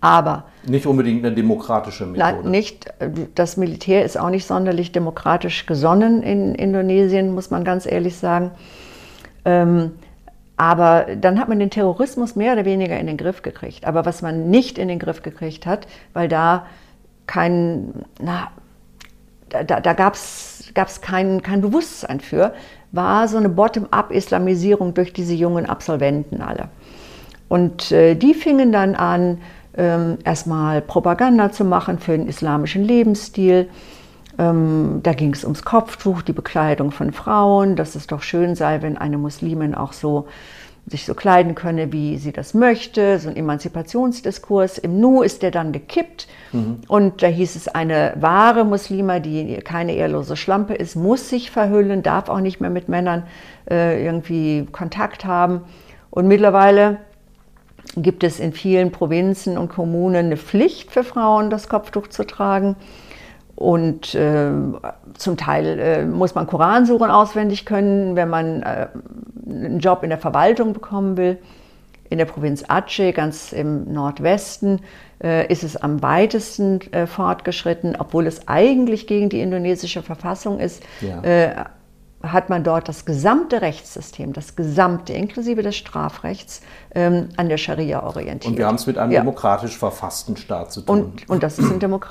Aber. 0.00 0.44
Nicht 0.66 0.86
unbedingt 0.86 1.24
eine 1.24 1.34
demokratische 1.34 2.06
Methode. 2.06 2.42
Nein, 2.42 2.50
nicht. 2.50 2.86
Äh, 2.98 3.10
das 3.34 3.56
Militär 3.56 4.04
ist 4.04 4.18
auch 4.18 4.30
nicht 4.30 4.46
sonderlich 4.46 4.92
demokratisch 4.92 5.66
gesonnen 5.66 6.22
in 6.22 6.54
Indonesien, 6.54 7.34
muss 7.34 7.50
man 7.50 7.64
ganz 7.64 7.86
ehrlich 7.86 8.16
sagen. 8.16 8.52
Ähm, 9.44 9.92
aber 10.56 11.06
dann 11.18 11.40
hat 11.40 11.48
man 11.48 11.58
den 11.58 11.70
Terrorismus 11.70 12.36
mehr 12.36 12.52
oder 12.52 12.66
weniger 12.66 12.98
in 13.00 13.06
den 13.06 13.16
Griff 13.16 13.40
gekriegt. 13.40 13.86
Aber 13.86 14.04
was 14.04 14.20
man 14.20 14.50
nicht 14.50 14.76
in 14.76 14.88
den 14.88 14.98
Griff 14.98 15.22
gekriegt 15.22 15.64
hat, 15.64 15.86
weil 16.12 16.28
da 16.28 16.66
kein, 17.26 18.04
na, 18.20 18.50
da, 19.48 19.80
da 19.80 19.92
gab 19.94 20.14
es 20.14 20.59
gab 20.74 20.88
es 20.88 21.00
kein, 21.00 21.42
kein 21.42 21.60
Bewusstsein 21.60 22.20
für, 22.20 22.54
war 22.92 23.28
so 23.28 23.36
eine 23.36 23.48
Bottom-up-Islamisierung 23.48 24.94
durch 24.94 25.12
diese 25.12 25.34
jungen 25.34 25.66
Absolventen 25.66 26.42
alle. 26.42 26.68
Und 27.48 27.92
äh, 27.92 28.14
die 28.14 28.34
fingen 28.34 28.72
dann 28.72 28.94
an, 28.94 29.38
ähm, 29.76 30.18
erstmal 30.24 30.80
Propaganda 30.80 31.52
zu 31.52 31.64
machen 31.64 31.98
für 31.98 32.12
den 32.12 32.26
islamischen 32.26 32.84
Lebensstil. 32.84 33.68
Ähm, 34.38 35.00
da 35.02 35.12
ging 35.12 35.32
es 35.32 35.44
ums 35.44 35.62
Kopftuch, 35.62 36.22
die 36.22 36.32
Bekleidung 36.32 36.90
von 36.90 37.12
Frauen, 37.12 37.76
dass 37.76 37.94
es 37.94 38.06
doch 38.06 38.22
schön 38.22 38.54
sei, 38.54 38.82
wenn 38.82 38.96
eine 38.96 39.18
Muslimin 39.18 39.74
auch 39.74 39.92
so 39.92 40.26
sich 40.90 41.06
so 41.06 41.14
kleiden 41.14 41.54
könne, 41.54 41.92
wie 41.92 42.18
sie 42.18 42.32
das 42.32 42.52
möchte, 42.52 43.18
so 43.20 43.28
ein 43.28 43.36
Emanzipationsdiskurs. 43.36 44.76
Im 44.78 45.00
Nu 45.00 45.22
ist 45.22 45.42
der 45.42 45.52
dann 45.52 45.72
gekippt 45.72 46.26
mhm. 46.52 46.80
und 46.88 47.22
da 47.22 47.28
hieß 47.28 47.54
es, 47.54 47.68
eine 47.68 48.14
wahre 48.16 48.64
Muslima, 48.64 49.20
die 49.20 49.56
keine 49.58 49.94
ehrlose 49.94 50.36
Schlampe 50.36 50.74
ist, 50.74 50.96
muss 50.96 51.28
sich 51.28 51.50
verhüllen, 51.52 52.02
darf 52.02 52.28
auch 52.28 52.40
nicht 52.40 52.60
mehr 52.60 52.70
mit 52.70 52.88
Männern 52.88 53.22
äh, 53.70 54.04
irgendwie 54.04 54.66
Kontakt 54.72 55.24
haben. 55.24 55.62
Und 56.10 56.26
mittlerweile 56.26 56.98
gibt 57.96 58.24
es 58.24 58.40
in 58.40 58.52
vielen 58.52 58.90
Provinzen 58.90 59.56
und 59.58 59.68
Kommunen 59.68 60.26
eine 60.26 60.36
Pflicht 60.36 60.90
für 60.90 61.04
Frauen, 61.04 61.50
das 61.50 61.68
Kopftuch 61.68 62.08
zu 62.08 62.26
tragen. 62.26 62.74
Und 63.60 64.14
äh, 64.14 64.52
zum 65.18 65.36
Teil 65.36 65.78
äh, 65.78 66.04
muss 66.06 66.34
man 66.34 66.46
Koransuren 66.46 67.10
auswendig 67.10 67.66
können, 67.66 68.16
wenn 68.16 68.30
man 68.30 68.62
äh, 68.62 68.88
einen 69.46 69.80
Job 69.80 70.02
in 70.02 70.08
der 70.08 70.18
Verwaltung 70.18 70.72
bekommen 70.72 71.18
will. 71.18 71.36
In 72.08 72.16
der 72.16 72.24
Provinz 72.24 72.64
Aceh, 72.66 73.12
ganz 73.12 73.52
im 73.52 73.92
Nordwesten, 73.92 74.80
äh, 75.22 75.46
ist 75.52 75.62
es 75.62 75.76
am 75.76 76.02
weitesten 76.02 76.80
äh, 76.92 77.06
fortgeschritten, 77.06 77.96
obwohl 77.98 78.26
es 78.26 78.48
eigentlich 78.48 79.06
gegen 79.06 79.28
die 79.28 79.42
indonesische 79.42 80.00
Verfassung 80.00 80.58
ist. 80.58 80.82
Ja 81.02 81.20
äh, 81.20 81.64
hat 82.22 82.50
man 82.50 82.64
dort 82.64 82.88
das 82.88 83.06
gesamte 83.06 83.62
Rechtssystem, 83.62 84.32
das 84.32 84.54
gesamte, 84.54 85.12
inklusive 85.12 85.62
des 85.62 85.76
Strafrechts, 85.76 86.60
ähm, 86.94 87.30
an 87.36 87.48
der 87.48 87.56
Scharia 87.56 88.02
orientiert. 88.02 88.52
Und 88.52 88.58
wir 88.58 88.66
haben 88.66 88.74
es 88.74 88.86
mit 88.86 88.98
einem 88.98 89.12
ja. 89.12 89.20
demokratisch 89.20 89.78
verfassten 89.78 90.36
Staat 90.36 90.72
zu 90.72 90.82
tun. 90.82 91.00
Und, 91.00 91.30
und 91.30 91.42
das, 91.42 91.58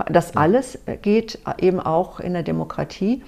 das 0.10 0.36
alles 0.36 0.80
geht 1.01 1.39
eben 1.60 1.80
auch 1.80 2.20
in 2.20 2.34
der 2.34 2.43
Demokratie. 2.43 3.24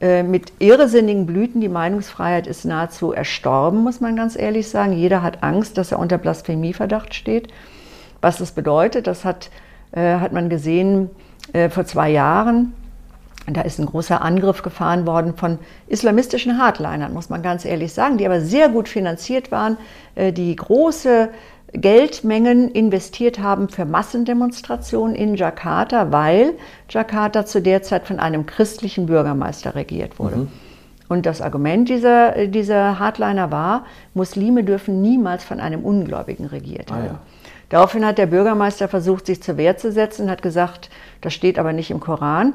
Äh, 0.00 0.22
mit 0.22 0.54
irrsinnigen 0.58 1.26
Blüten, 1.26 1.60
die 1.60 1.68
Meinungsfreiheit 1.68 2.46
ist 2.46 2.64
nahezu 2.64 3.12
erstorben, 3.12 3.82
muss 3.82 4.00
man 4.00 4.16
ganz 4.16 4.34
ehrlich 4.34 4.68
sagen. 4.68 4.92
Jeder 4.92 5.22
hat 5.22 5.42
Angst, 5.42 5.76
dass 5.76 5.92
er 5.92 5.98
unter 5.98 6.18
Blasphemieverdacht 6.18 7.14
steht. 7.14 7.48
Was 8.22 8.38
das 8.38 8.52
bedeutet, 8.52 9.06
das 9.06 9.24
hat, 9.24 9.50
äh, 9.92 10.16
hat 10.18 10.32
man 10.32 10.48
gesehen 10.48 11.10
äh, 11.52 11.68
vor 11.68 11.84
zwei 11.84 12.10
Jahren 12.10 12.72
da 13.48 13.62
ist 13.62 13.78
ein 13.78 13.86
großer 13.86 14.22
Angriff 14.22 14.62
gefahren 14.62 15.06
worden 15.06 15.34
von 15.36 15.58
islamistischen 15.88 16.58
Hardlinern, 16.58 17.12
muss 17.12 17.28
man 17.28 17.42
ganz 17.42 17.64
ehrlich 17.64 17.92
sagen, 17.92 18.18
die 18.18 18.26
aber 18.26 18.40
sehr 18.40 18.68
gut 18.68 18.88
finanziert 18.88 19.50
waren, 19.50 19.76
äh, 20.14 20.32
die 20.32 20.54
große 20.54 21.30
Geldmengen 21.72 22.70
investiert 22.70 23.38
haben 23.38 23.68
für 23.68 23.84
Massendemonstrationen 23.84 25.16
in 25.16 25.34
Jakarta, 25.34 26.12
weil 26.12 26.52
Jakarta 26.88 27.46
zu 27.46 27.62
der 27.62 27.82
Zeit 27.82 28.06
von 28.06 28.18
einem 28.18 28.44
christlichen 28.44 29.06
Bürgermeister 29.06 29.74
regiert 29.74 30.18
wurde. 30.18 30.36
Mhm. 30.36 30.48
Und 31.08 31.26
das 31.26 31.42
Argument 31.42 31.88
dieser, 31.88 32.46
dieser 32.46 32.98
Hardliner 32.98 33.50
war, 33.50 33.84
Muslime 34.14 34.64
dürfen 34.64 35.02
niemals 35.02 35.44
von 35.44 35.60
einem 35.60 35.84
Ungläubigen 35.84 36.46
regiert 36.46 36.90
werden. 36.90 37.02
Ah, 37.02 37.12
ja. 37.14 37.20
Daraufhin 37.68 38.04
hat 38.04 38.18
der 38.18 38.26
Bürgermeister 38.26 38.86
versucht, 38.86 39.26
sich 39.26 39.42
zur 39.42 39.56
Wehr 39.56 39.78
zu 39.78 39.92
setzen, 39.92 40.30
hat 40.30 40.42
gesagt, 40.42 40.90
das 41.22 41.32
steht 41.32 41.58
aber 41.58 41.72
nicht 41.72 41.90
im 41.90 42.00
Koran. 42.00 42.54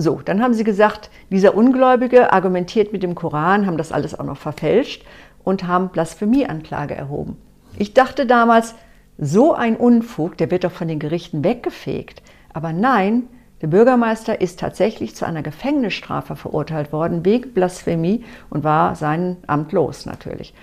So, 0.00 0.20
dann 0.24 0.40
haben 0.40 0.54
sie 0.54 0.62
gesagt, 0.62 1.10
dieser 1.28 1.56
Ungläubige 1.56 2.32
argumentiert 2.32 2.92
mit 2.92 3.02
dem 3.02 3.16
Koran, 3.16 3.66
haben 3.66 3.76
das 3.76 3.90
alles 3.90 4.16
auch 4.16 4.24
noch 4.24 4.36
verfälscht 4.36 5.04
und 5.42 5.66
haben 5.66 5.88
Blasphemieanklage 5.88 6.94
erhoben. 6.94 7.36
Ich 7.76 7.94
dachte 7.94 8.24
damals, 8.24 8.76
so 9.18 9.54
ein 9.54 9.76
Unfug, 9.76 10.36
der 10.36 10.52
wird 10.52 10.62
doch 10.62 10.70
von 10.70 10.86
den 10.86 11.00
Gerichten 11.00 11.42
weggefegt. 11.42 12.22
Aber 12.52 12.72
nein, 12.72 13.24
der 13.60 13.66
Bürgermeister 13.66 14.40
ist 14.40 14.60
tatsächlich 14.60 15.16
zu 15.16 15.26
einer 15.26 15.42
Gefängnisstrafe 15.42 16.36
verurteilt 16.36 16.92
worden 16.92 17.24
wegen 17.24 17.52
Blasphemie 17.52 18.24
und 18.50 18.62
war 18.62 18.94
sein 18.94 19.38
Amt 19.48 19.72
los 19.72 20.06
natürlich. 20.06 20.54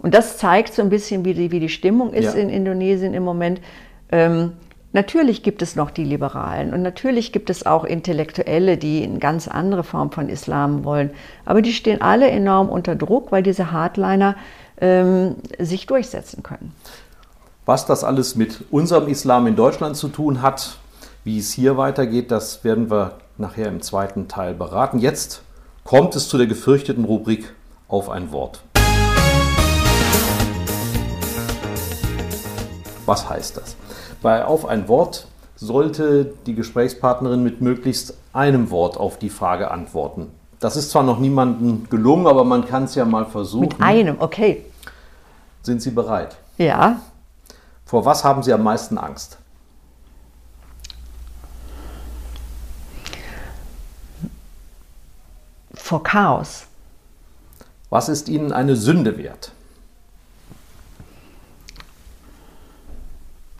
Und 0.00 0.12
das 0.12 0.36
zeigt 0.36 0.74
so 0.74 0.82
ein 0.82 0.90
bisschen, 0.90 1.24
wie 1.24 1.32
die, 1.32 1.50
wie 1.50 1.60
die 1.60 1.70
Stimmung 1.70 2.12
ist 2.12 2.34
ja. 2.34 2.40
in 2.40 2.50
Indonesien 2.50 3.14
im 3.14 3.22
Moment. 3.22 3.62
Ähm, 4.10 4.52
Natürlich 4.94 5.42
gibt 5.42 5.62
es 5.62 5.74
noch 5.74 5.90
die 5.90 6.04
Liberalen 6.04 6.74
und 6.74 6.82
natürlich 6.82 7.32
gibt 7.32 7.48
es 7.48 7.64
auch 7.64 7.84
Intellektuelle, 7.84 8.76
die 8.76 9.02
eine 9.02 9.18
ganz 9.18 9.48
andere 9.48 9.84
Form 9.84 10.10
von 10.10 10.28
Islam 10.28 10.84
wollen. 10.84 11.10
Aber 11.46 11.62
die 11.62 11.72
stehen 11.72 12.02
alle 12.02 12.28
enorm 12.28 12.68
unter 12.68 12.94
Druck, 12.94 13.32
weil 13.32 13.42
diese 13.42 13.72
Hardliner 13.72 14.36
ähm, 14.80 15.36
sich 15.58 15.86
durchsetzen 15.86 16.42
können. 16.42 16.74
Was 17.64 17.86
das 17.86 18.04
alles 18.04 18.36
mit 18.36 18.64
unserem 18.70 19.08
Islam 19.08 19.46
in 19.46 19.56
Deutschland 19.56 19.96
zu 19.96 20.08
tun 20.08 20.42
hat, 20.42 20.76
wie 21.24 21.38
es 21.38 21.52
hier 21.52 21.78
weitergeht, 21.78 22.30
das 22.30 22.62
werden 22.62 22.90
wir 22.90 23.18
nachher 23.38 23.68
im 23.68 23.80
zweiten 23.80 24.28
Teil 24.28 24.52
beraten. 24.52 24.98
Jetzt 24.98 25.42
kommt 25.84 26.14
es 26.16 26.28
zu 26.28 26.36
der 26.36 26.46
gefürchteten 26.46 27.04
Rubrik 27.04 27.54
auf 27.88 28.10
ein 28.10 28.30
Wort. 28.30 28.62
Was 33.06 33.28
heißt 33.28 33.56
das? 33.56 33.76
Bei 34.22 34.44
Auf 34.44 34.66
ein 34.66 34.86
Wort 34.86 35.26
sollte 35.56 36.32
die 36.46 36.54
Gesprächspartnerin 36.54 37.42
mit 37.42 37.60
möglichst 37.60 38.14
einem 38.32 38.70
Wort 38.70 38.96
auf 38.96 39.18
die 39.18 39.30
Frage 39.30 39.72
antworten. 39.72 40.30
Das 40.60 40.76
ist 40.76 40.92
zwar 40.92 41.02
noch 41.02 41.18
niemandem 41.18 41.88
gelungen, 41.90 42.28
aber 42.28 42.44
man 42.44 42.64
kann 42.64 42.84
es 42.84 42.94
ja 42.94 43.04
mal 43.04 43.26
versuchen. 43.26 43.66
Mit 43.66 43.80
einem, 43.80 44.16
okay. 44.20 44.64
Sind 45.62 45.82
Sie 45.82 45.90
bereit? 45.90 46.36
Ja. 46.56 47.00
Vor 47.84 48.04
was 48.04 48.22
haben 48.22 48.44
Sie 48.44 48.52
am 48.52 48.62
meisten 48.62 48.96
Angst? 48.96 49.38
Vor 55.74 56.04
Chaos. 56.04 56.66
Was 57.90 58.08
ist 58.08 58.28
Ihnen 58.28 58.52
eine 58.52 58.76
Sünde 58.76 59.18
wert? 59.18 59.50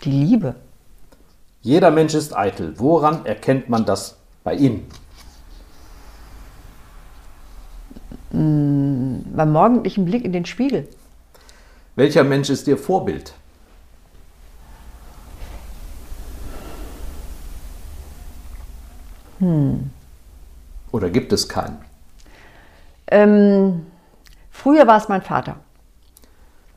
Die 0.05 0.11
Liebe. 0.11 0.57
Jeder 1.61 1.91
Mensch 1.91 2.15
ist 2.15 2.37
eitel. 2.37 2.75
Woran 2.79 3.25
erkennt 3.25 3.69
man 3.69 3.85
das 3.85 4.17
bei 4.43 4.55
Ihnen? 4.55 4.89
Mm, 8.33 9.37
beim 9.37 9.53
morgendlichen 9.53 10.05
Blick 10.05 10.25
in 10.25 10.33
den 10.33 10.45
Spiegel. 10.45 10.89
Welcher 11.95 12.25
Mensch 12.25 12.51
ist 12.51 12.67
Ihr 12.67 12.79
Vorbild? 12.79 13.35
Hm. 19.39 19.91
Oder 20.91 21.11
gibt 21.11 21.33
es 21.33 21.49
keinen? 21.49 21.79
Ähm, 23.07 23.87
früher 24.51 24.87
war 24.87 24.97
es 24.97 25.09
mein 25.09 25.23
Vater. 25.23 25.57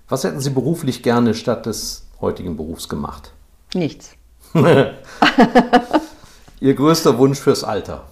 Was 0.10 0.24
hätten 0.24 0.42
Sie 0.42 0.52
beruflich 0.52 1.02
gerne 1.02 1.34
statt 1.34 1.66
des 1.66 2.05
heutigen 2.22 2.58
Berufs 2.58 2.90
gemacht? 2.90 3.32
Nichts. 3.74 4.16
Ihr 6.60 6.74
größter 6.74 7.18
Wunsch 7.18 7.40
fürs 7.40 7.64
Alter? 7.64 8.06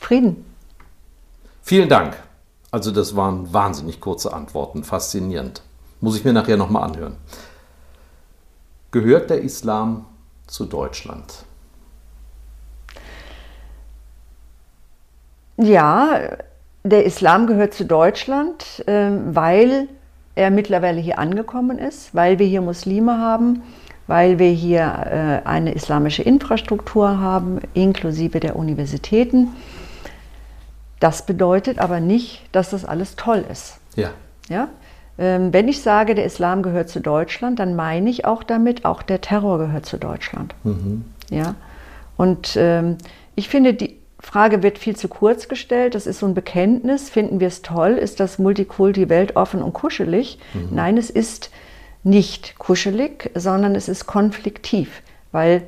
Frieden. 0.00 0.44
Vielen 1.62 1.88
Dank. 1.88 2.16
Also 2.70 2.90
das 2.90 3.16
waren 3.16 3.52
wahnsinnig 3.52 4.00
kurze 4.00 4.32
Antworten, 4.32 4.84
faszinierend. 4.84 5.62
Muss 6.00 6.16
ich 6.16 6.24
mir 6.24 6.32
nachher 6.32 6.56
nochmal 6.56 6.84
anhören. 6.84 7.16
Gehört 8.90 9.30
der 9.30 9.42
Islam 9.42 10.06
zu 10.46 10.64
Deutschland? 10.64 11.44
Ja, 15.56 16.38
der 16.88 17.04
Islam 17.04 17.46
gehört 17.46 17.74
zu 17.74 17.84
Deutschland, 17.84 18.84
ähm, 18.86 19.34
weil 19.34 19.88
er 20.34 20.50
mittlerweile 20.50 21.00
hier 21.00 21.18
angekommen 21.18 21.78
ist, 21.78 22.14
weil 22.14 22.38
wir 22.38 22.46
hier 22.46 22.60
Muslime 22.60 23.18
haben, 23.18 23.62
weil 24.06 24.38
wir 24.38 24.50
hier 24.50 25.42
äh, 25.44 25.46
eine 25.46 25.74
islamische 25.74 26.22
Infrastruktur 26.22 27.18
haben, 27.18 27.60
inklusive 27.74 28.40
der 28.40 28.56
Universitäten. 28.56 29.48
Das 31.00 31.26
bedeutet 31.26 31.78
aber 31.78 32.00
nicht, 32.00 32.42
dass 32.52 32.70
das 32.70 32.84
alles 32.84 33.16
toll 33.16 33.44
ist. 33.50 33.78
Ja. 33.96 34.10
ja? 34.48 34.68
Ähm, 35.18 35.52
wenn 35.52 35.68
ich 35.68 35.82
sage, 35.82 36.14
der 36.14 36.24
Islam 36.24 36.62
gehört 36.62 36.88
zu 36.88 37.00
Deutschland, 37.00 37.58
dann 37.58 37.76
meine 37.76 38.08
ich 38.08 38.24
auch 38.24 38.42
damit, 38.42 38.84
auch 38.84 39.02
der 39.02 39.20
Terror 39.20 39.58
gehört 39.58 39.86
zu 39.86 39.98
Deutschland. 39.98 40.54
Mhm. 40.64 41.04
Ja? 41.30 41.54
Und 42.16 42.56
ähm, 42.56 42.98
ich 43.34 43.48
finde, 43.48 43.74
die, 43.74 43.98
Frage 44.20 44.62
wird 44.62 44.78
viel 44.78 44.96
zu 44.96 45.08
kurz 45.08 45.48
gestellt. 45.48 45.94
Das 45.94 46.06
ist 46.06 46.18
so 46.18 46.26
ein 46.26 46.34
Bekenntnis. 46.34 47.08
Finden 47.08 47.40
wir 47.40 47.48
es 47.48 47.62
toll? 47.62 47.92
Ist 47.92 48.20
das 48.20 48.38
Multikulti 48.38 49.08
weltoffen 49.08 49.62
und 49.62 49.72
kuschelig? 49.72 50.38
Mhm. 50.54 50.68
Nein, 50.72 50.96
es 50.96 51.10
ist 51.10 51.50
nicht 52.02 52.58
kuschelig, 52.58 53.30
sondern 53.34 53.74
es 53.74 53.88
ist 53.88 54.06
konfliktiv, 54.06 55.02
weil 55.32 55.62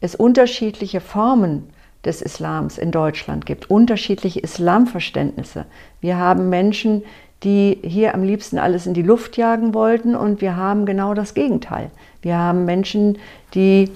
es 0.00 0.14
unterschiedliche 0.14 1.00
Formen 1.00 1.70
des 2.04 2.22
Islams 2.22 2.78
in 2.78 2.90
Deutschland 2.90 3.46
gibt, 3.46 3.70
unterschiedliche 3.70 4.40
Islamverständnisse. 4.40 5.66
Wir 6.00 6.16
haben 6.16 6.48
Menschen, 6.48 7.02
die 7.42 7.78
hier 7.82 8.14
am 8.14 8.22
liebsten 8.22 8.58
alles 8.58 8.86
in 8.86 8.94
die 8.94 9.02
Luft 9.02 9.36
jagen 9.36 9.74
wollten 9.74 10.14
und 10.14 10.40
wir 10.40 10.56
haben 10.56 10.86
genau 10.86 11.14
das 11.14 11.34
Gegenteil. 11.34 11.90
Wir 12.22 12.36
haben 12.36 12.64
Menschen, 12.64 13.18
die 13.54 13.90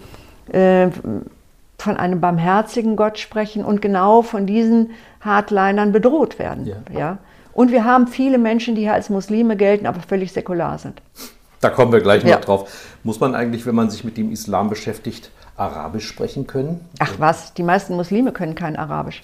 äh, 0.52 0.88
von 1.82 1.96
einem 1.96 2.20
barmherzigen 2.20 2.96
Gott 2.96 3.18
sprechen 3.18 3.64
und 3.64 3.82
genau 3.82 4.22
von 4.22 4.46
diesen 4.46 4.92
Hardlinern 5.20 5.92
bedroht 5.92 6.38
werden. 6.38 6.66
Ja. 6.66 6.76
ja. 6.96 7.18
Und 7.52 7.70
wir 7.70 7.84
haben 7.84 8.06
viele 8.06 8.38
Menschen, 8.38 8.74
die 8.74 8.82
hier 8.82 8.94
als 8.94 9.10
Muslime 9.10 9.56
gelten, 9.56 9.86
aber 9.86 10.00
völlig 10.00 10.32
säkular 10.32 10.78
sind. 10.78 11.02
Da 11.60 11.70
kommen 11.70 11.92
wir 11.92 12.00
gleich 12.00 12.24
ja. 12.24 12.36
noch 12.36 12.44
drauf. 12.44 12.72
Muss 13.04 13.20
man 13.20 13.34
eigentlich, 13.34 13.66
wenn 13.66 13.74
man 13.74 13.90
sich 13.90 14.04
mit 14.04 14.16
dem 14.16 14.32
Islam 14.32 14.70
beschäftigt, 14.70 15.30
Arabisch 15.56 16.06
sprechen 16.08 16.46
können? 16.46 16.80
Ach 16.98 17.12
was, 17.18 17.52
die 17.54 17.62
meisten 17.62 17.94
Muslime 17.94 18.32
können 18.32 18.54
kein 18.54 18.76
Arabisch. 18.76 19.22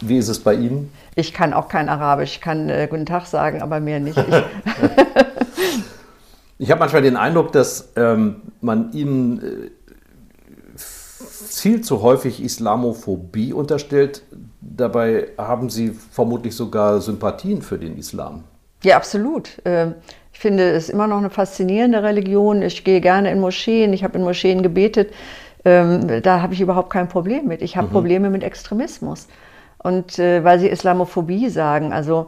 Wie 0.00 0.18
ist 0.18 0.28
es 0.28 0.40
bei 0.40 0.54
Ihnen? 0.54 0.92
Ich 1.14 1.32
kann 1.32 1.54
auch 1.54 1.68
kein 1.68 1.88
Arabisch. 1.88 2.32
Ich 2.32 2.40
kann 2.40 2.68
äh, 2.68 2.88
Guten 2.90 3.06
Tag 3.06 3.26
sagen, 3.26 3.62
aber 3.62 3.80
mehr 3.80 4.00
nicht. 4.00 4.18
Ich, 4.18 4.26
ich 6.58 6.70
habe 6.70 6.80
manchmal 6.80 7.02
den 7.02 7.16
Eindruck, 7.16 7.52
dass 7.52 7.92
ähm, 7.96 8.42
man 8.60 8.92
Ihnen 8.92 9.40
äh, 9.42 9.70
viel 11.60 11.80
zu 11.80 12.02
häufig 12.02 12.42
Islamophobie 12.42 13.52
unterstellt. 13.52 14.22
Dabei 14.60 15.28
haben 15.38 15.70
Sie 15.70 15.90
vermutlich 15.90 16.54
sogar 16.54 17.00
Sympathien 17.00 17.62
für 17.62 17.78
den 17.78 17.96
Islam. 17.96 18.44
Ja, 18.82 18.96
absolut. 18.96 19.62
Ähm, 19.64 19.94
ich 20.32 20.38
finde 20.38 20.70
es 20.72 20.88
immer 20.88 21.06
noch 21.06 21.18
eine 21.18 21.30
faszinierende 21.30 22.02
Religion. 22.02 22.62
Ich 22.62 22.84
gehe 22.84 23.00
gerne 23.00 23.30
in 23.30 23.40
Moscheen. 23.40 23.92
Ich 23.92 24.04
habe 24.04 24.18
in 24.18 24.24
Moscheen 24.24 24.62
gebetet. 24.62 25.12
Ähm, 25.64 26.22
da 26.22 26.42
habe 26.42 26.54
ich 26.54 26.60
überhaupt 26.60 26.90
kein 26.90 27.08
Problem 27.08 27.46
mit. 27.46 27.62
Ich 27.62 27.76
habe 27.76 27.88
mhm. 27.88 27.92
Probleme 27.92 28.30
mit 28.30 28.42
Extremismus. 28.42 29.28
Und 29.78 30.18
äh, 30.18 30.42
weil 30.44 30.58
Sie 30.58 30.68
Islamophobie 30.68 31.48
sagen, 31.48 31.92
also 31.92 32.26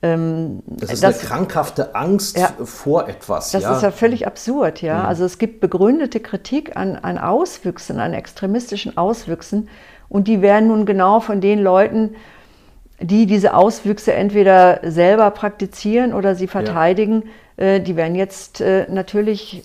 ähm, 0.00 0.62
das 0.66 0.92
ist 0.92 1.02
das, 1.02 1.18
eine 1.18 1.28
krankhafte 1.28 1.94
Angst 1.94 2.38
ja, 2.38 2.52
vor 2.64 3.08
etwas. 3.08 3.50
Das 3.50 3.64
ja. 3.64 3.74
ist 3.74 3.82
ja 3.82 3.90
völlig 3.90 4.26
absurd, 4.26 4.80
ja. 4.80 5.00
Mhm. 5.00 5.06
Also 5.06 5.24
es 5.24 5.38
gibt 5.38 5.60
begründete 5.60 6.20
Kritik 6.20 6.76
an, 6.76 6.96
an 6.96 7.18
Auswüchsen, 7.18 7.98
an 7.98 8.12
extremistischen 8.12 8.96
Auswüchsen. 8.96 9.68
Und 10.08 10.28
die 10.28 10.40
werden 10.40 10.68
nun 10.68 10.86
genau 10.86 11.20
von 11.20 11.40
den 11.40 11.58
Leuten, 11.60 12.14
die 13.00 13.26
diese 13.26 13.54
Auswüchse 13.54 14.12
entweder 14.12 14.80
selber 14.84 15.30
praktizieren 15.30 16.14
oder 16.14 16.34
sie 16.34 16.46
verteidigen, 16.46 17.24
ja. 17.56 17.64
äh, 17.64 17.80
die 17.80 17.96
werden 17.96 18.14
jetzt 18.14 18.60
äh, 18.60 18.86
natürlich 18.88 19.64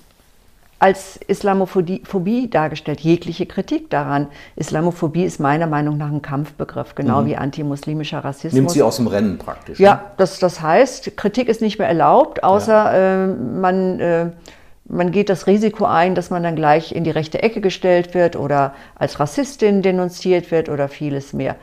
als 0.84 1.18
Islamophobie 1.28 2.50
dargestellt, 2.50 3.00
jegliche 3.00 3.46
Kritik 3.46 3.90
daran. 3.90 4.28
Islamophobie 4.58 5.24
ist 5.24 5.40
meiner 5.40 5.66
Meinung 5.66 5.98
nach 5.98 6.12
ein 6.12 6.22
Kampfbegriff, 6.22 6.94
genau 6.94 7.22
mhm. 7.22 7.28
wie 7.28 7.38
antimuslimischer 7.38 8.20
Rassismus. 8.20 8.54
Nimmt 8.54 8.72
sie 8.72 8.84
aus 8.84 8.98
dem 8.98 9.08
Rennen 9.08 9.38
praktisch. 9.38 9.80
Ja, 9.80 9.94
ne? 9.94 10.02
das, 10.18 10.40
das 10.40 10.60
heißt, 10.60 11.16
Kritik 11.16 11.48
ist 11.48 11.62
nicht 11.62 11.80
mehr 11.80 11.88
erlaubt, 11.88 12.44
außer 12.44 12.74
ja. 12.74 13.24
äh, 13.24 13.28
man, 13.28 14.00
äh, 14.02 14.32
man 14.84 15.12
geht 15.12 15.30
das 15.30 15.48
Risiko 15.48 15.86
ein, 15.86 16.16
dass 16.16 16.30
man 16.30 16.44
dann 16.44 16.58
gleich 16.58 16.94
in 16.94 17.06
die 17.06 17.12
rechte 17.12 17.42
Ecke 17.42 17.62
gestellt 17.62 18.14
wird 18.14 18.36
oder 18.36 18.74
als 18.96 19.22
Rassistin 19.22 19.84
denunziert 19.84 20.52
wird 20.52 20.68
oder 20.68 20.90
vieles 20.90 21.32
mehr. 21.32 21.56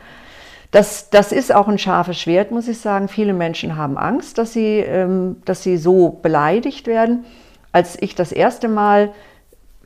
Das, 0.71 1.11
das 1.11 1.33
ist 1.33 1.55
auch 1.55 1.69
ein 1.69 1.77
scharfes 1.77 2.19
Schwert, 2.19 2.53
muss 2.53 2.69
ich 2.69 2.79
sagen. 2.79 3.09
Viele 3.09 3.35
Menschen 3.35 3.77
haben 3.77 3.99
Angst, 3.99 4.39
dass 4.39 4.55
sie, 4.55 4.79
ähm, 4.79 5.43
dass 5.45 5.63
sie 5.63 5.77
so 5.77 6.09
beleidigt 6.09 6.87
werden 6.87 7.27
als 7.73 8.01
ich 8.01 8.15
das 8.15 8.33
erste 8.33 8.69
Mal 8.69 9.13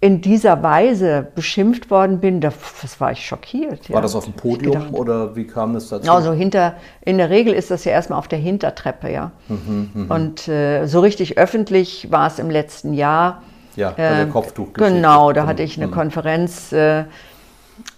in 0.00 0.20
dieser 0.20 0.62
Weise 0.62 1.26
beschimpft 1.34 1.90
worden 1.90 2.20
bin, 2.20 2.42
das, 2.42 2.54
das 2.82 3.00
war 3.00 3.12
ich 3.12 3.24
schockiert. 3.26 3.88
War 3.88 3.96
ja. 3.96 4.00
das 4.02 4.14
auf 4.14 4.24
dem 4.24 4.34
Podium 4.34 4.74
gedacht, 4.74 4.92
oder 4.92 5.34
wie 5.34 5.46
kam 5.46 5.74
es 5.76 5.88
dazu? 5.88 6.10
Also 6.10 6.32
hinter, 6.32 6.74
in 7.00 7.16
der 7.16 7.30
Regel 7.30 7.54
ist 7.54 7.70
das 7.70 7.86
ja 7.86 7.92
erstmal 7.92 8.18
auf 8.18 8.28
der 8.28 8.38
Hintertreppe, 8.38 9.10
ja. 9.10 9.32
Mhm, 9.48 9.90
mh. 9.94 10.14
Und 10.14 10.48
äh, 10.48 10.86
so 10.86 11.00
richtig 11.00 11.38
öffentlich 11.38 12.10
war 12.10 12.26
es 12.26 12.38
im 12.38 12.50
letzten 12.50 12.92
Jahr. 12.92 13.42
Ja, 13.76 13.90
bei 13.90 14.02
der 14.02 14.22
äh, 14.24 14.26
Kopftuch. 14.26 14.74
Genau, 14.74 15.32
da 15.32 15.46
hatte 15.46 15.62
ich 15.62 15.78
eine 15.78 15.86
mhm. 15.86 15.92
Konferenz 15.92 16.70
äh, 16.72 17.04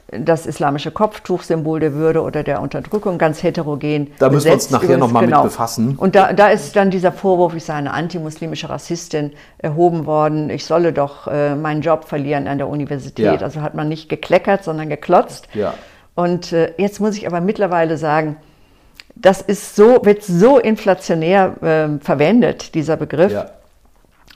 das 0.08 0.46
islamische 0.46 0.92
Kopftuchsymbol 0.92 1.80
der 1.80 1.94
Würde 1.94 2.22
oder 2.22 2.44
der 2.44 2.62
Unterdrückung, 2.62 3.18
ganz 3.18 3.42
heterogen. 3.42 4.12
Da 4.18 4.30
müssen 4.30 4.46
wir 4.46 4.52
uns 4.52 4.70
nachher 4.70 4.98
nochmal 4.98 5.24
genau. 5.24 5.42
mit 5.42 5.50
befassen. 5.50 5.96
Und 5.96 6.14
da, 6.14 6.32
da 6.32 6.48
ist 6.48 6.76
dann 6.76 6.90
dieser 6.90 7.10
Vorwurf, 7.10 7.54
ich 7.54 7.64
sei 7.64 7.74
eine 7.74 7.92
antimuslimische 7.92 8.68
Rassistin, 8.68 9.32
erhoben 9.58 10.06
worden. 10.06 10.48
Ich 10.48 10.64
solle 10.64 10.92
doch 10.92 11.26
äh, 11.26 11.56
meinen 11.56 11.82
Job 11.82 12.04
verlieren 12.04 12.46
an 12.46 12.58
der 12.58 12.68
Universität. 12.68 13.24
Ja. 13.24 13.46
Also 13.46 13.62
hat 13.62 13.74
man 13.74 13.88
nicht 13.88 14.08
gekleckert, 14.08 14.62
sondern 14.62 14.88
geklotzt. 14.88 15.48
Ja. 15.54 15.74
Und 16.14 16.52
äh, 16.52 16.72
jetzt 16.78 17.00
muss 17.00 17.16
ich 17.16 17.26
aber 17.26 17.40
mittlerweile 17.40 17.98
sagen, 17.98 18.36
das 19.16 19.40
ist 19.40 19.74
so, 19.74 20.04
wird 20.04 20.22
so 20.22 20.58
inflationär 20.58 21.56
äh, 21.62 22.04
verwendet, 22.04 22.74
dieser 22.74 22.96
Begriff, 22.96 23.32
ja. 23.32 23.46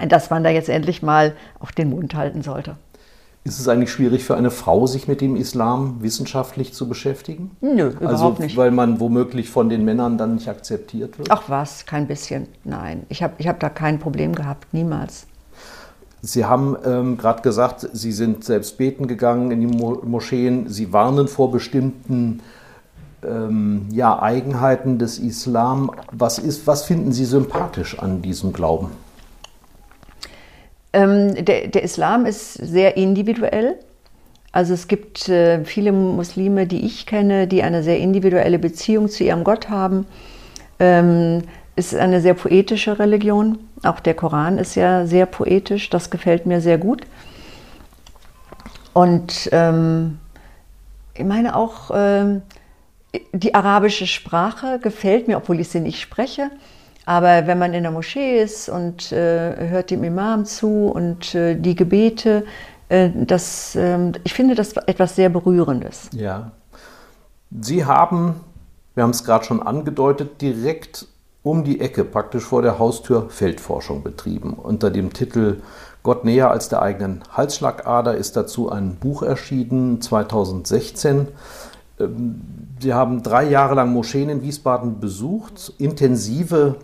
dass 0.07 0.31
man 0.31 0.43
da 0.43 0.51
jetzt 0.51 0.68
endlich 0.68 1.01
mal 1.03 1.35
auch 1.61 1.71
den 1.71 1.91
Mund 1.91 2.14
halten 2.14 2.43
sollte. 2.43 2.77
Ist 3.43 3.59
es 3.59 3.68
eigentlich 3.68 3.91
schwierig 3.91 4.24
für 4.24 4.36
eine 4.36 4.51
Frau, 4.51 4.86
sich 4.86 5.09
mit 5.09 5.22
dem 5.22 5.34
Islam 5.34 5.97
wissenschaftlich 6.01 6.74
zu 6.74 6.88
beschäftigen? 6.88 7.53
Nö, 7.62 7.88
überhaupt 7.88 8.03
also, 8.03 8.43
nicht. 8.43 8.57
Weil 8.57 8.70
man 8.70 9.01
womöglich 9.01 9.49
von 9.49 9.70
den 9.70 9.84
Männern 9.84 10.18
dann 10.18 10.34
nicht 10.34 10.49
akzeptiert 10.49 11.18
wird? 11.18 11.30
Ach 11.30 11.45
was, 11.49 11.86
kein 11.86 12.07
bisschen. 12.07 12.49
Nein, 12.64 13.05
ich 13.09 13.22
habe 13.22 13.34
ich 13.38 13.49
hab 13.49 13.59
da 13.59 13.70
kein 13.70 13.99
Problem 13.99 14.34
gehabt, 14.34 14.72
niemals. 14.72 15.26
Sie 16.20 16.45
haben 16.45 16.76
ähm, 16.84 17.16
gerade 17.16 17.41
gesagt, 17.41 17.88
Sie 17.95 18.12
sind 18.12 18.45
selbst 18.45 18.76
beten 18.76 19.09
gegangen 19.09 19.51
in 19.51 19.61
die 19.62 19.66
Mo 19.66 20.03
Moscheen. 20.05 20.68
Sie 20.68 20.93
warnen 20.93 21.26
vor 21.26 21.51
bestimmten 21.51 22.43
ähm, 23.26 23.86
ja, 23.91 24.20
Eigenheiten 24.20 24.99
des 24.99 25.18
Islam. 25.18 25.91
Was, 26.12 26.38
ist, 26.38 26.66
was 26.66 26.84
finden 26.84 27.12
Sie 27.12 27.24
sympathisch 27.24 27.99
an 27.99 28.20
diesem 28.20 28.53
Glauben? 28.53 28.91
Ähm, 30.93 31.45
der, 31.45 31.68
der, 31.68 31.82
Islam 31.82 32.26
ist 32.26 32.55
sehr 32.55 32.97
individuell. 32.97 33.76
Also 34.53 34.74
es 34.74 34.88
gibt 34.88 35.28
äh, 35.28 35.64
viele 35.64 35.93
Muslime, 35.93 36.66
die 36.66 36.84
ich 36.84 37.07
kenne, 37.07 37.47
die 37.47 37.62
eine 37.62 37.82
sehr 37.82 37.99
individuelle 37.99 38.59
Beziehung 38.59 39.09
zu 39.09 39.22
ihrem 39.22 39.45
Gott 39.45 39.68
haben. 39.68 40.07
Ähm, 40.80 41.43
es 41.76 41.93
ist 41.93 41.99
eine 42.01 42.20
sehr 42.20 42.34
poetische 42.34 42.99
Religion. 42.99 43.59
Auch 43.84 44.01
der 44.01 44.14
Koran 44.14 44.59
ist 44.59 44.74
ja 44.74 45.07
sehr 45.07 45.26
poetisch. 45.26 45.88
Das 45.91 46.11
gefällt 46.11 46.47
mir 46.47 46.61
sehr 46.61 46.78
gut. 46.78 47.03
Und 48.93 49.49
ähm, 49.53 50.18
ich 51.14 51.24
meine 51.24 51.55
auch, 51.55 51.91
ähm, 51.95 52.43
die 53.32 53.55
arabische 53.55 54.07
Sprache 54.07 54.78
gefällt 54.80 55.28
mir, 55.28 55.36
obwohl 55.36 55.61
ich 55.61 55.68
sie 55.68 55.80
nicht 55.80 56.01
spreche. 56.01 56.51
Aber 57.11 57.49
wenn 57.49 57.59
man 57.59 57.75
in 57.75 57.83
der 57.83 57.91
Moschee 57.91 58.41
ist 58.41 58.69
und 58.69 59.11
äh, 59.11 59.69
hört 59.69 59.91
dem 59.91 60.05
Imam 60.05 60.45
zu 60.45 60.93
und 60.95 61.35
äh, 61.35 61.57
die 61.57 61.75
Gebete, 61.75 62.45
äh, 62.89 63.11
das, 63.13 63.75
ähm, 63.75 64.13
ich 64.23 64.33
finde 64.33 64.55
das 64.55 64.77
etwas 64.77 65.17
sehr 65.17 65.29
Berührendes. 65.29 66.09
Ja. 66.13 66.53
Sie 67.61 67.85
haben, 67.85 68.37
wir 68.95 69.03
haben 69.03 69.11
es 69.11 69.25
gerade 69.25 69.45
schon 69.45 69.61
angedeutet, 69.61 70.41
direkt 70.41 71.09
um 71.43 71.65
die 71.65 71.81
Ecke, 71.81 72.05
praktisch 72.05 72.45
vor 72.45 72.63
der 72.63 72.79
Haustür, 72.79 73.29
Feldforschung 73.29 74.05
betrieben. 74.05 74.53
Unter 74.55 74.93
dem 74.93 75.13
Titel 75.13 75.63
Gott 76.05 76.25
näher 76.25 76.53
als 76.53 76.69
der 76.69 76.81
eigenen 76.81 77.25
Halsschlagader 77.33 78.15
ist 78.15 78.37
dazu 78.37 78.71
ein 78.71 78.95
Buch 78.95 79.25
erschienen, 79.25 80.01
2016. 80.01 81.27
Ähm, 81.99 82.41
Sie 82.79 82.95
haben 82.95 83.25
drei 83.25 83.49
Jahre 83.51 83.75
lang 83.75 83.93
Moscheen 83.93 84.29
in 84.29 84.43
Wiesbaden 84.43 85.01
besucht, 85.01 85.75
intensive 85.79 86.77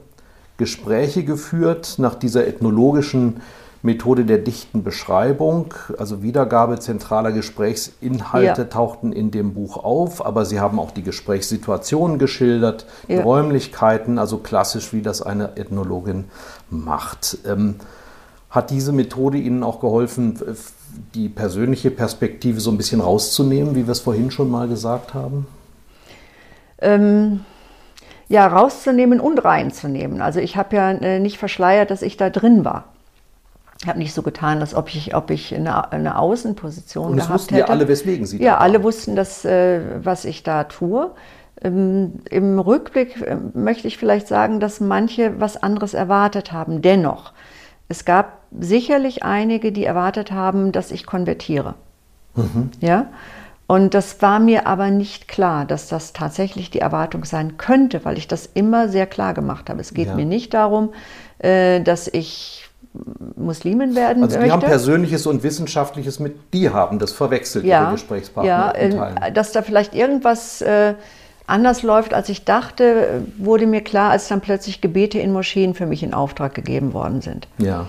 Gespräche 0.56 1.24
geführt 1.24 1.96
nach 1.98 2.14
dieser 2.14 2.46
ethnologischen 2.46 3.40
Methode 3.82 4.24
der 4.24 4.38
dichten 4.38 4.82
Beschreibung. 4.82 5.72
Also 5.96 6.22
Wiedergabe 6.22 6.78
zentraler 6.78 7.32
Gesprächsinhalte 7.32 8.62
ja. 8.62 8.68
tauchten 8.68 9.12
in 9.12 9.30
dem 9.30 9.54
Buch 9.54 9.82
auf, 9.82 10.24
aber 10.24 10.44
Sie 10.44 10.60
haben 10.60 10.78
auch 10.78 10.90
die 10.90 11.02
Gesprächssituationen 11.02 12.18
geschildert, 12.18 12.86
ja. 13.08 13.22
Räumlichkeiten, 13.22 14.18
also 14.18 14.38
klassisch, 14.38 14.92
wie 14.92 15.02
das 15.02 15.22
eine 15.22 15.56
Ethnologin 15.56 16.24
macht. 16.68 17.38
Ähm, 17.46 17.76
hat 18.50 18.70
diese 18.70 18.92
Methode 18.92 19.38
Ihnen 19.38 19.62
auch 19.62 19.80
geholfen, 19.80 20.38
die 21.14 21.28
persönliche 21.28 21.90
Perspektive 21.90 22.60
so 22.60 22.70
ein 22.70 22.76
bisschen 22.76 23.00
rauszunehmen, 23.00 23.74
wie 23.74 23.86
wir 23.86 23.92
es 23.92 24.00
vorhin 24.00 24.30
schon 24.30 24.50
mal 24.50 24.68
gesagt 24.68 25.14
haben? 25.14 25.46
Ähm 26.78 27.40
ja, 28.28 28.46
rauszunehmen 28.46 29.20
und 29.20 29.44
reinzunehmen. 29.44 30.20
Also 30.20 30.40
ich 30.40 30.56
habe 30.56 30.76
ja 30.76 30.90
äh, 30.90 31.20
nicht 31.20 31.38
verschleiert, 31.38 31.90
dass 31.90 32.02
ich 32.02 32.16
da 32.16 32.30
drin 32.30 32.64
war. 32.64 32.84
Ich 33.80 33.88
habe 33.88 33.98
nicht 33.98 34.14
so 34.14 34.22
getan, 34.22 34.60
als 34.60 34.74
ob 34.74 34.88
ich, 34.94 35.14
ob 35.14 35.30
ich 35.30 35.54
eine, 35.54 35.92
eine 35.92 36.18
Außenposition 36.18 37.12
und 37.12 37.16
das 37.18 37.26
gehabt 37.26 37.40
wussten 37.40 37.54
hätte. 37.54 37.66
ja 37.68 37.72
alle, 37.72 37.88
weswegen 37.88 38.26
Sie 38.26 38.38
da 38.38 38.44
Ja, 38.44 38.58
alle 38.58 38.82
wussten, 38.82 39.16
dass, 39.16 39.44
äh, 39.44 39.80
was 40.02 40.24
ich 40.24 40.42
da 40.42 40.64
tue. 40.64 41.10
Ähm, 41.62 42.14
Im 42.30 42.58
Rückblick 42.58 43.20
äh, 43.20 43.36
möchte 43.54 43.86
ich 43.86 43.98
vielleicht 43.98 44.28
sagen, 44.28 44.60
dass 44.60 44.80
manche 44.80 45.38
was 45.40 45.62
anderes 45.62 45.94
erwartet 45.94 46.52
haben. 46.52 46.80
Dennoch, 46.80 47.32
es 47.88 48.04
gab 48.04 48.38
sicherlich 48.58 49.22
einige, 49.22 49.72
die 49.72 49.84
erwartet 49.84 50.32
haben, 50.32 50.72
dass 50.72 50.90
ich 50.90 51.06
konvertiere. 51.06 51.74
Mhm. 52.34 52.70
Ja, 52.80 53.06
und 53.66 53.94
das 53.94 54.22
war 54.22 54.38
mir 54.38 54.66
aber 54.66 54.90
nicht 54.90 55.26
klar, 55.26 55.64
dass 55.64 55.88
das 55.88 56.12
tatsächlich 56.12 56.70
die 56.70 56.80
Erwartung 56.80 57.24
sein 57.24 57.56
könnte, 57.56 58.04
weil 58.04 58.16
ich 58.16 58.28
das 58.28 58.48
immer 58.54 58.88
sehr 58.88 59.06
klar 59.06 59.34
gemacht 59.34 59.68
habe. 59.68 59.80
Es 59.80 59.92
geht 59.92 60.08
ja. 60.08 60.14
mir 60.14 60.24
nicht 60.24 60.54
darum, 60.54 60.92
äh, 61.38 61.80
dass 61.80 62.06
ich 62.06 62.68
Muslimin 63.36 63.94
werden 63.94 64.22
also 64.22 64.38
die 64.38 64.50
haben 64.50 64.60
Persönliches 64.60 65.26
und 65.26 65.42
Wissenschaftliches 65.42 66.18
mit 66.18 66.36
die 66.54 66.70
haben, 66.70 66.98
das 66.98 67.12
verwechselt 67.12 67.64
ja, 67.64 67.82
ihre 67.82 67.92
Gesprächspartner. 67.92 68.48
Ja, 68.48 68.70
äh, 68.70 69.32
dass 69.32 69.52
da 69.52 69.62
vielleicht 69.62 69.94
irgendwas 69.94 70.62
äh, 70.62 70.94
anders 71.46 71.82
läuft, 71.82 72.14
als 72.14 72.28
ich 72.28 72.44
dachte, 72.44 73.22
wurde 73.36 73.66
mir 73.66 73.82
klar, 73.82 74.12
als 74.12 74.28
dann 74.28 74.40
plötzlich 74.40 74.80
Gebete 74.80 75.18
in 75.18 75.32
Moscheen 75.32 75.74
für 75.74 75.86
mich 75.86 76.02
in 76.02 76.14
Auftrag 76.14 76.54
gegeben 76.54 76.92
worden 76.92 77.20
sind. 77.20 77.48
Ja. 77.58 77.86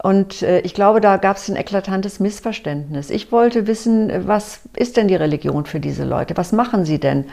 Und 0.00 0.42
äh, 0.42 0.60
ich 0.60 0.74
glaube, 0.74 1.00
da 1.00 1.16
gab 1.16 1.38
es 1.38 1.48
ein 1.48 1.56
eklatantes 1.56 2.20
Missverständnis. 2.20 3.10
Ich 3.10 3.32
wollte 3.32 3.66
wissen, 3.66 4.10
äh, 4.10 4.20
was 4.26 4.60
ist 4.76 4.96
denn 4.96 5.08
die 5.08 5.16
Religion 5.16 5.66
für 5.66 5.80
diese 5.80 6.04
Leute? 6.04 6.36
Was 6.36 6.52
machen 6.52 6.84
sie 6.84 7.00
denn? 7.00 7.24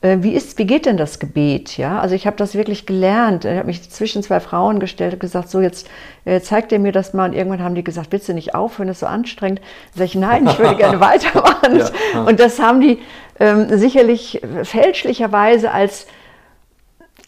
Äh, 0.00 0.18
wie, 0.20 0.32
ist, 0.32 0.56
wie 0.56 0.64
geht 0.64 0.86
denn 0.86 0.96
das 0.96 1.18
Gebet? 1.18 1.76
Ja, 1.76 2.00
also 2.00 2.14
ich 2.14 2.26
habe 2.26 2.38
das 2.38 2.54
wirklich 2.54 2.86
gelernt. 2.86 3.44
Ich 3.44 3.56
habe 3.56 3.66
mich 3.66 3.90
zwischen 3.90 4.22
zwei 4.22 4.40
Frauen 4.40 4.80
gestellt 4.80 5.12
und 5.12 5.20
gesagt, 5.20 5.50
so 5.50 5.60
jetzt 5.60 5.86
äh, 6.24 6.40
zeigt 6.40 6.72
ihr 6.72 6.78
mir 6.78 6.92
das 6.92 7.12
mal. 7.12 7.28
Und 7.28 7.36
irgendwann 7.36 7.62
haben 7.62 7.74
die 7.74 7.84
gesagt, 7.84 8.10
willst 8.10 8.26
du 8.26 8.32
nicht 8.32 8.54
aufhören, 8.54 8.88
das 8.88 8.96
ist 8.96 9.00
so 9.00 9.06
anstrengend. 9.06 9.60
Da 9.92 9.98
sage 9.98 10.06
ich, 10.06 10.14
nein, 10.14 10.46
ich 10.46 10.58
würde 10.58 10.76
gerne 10.78 11.00
weitermachen. 11.00 11.78
Ja. 12.14 12.22
Und 12.22 12.40
das 12.40 12.58
haben 12.58 12.80
die 12.80 13.00
ähm, 13.38 13.66
sicherlich 13.78 14.40
fälschlicherweise 14.62 15.72
als, 15.72 16.06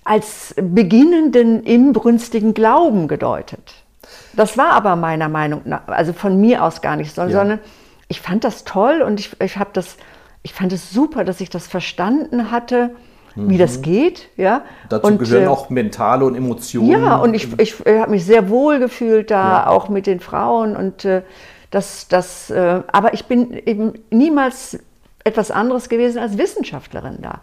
als 0.04 0.54
beginnenden 0.56 1.64
inbrünstigen 1.64 2.54
Glauben 2.54 3.08
gedeutet. 3.08 3.85
Das 4.34 4.58
war 4.58 4.70
aber 4.70 4.96
meiner 4.96 5.28
Meinung 5.28 5.62
nach, 5.64 5.88
also 5.88 6.12
von 6.12 6.40
mir 6.40 6.62
aus 6.62 6.82
gar 6.82 6.96
nicht 6.96 7.14
so, 7.14 7.22
ja. 7.22 7.30
sondern 7.30 7.60
ich 8.08 8.20
fand 8.20 8.44
das 8.44 8.64
toll 8.64 9.02
und 9.02 9.18
ich, 9.20 9.40
ich 9.40 9.56
habe 9.56 9.70
das, 9.72 9.96
ich 10.42 10.52
fand 10.52 10.72
es 10.72 10.90
super, 10.90 11.24
dass 11.24 11.40
ich 11.40 11.50
das 11.50 11.66
verstanden 11.66 12.50
hatte, 12.50 12.90
mhm. 13.34 13.50
wie 13.50 13.58
das 13.58 13.78
mhm. 13.78 13.82
geht. 13.82 14.28
Ja? 14.36 14.62
Dazu 14.88 15.06
und, 15.06 15.18
gehören 15.18 15.44
äh, 15.44 15.48
auch 15.48 15.70
mentale 15.70 16.24
und 16.24 16.34
Emotionen. 16.34 16.90
Ja, 16.90 17.16
und 17.16 17.34
ich, 17.34 17.48
ich, 17.58 17.80
ich 17.84 17.98
habe 17.98 18.10
mich 18.10 18.24
sehr 18.24 18.48
wohl 18.48 18.78
gefühlt 18.78 19.30
da, 19.30 19.64
ja. 19.64 19.66
auch 19.68 19.88
mit 19.88 20.06
den 20.06 20.20
Frauen 20.20 20.76
und 20.76 21.04
äh, 21.04 21.22
das, 21.70 22.08
das, 22.08 22.50
äh, 22.50 22.82
aber 22.92 23.14
ich 23.14 23.26
bin 23.26 23.52
eben 23.52 23.94
niemals 24.10 24.78
etwas 25.24 25.50
anderes 25.50 25.88
gewesen 25.88 26.18
als 26.18 26.38
Wissenschaftlerin 26.38 27.18
da. 27.20 27.40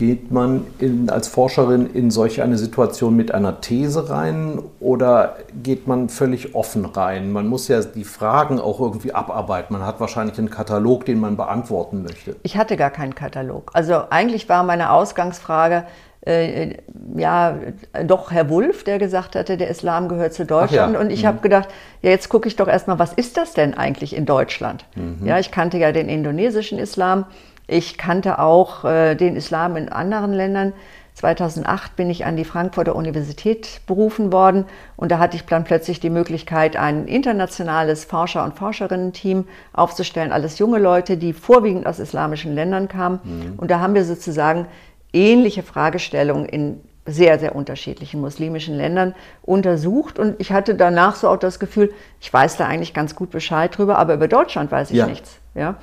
Geht 0.00 0.30
man 0.30 0.66
in, 0.78 1.10
als 1.10 1.28
Forscherin 1.28 1.90
in 1.92 2.10
solch 2.10 2.40
eine 2.40 2.56
Situation 2.56 3.14
mit 3.14 3.34
einer 3.34 3.60
These 3.60 4.08
rein 4.08 4.58
oder 4.80 5.36
geht 5.62 5.86
man 5.86 6.08
völlig 6.08 6.54
offen 6.54 6.86
rein? 6.86 7.30
Man 7.32 7.46
muss 7.46 7.68
ja 7.68 7.82
die 7.82 8.04
Fragen 8.04 8.60
auch 8.60 8.80
irgendwie 8.80 9.12
abarbeiten. 9.12 9.76
Man 9.76 9.84
hat 9.84 10.00
wahrscheinlich 10.00 10.38
einen 10.38 10.48
Katalog, 10.48 11.04
den 11.04 11.20
man 11.20 11.36
beantworten 11.36 12.02
möchte. 12.02 12.36
Ich 12.44 12.56
hatte 12.56 12.78
gar 12.78 12.88
keinen 12.88 13.14
Katalog. 13.14 13.72
Also 13.74 14.04
eigentlich 14.08 14.48
war 14.48 14.62
meine 14.62 14.90
Ausgangsfrage, 14.90 15.84
äh, 16.22 16.76
ja, 17.14 17.58
doch 18.06 18.30
Herr 18.30 18.48
Wulff, 18.48 18.84
der 18.84 18.98
gesagt 18.98 19.36
hatte, 19.36 19.58
der 19.58 19.68
Islam 19.68 20.08
gehört 20.08 20.32
zu 20.32 20.46
Deutschland. 20.46 20.94
Ja. 20.94 21.00
Und 21.00 21.10
ich 21.10 21.24
mhm. 21.24 21.26
habe 21.26 21.40
gedacht, 21.40 21.68
ja, 22.00 22.08
jetzt 22.08 22.30
gucke 22.30 22.48
ich 22.48 22.56
doch 22.56 22.68
erstmal, 22.68 22.98
was 22.98 23.12
ist 23.12 23.36
das 23.36 23.52
denn 23.52 23.74
eigentlich 23.74 24.16
in 24.16 24.24
Deutschland? 24.24 24.86
Mhm. 24.96 25.26
Ja, 25.26 25.38
ich 25.38 25.50
kannte 25.50 25.76
ja 25.76 25.92
den 25.92 26.08
indonesischen 26.08 26.78
Islam. 26.78 27.26
Ich 27.66 27.98
kannte 27.98 28.38
auch 28.38 28.84
äh, 28.84 29.14
den 29.14 29.36
Islam 29.36 29.76
in 29.76 29.88
anderen 29.88 30.32
Ländern. 30.32 30.72
2008 31.14 31.96
bin 31.96 32.08
ich 32.08 32.24
an 32.24 32.36
die 32.36 32.44
Frankfurter 32.44 32.96
Universität 32.96 33.82
berufen 33.86 34.32
worden 34.32 34.64
und 34.96 35.10
da 35.10 35.18
hatte 35.18 35.36
ich 35.36 35.44
dann 35.44 35.64
plötzlich 35.64 36.00
die 36.00 36.08
Möglichkeit, 36.08 36.76
ein 36.76 37.06
internationales 37.06 38.04
Forscher- 38.04 38.44
und 38.44 38.54
Forscherinnen-Team 38.54 39.46
aufzustellen. 39.72 40.32
Alles 40.32 40.58
junge 40.58 40.78
Leute, 40.78 41.18
die 41.18 41.32
vorwiegend 41.32 41.86
aus 41.86 41.98
islamischen 41.98 42.54
Ländern 42.54 42.88
kamen. 42.88 43.20
Mhm. 43.22 43.54
Und 43.58 43.70
da 43.70 43.80
haben 43.80 43.94
wir 43.94 44.04
sozusagen 44.04 44.66
ähnliche 45.12 45.62
Fragestellungen 45.62 46.46
in 46.46 46.80
sehr, 47.06 47.38
sehr 47.38 47.54
unterschiedlichen 47.54 48.20
muslimischen 48.20 48.76
Ländern 48.76 49.14
untersucht. 49.42 50.18
Und 50.18 50.36
ich 50.38 50.52
hatte 50.52 50.74
danach 50.74 51.16
so 51.16 51.28
auch 51.28 51.38
das 51.38 51.58
Gefühl, 51.58 51.92
ich 52.20 52.32
weiß 52.32 52.56
da 52.56 52.66
eigentlich 52.66 52.94
ganz 52.94 53.14
gut 53.14 53.30
Bescheid 53.30 53.76
drüber, 53.76 53.98
aber 53.98 54.14
über 54.14 54.28
Deutschland 54.28 54.70
weiß 54.70 54.90
ich 54.90 54.98
ja. 54.98 55.06
nichts. 55.06 55.38
Ja? 55.54 55.76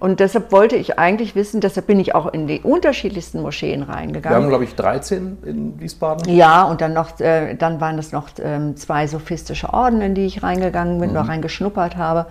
Und 0.00 0.18
deshalb 0.18 0.50
wollte 0.50 0.76
ich 0.76 0.98
eigentlich 0.98 1.34
wissen, 1.34 1.60
deshalb 1.60 1.86
bin 1.86 2.00
ich 2.00 2.14
auch 2.14 2.32
in 2.32 2.46
die 2.46 2.60
unterschiedlichsten 2.60 3.42
Moscheen 3.42 3.82
reingegangen. 3.82 4.30
Wir 4.30 4.42
haben, 4.42 4.48
glaube 4.48 4.64
ich, 4.64 4.74
13 4.74 5.36
in 5.44 5.78
Wiesbaden. 5.78 6.34
Ja, 6.34 6.62
und 6.62 6.80
dann 6.80 6.94
noch, 6.94 7.20
äh, 7.20 7.54
dann 7.54 7.82
waren 7.82 7.98
es 7.98 8.10
noch 8.10 8.30
ähm, 8.42 8.76
zwei 8.76 9.06
sophistische 9.06 9.74
Orden, 9.74 10.00
in 10.00 10.14
die 10.14 10.24
ich 10.24 10.42
reingegangen 10.42 10.98
bin, 10.98 11.10
mhm. 11.10 11.16
noch 11.16 11.28
reingeschnuppert 11.28 11.98
habe. 11.98 12.26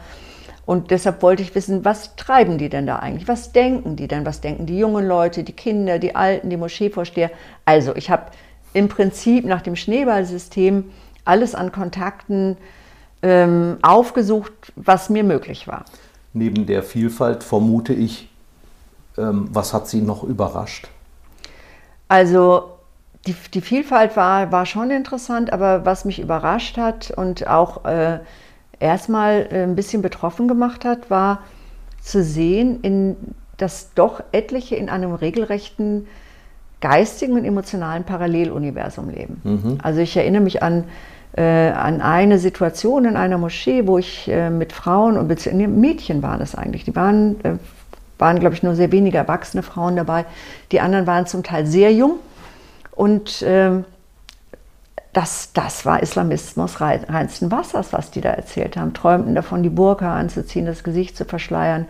Und 0.65 0.89
deshalb 0.89 1.22
wollte 1.22 1.43
ich 1.43 1.53
wissen, 1.53 1.86
was 1.86 2.15
treiben 2.15 2.57
die 2.57 2.70
denn 2.70 2.88
da 2.88 2.97
eigentlich? 2.97 3.28
Was 3.28 3.51
denken 3.51 3.95
die 3.95 4.07
denn? 4.07 4.26
Was 4.26 4.41
denken 4.41 4.65
die 4.65 4.80
jungen 4.80 5.07
Leute, 5.07 5.43
die 5.43 5.53
Kinder, 5.53 5.99
die 5.99 6.15
Alten, 6.15 6.49
die 6.49 6.57
Moscheevorsteher? 6.57 7.30
Also, 7.65 7.95
ich 7.95 8.09
habe 8.09 8.24
im 8.74 8.89
Prinzip 8.89 9.45
nach 9.45 9.61
dem 9.61 9.76
Schneeballsystem 9.76 10.86
alles 11.24 11.53
an 11.53 11.72
Kontakten 11.72 12.57
ähm, 13.22 13.78
aufgesucht, 13.84 14.74
was 14.76 15.11
mir 15.11 15.24
möglich 15.24 15.67
war 15.67 15.86
neben 16.34 16.65
der 16.65 16.84
Vielfalt 16.84 17.43
vermute 17.43 17.93
ich, 17.93 18.30
ähm, 19.17 19.47
was 19.51 19.73
hat 19.73 19.88
Sie 19.88 20.01
noch 20.01 20.23
überrascht? 20.23 20.88
Also 22.07 22.71
die, 23.27 23.36
die 23.53 23.61
Vielfalt 23.61 24.15
war, 24.15 24.51
war 24.51 24.65
schon 24.65 24.91
interessant, 24.91 25.51
aber 25.51 25.86
was 25.86 26.05
mich 26.05 26.19
überrascht 26.19 26.77
hat 26.77 27.11
und 27.11 27.47
auch 27.47 27.86
äh, 27.86 28.19
erstmal 28.80 29.47
äh, 29.51 29.63
ein 29.63 29.75
bisschen 29.75 30.01
betroffen 30.01 30.47
gemacht 30.47 30.86
hat, 30.86 31.09
war 31.09 31.39
zu 32.01 32.23
sehen, 32.23 32.80
in, 32.82 33.15
dass 33.57 33.93
doch 33.93 34.23
etliche 34.32 34.75
in 34.75 34.89
einem 34.89 35.13
regelrechten 35.13 36.07
geistigen 36.82 37.34
und 37.34 37.43
emotionalen 37.43 38.05
Paralleluniversum 38.05 39.09
leben. 39.09 39.41
Mhm. 39.43 39.77
Also 39.84 39.99
ich 39.99 40.15
erinnere 40.15 40.41
mich 40.41 40.63
an 40.63 40.86
an 41.71 42.01
eine 42.01 42.39
Situation 42.39 43.05
in 43.05 43.15
einer 43.15 43.38
Moschee, 43.38 43.88
wo 43.88 43.97
ich 43.97 44.27
äh, 44.27 44.49
mit 44.49 44.73
Frauen 44.73 45.17
und 45.17 45.27
Mädchen 45.80 46.23
waren 46.23 46.41
es 46.41 46.55
eigentlich, 46.55 46.86
die 46.86 46.95
waren, 46.95 47.39
äh, 47.43 47.53
waren 48.17 48.39
glaube 48.39 48.55
ich 48.55 48.63
nur 48.63 48.75
sehr 48.75 48.91
wenige 48.91 49.17
erwachsene 49.17 49.63
Frauen 49.63 49.95
dabei, 49.95 50.25
die 50.71 50.82
anderen 50.82 51.07
waren 51.07 51.27
zum 51.27 51.43
Teil 51.43 51.65
sehr 51.65 51.93
jung 51.93 52.19
und 52.91 53.43
ähm, 53.45 53.86
das, 55.13 55.53
das 55.53 55.86
war 55.86 56.03
Islamismus 56.03 56.82
reinsten 56.82 57.51
Wassers, 57.51 57.93
was 57.93 58.11
die 58.11 58.21
da 58.21 58.30
erzählt 58.30 58.77
haben. 58.77 58.93
Träumten 58.93 59.34
davon, 59.34 59.63
die 59.63 59.69
Burka 59.69 60.15
anzuziehen, 60.15 60.65
das 60.65 60.84
Gesicht 60.84 61.17
zu 61.17 61.25
verschleiern. 61.25 61.88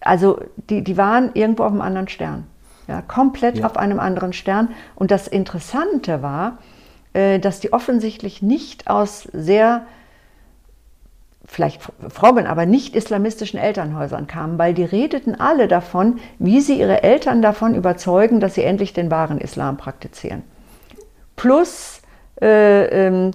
Also 0.00 0.40
die, 0.68 0.82
die 0.82 0.96
waren 0.96 1.30
irgendwo 1.34 1.62
auf 1.62 1.70
einem 1.70 1.80
anderen 1.80 2.08
Stern. 2.08 2.46
Ja, 2.88 3.02
komplett 3.02 3.58
ja. 3.58 3.66
auf 3.66 3.76
einem 3.76 4.00
anderen 4.00 4.32
Stern. 4.32 4.68
Und 4.96 5.10
das 5.10 5.28
Interessante 5.28 6.22
war, 6.22 6.58
äh, 6.58 6.73
dass 7.14 7.60
die 7.60 7.72
offensichtlich 7.72 8.42
nicht 8.42 8.88
aus 8.88 9.28
sehr, 9.32 9.86
vielleicht 11.46 11.80
frommen, 12.08 12.46
aber 12.46 12.66
nicht 12.66 12.96
islamistischen 12.96 13.58
Elternhäusern 13.58 14.26
kamen, 14.26 14.58
weil 14.58 14.74
die 14.74 14.84
redeten 14.84 15.38
alle 15.38 15.68
davon, 15.68 16.18
wie 16.38 16.60
sie 16.60 16.78
ihre 16.78 17.02
Eltern 17.02 17.40
davon 17.40 17.74
überzeugen, 17.74 18.40
dass 18.40 18.54
sie 18.54 18.64
endlich 18.64 18.92
den 18.92 19.10
wahren 19.10 19.38
Islam 19.38 19.76
praktizieren. 19.76 20.42
Plus 21.36 22.02
äh, 22.42 23.06
ähm, 23.06 23.30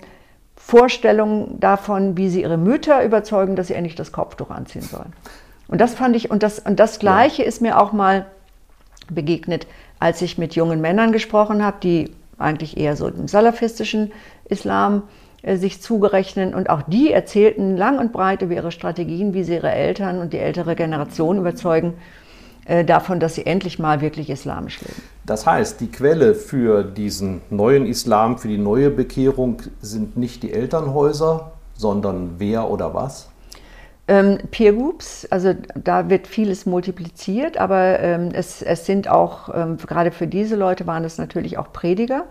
Vorstellungen 0.56 1.60
davon, 1.60 2.18
wie 2.18 2.30
sie 2.30 2.42
ihre 2.42 2.58
Mütter 2.58 3.04
überzeugen, 3.04 3.56
dass 3.56 3.68
sie 3.68 3.74
endlich 3.74 3.96
das 3.96 4.12
Kopftuch 4.12 4.52
anziehen 4.52 4.82
sollen. 4.82 5.14
Und 5.68 5.80
das 5.82 5.94
fand 5.94 6.16
ich, 6.16 6.30
und 6.30 6.44
das, 6.44 6.60
und 6.60 6.80
das 6.80 7.00
Gleiche 7.00 7.44
ja. 7.44 7.48
ist 7.48 7.62
mir 7.62 7.80
auch 7.80 7.94
mal 7.94 8.26
begegnet, 9.10 9.68
als 10.00 10.22
ich 10.22 10.38
mit 10.38 10.56
jungen 10.56 10.82
Männern 10.82 11.12
gesprochen 11.12 11.64
habe, 11.64 11.78
die 11.82 12.12
eigentlich 12.40 12.78
eher 12.78 12.96
so 12.96 13.10
dem 13.10 13.28
salafistischen 13.28 14.12
Islam 14.46 15.04
äh, 15.42 15.58
sich 15.58 15.82
zugerechnen. 15.82 16.54
Und 16.54 16.70
auch 16.70 16.82
die 16.82 17.12
erzählten 17.12 17.78
lang 17.78 18.00
und 18.00 18.12
breit 18.12 18.42
über 18.42 18.54
ihre 18.54 18.72
Strategien, 18.72 19.34
wie 19.34 19.44
sie 19.44 19.56
ihre 19.56 19.72
Eltern 19.72 20.20
und 20.20 20.34
die 20.34 20.40
ältere 20.40 20.76
Generation 20.76 21.38
überzeugen 21.38 21.94
äh, 22.66 22.84
davon, 22.84 23.20
dass 23.20 23.36
sie 23.36 23.46
endlich 23.46 23.80
mal 23.80 24.02
wirklich 24.02 24.30
islamisch 24.30 24.82
leben. 24.82 25.02
Das 25.26 25.46
heißt, 25.46 25.80
die 25.80 25.92
Quelle 25.92 26.36
für 26.36 26.84
diesen 26.84 27.42
neuen 27.50 27.86
Islam, 27.86 28.38
für 28.38 28.48
die 28.48 28.58
neue 28.58 28.90
Bekehrung 28.90 29.62
sind 29.82 30.18
nicht 30.18 30.44
die 30.44 30.54
Elternhäuser, 30.54 31.52
sondern 31.76 32.36
wer 32.38 32.70
oder 32.70 32.94
was? 32.94 33.30
Ähm, 34.10 34.40
Peer 34.50 34.74
Groups, 34.74 35.28
also 35.30 35.54
da 35.76 36.10
wird 36.10 36.26
vieles 36.26 36.66
multipliziert, 36.66 37.60
aber 37.60 38.00
ähm, 38.00 38.30
es, 38.34 38.64
es 38.64 38.88
sind 38.88 39.08
auch, 39.08 39.54
ähm, 39.54 39.78
gerade 39.78 40.10
für 40.10 40.26
diese 40.26 40.56
Leute 40.56 40.88
waren 40.88 41.04
es 41.04 41.20
natürlich 41.20 41.60
auch 41.60 41.72
Prediger. 41.72 42.26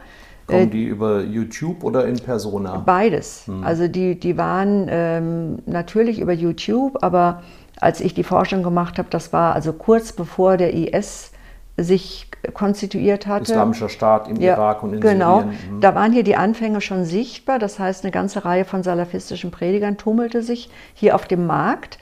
Kommen 0.48 0.62
äh, 0.62 0.66
die 0.66 0.86
über 0.86 1.20
YouTube 1.22 1.84
oder 1.84 2.04
in 2.08 2.16
Persona? 2.16 2.78
Beides. 2.78 3.46
Hm. 3.46 3.62
Also 3.62 3.86
die, 3.86 4.18
die 4.18 4.36
waren 4.36 4.88
ähm, 4.90 5.58
natürlich 5.66 6.18
über 6.18 6.32
YouTube, 6.32 6.98
aber 7.00 7.44
als 7.80 8.00
ich 8.00 8.12
die 8.12 8.24
Forschung 8.24 8.64
gemacht 8.64 8.98
habe, 8.98 9.08
das 9.10 9.32
war 9.32 9.54
also 9.54 9.72
kurz 9.72 10.10
bevor 10.10 10.56
der 10.56 10.74
IS 10.74 11.30
sich 11.78 12.28
konstituiert 12.54 13.26
hatte. 13.26 13.52
Islamischer 13.52 13.88
Staat 13.88 14.28
im 14.28 14.36
ja, 14.40 14.54
Irak 14.54 14.82
und 14.82 14.94
in 14.94 15.00
genau. 15.00 15.40
Syrien. 15.40 15.58
Genau, 15.68 15.80
da 15.80 15.94
waren 15.94 16.12
hier 16.12 16.24
die 16.24 16.36
Anfänge 16.36 16.80
schon 16.80 17.04
sichtbar. 17.04 17.58
Das 17.58 17.78
heißt, 17.78 18.04
eine 18.04 18.10
ganze 18.10 18.44
Reihe 18.44 18.64
von 18.64 18.82
salafistischen 18.82 19.50
Predigern 19.50 19.96
tummelte 19.96 20.42
sich 20.42 20.70
hier 20.94 21.14
auf 21.14 21.26
dem 21.26 21.46
Markt. 21.46 21.98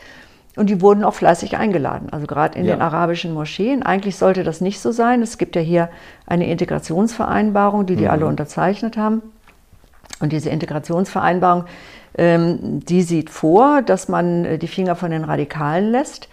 Und 0.56 0.70
die 0.70 0.80
wurden 0.80 1.04
auch 1.04 1.12
fleißig 1.12 1.58
eingeladen, 1.58 2.08
also 2.10 2.26
gerade 2.26 2.58
in 2.58 2.64
ja. 2.64 2.76
den 2.76 2.80
arabischen 2.80 3.34
Moscheen. 3.34 3.82
Eigentlich 3.82 4.16
sollte 4.16 4.42
das 4.42 4.62
nicht 4.62 4.80
so 4.80 4.90
sein. 4.90 5.20
Es 5.20 5.36
gibt 5.36 5.54
ja 5.54 5.60
hier 5.60 5.90
eine 6.26 6.48
Integrationsvereinbarung, 6.50 7.84
die 7.84 7.94
die 7.94 8.04
mhm. 8.04 8.10
alle 8.10 8.26
unterzeichnet 8.26 8.96
haben. 8.96 9.20
Und 10.20 10.32
diese 10.32 10.48
Integrationsvereinbarung, 10.48 11.66
ähm, 12.16 12.80
die 12.80 13.02
sieht 13.02 13.28
vor, 13.28 13.82
dass 13.82 14.08
man 14.08 14.46
äh, 14.46 14.58
die 14.58 14.68
Finger 14.68 14.96
von 14.96 15.10
den 15.10 15.24
Radikalen 15.24 15.90
lässt 15.90 16.30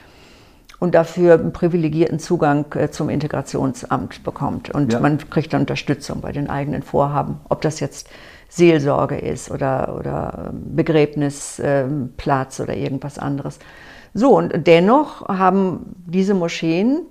und 0.84 0.94
dafür 0.96 1.36
einen 1.36 1.54
privilegierten 1.54 2.20
Zugang 2.20 2.66
äh, 2.76 2.90
zum 2.90 3.08
Integrationsamt 3.08 4.26
bekommt. 4.26 4.70
Und 4.70 4.92
ja. 4.92 5.00
man 5.00 5.18
kriegt 5.30 5.54
dann 5.54 5.62
Unterstützung 5.62 6.20
bei 6.20 6.34
den 6.34 6.50
eigenen 6.50 6.84
Vorhaben. 6.84 7.40
Ob 7.48 7.62
das 7.62 7.80
jetzt 7.80 8.10
Seelsorge 8.50 9.18
ist 9.18 9.50
oder, 9.50 9.96
oder 9.98 10.52
Begräbnisplatz 10.52 12.60
oder 12.60 12.76
irgendwas 12.76 13.18
anderes. 13.18 13.60
So, 14.14 14.36
und 14.36 14.68
dennoch 14.68 15.26
haben 15.30 15.96
diese 16.06 16.34
Moscheen, 16.34 17.04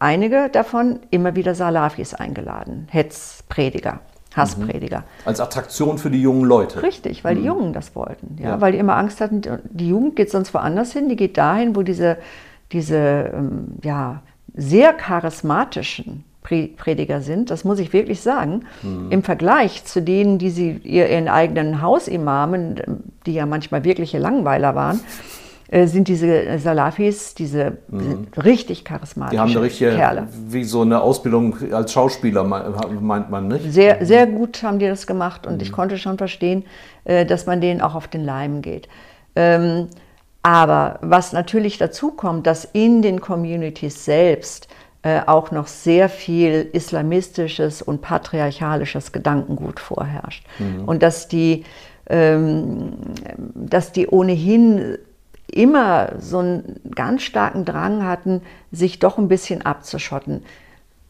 einige 0.00 0.48
davon, 0.50 0.98
immer 1.12 1.36
wieder 1.36 1.54
Salafis 1.54 2.14
eingeladen, 2.14 2.88
Hetzprediger. 2.90 4.00
Hassprediger. 4.34 4.98
Mhm. 4.98 5.26
Als 5.26 5.38
Attraktion 5.38 5.98
für 5.98 6.10
die 6.10 6.20
jungen 6.20 6.46
Leute. 6.46 6.82
Richtig, 6.82 7.22
weil 7.22 7.36
mhm. 7.36 7.38
die 7.38 7.46
Jungen 7.46 7.72
das 7.72 7.94
wollten. 7.94 8.38
Ja, 8.40 8.48
ja, 8.48 8.60
Weil 8.60 8.72
die 8.72 8.78
immer 8.78 8.96
Angst 8.96 9.20
hatten, 9.20 9.42
die 9.70 9.90
Jugend 9.90 10.16
geht 10.16 10.32
sonst 10.32 10.52
woanders 10.52 10.92
hin, 10.92 11.08
die 11.08 11.14
geht 11.14 11.38
dahin, 11.38 11.76
wo 11.76 11.82
diese, 11.82 12.16
diese 12.74 13.32
ähm, 13.34 13.78
ja, 13.82 14.22
sehr 14.54 14.92
charismatischen 14.92 16.24
Prediger 16.42 17.22
sind, 17.22 17.50
das 17.50 17.64
muss 17.64 17.78
ich 17.78 17.94
wirklich 17.94 18.20
sagen, 18.20 18.66
mhm. 18.82 19.10
im 19.10 19.22
Vergleich 19.22 19.84
zu 19.86 20.02
denen, 20.02 20.36
die 20.36 20.50
sie 20.50 20.72
ihren 20.84 21.28
eigenen 21.28 21.80
Hausimamen, 21.80 22.82
die 23.24 23.32
ja 23.32 23.46
manchmal 23.46 23.82
wirkliche 23.84 24.18
Langweiler 24.18 24.74
waren, 24.74 25.00
äh, 25.68 25.86
sind 25.86 26.06
diese 26.08 26.58
Salafis, 26.58 27.34
diese 27.34 27.78
mhm. 27.88 28.26
richtig 28.36 28.84
charismatischen 28.84 29.36
Die 29.36 29.40
haben 29.40 29.50
eine 29.52 29.62
richtige, 29.62 29.92
Kerle. 29.92 30.28
wie 30.48 30.64
so 30.64 30.82
eine 30.82 31.00
Ausbildung 31.00 31.56
als 31.72 31.94
Schauspieler, 31.94 32.44
meint 32.44 33.30
man, 33.30 33.48
nicht? 33.48 33.72
Sehr, 33.72 34.04
sehr 34.04 34.26
gut 34.26 34.62
haben 34.62 34.78
die 34.78 34.86
das 34.86 35.06
gemacht 35.06 35.46
und 35.46 35.54
mhm. 35.54 35.60
ich 35.62 35.72
konnte 35.72 35.96
schon 35.96 36.18
verstehen, 36.18 36.64
äh, 37.04 37.24
dass 37.24 37.46
man 37.46 37.62
denen 37.62 37.80
auch 37.80 37.94
auf 37.94 38.06
den 38.06 38.22
Leim 38.22 38.60
geht. 38.60 38.88
Aber 40.44 40.98
was 41.00 41.32
natürlich 41.32 41.78
dazu 41.78 42.10
kommt, 42.10 42.46
dass 42.46 42.66
in 42.66 43.00
den 43.00 43.22
Communities 43.22 44.04
selbst 44.04 44.68
äh, 45.02 45.22
auch 45.24 45.50
noch 45.50 45.66
sehr 45.66 46.10
viel 46.10 46.68
islamistisches 46.70 47.80
und 47.80 48.02
patriarchalisches 48.02 49.12
Gedankengut 49.12 49.80
vorherrscht. 49.80 50.44
Mhm. 50.58 50.84
Und 50.84 51.02
dass 51.02 51.28
die, 51.28 51.64
ähm, 52.10 52.92
dass 53.54 53.92
die 53.92 54.06
ohnehin 54.06 54.98
immer 55.50 56.12
so 56.18 56.40
einen 56.40 56.78
ganz 56.94 57.22
starken 57.22 57.64
Drang 57.64 58.04
hatten, 58.04 58.42
sich 58.70 58.98
doch 58.98 59.16
ein 59.16 59.28
bisschen 59.28 59.62
abzuschotten. 59.62 60.42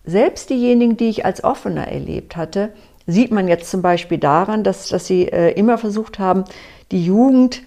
Selbst 0.05 0.49
diejenigen, 0.49 0.97
die 0.97 1.09
ich 1.09 1.25
als 1.25 1.43
offener 1.43 1.89
erlebt 1.89 2.37
hatte, 2.37 2.71
sieht 3.09 3.33
man 3.33 3.49
jetzt 3.49 3.69
zum 3.69 3.83
Beispiel 3.83 4.19
daran, 4.19 4.63
dass, 4.63 4.91
dass 4.91 5.09
sie 5.09 5.27
äh, 5.27 5.51
immer 5.59 5.77
versucht 5.77 6.21
haben, 6.21 6.45
die 6.93 7.05
Jugend 7.05 7.63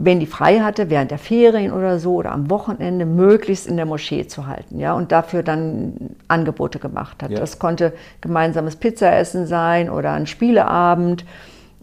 wenn 0.00 0.20
die 0.20 0.26
frei 0.26 0.60
hatte, 0.60 0.90
während 0.90 1.10
der 1.10 1.18
Ferien 1.18 1.72
oder 1.72 1.98
so 1.98 2.14
oder 2.14 2.32
am 2.32 2.50
Wochenende 2.50 3.04
möglichst 3.04 3.66
in 3.66 3.76
der 3.76 3.86
Moschee 3.86 4.26
zu 4.26 4.46
halten, 4.46 4.78
ja, 4.78 4.92
und 4.94 5.10
dafür 5.12 5.42
dann 5.42 5.94
Angebote 6.28 6.78
gemacht 6.78 7.22
hat. 7.22 7.30
Ja. 7.30 7.40
Das 7.40 7.58
konnte 7.58 7.92
gemeinsames 8.20 8.76
Pizzaessen 8.76 9.46
sein 9.46 9.90
oder 9.90 10.12
ein 10.12 10.26
Spieleabend 10.26 11.24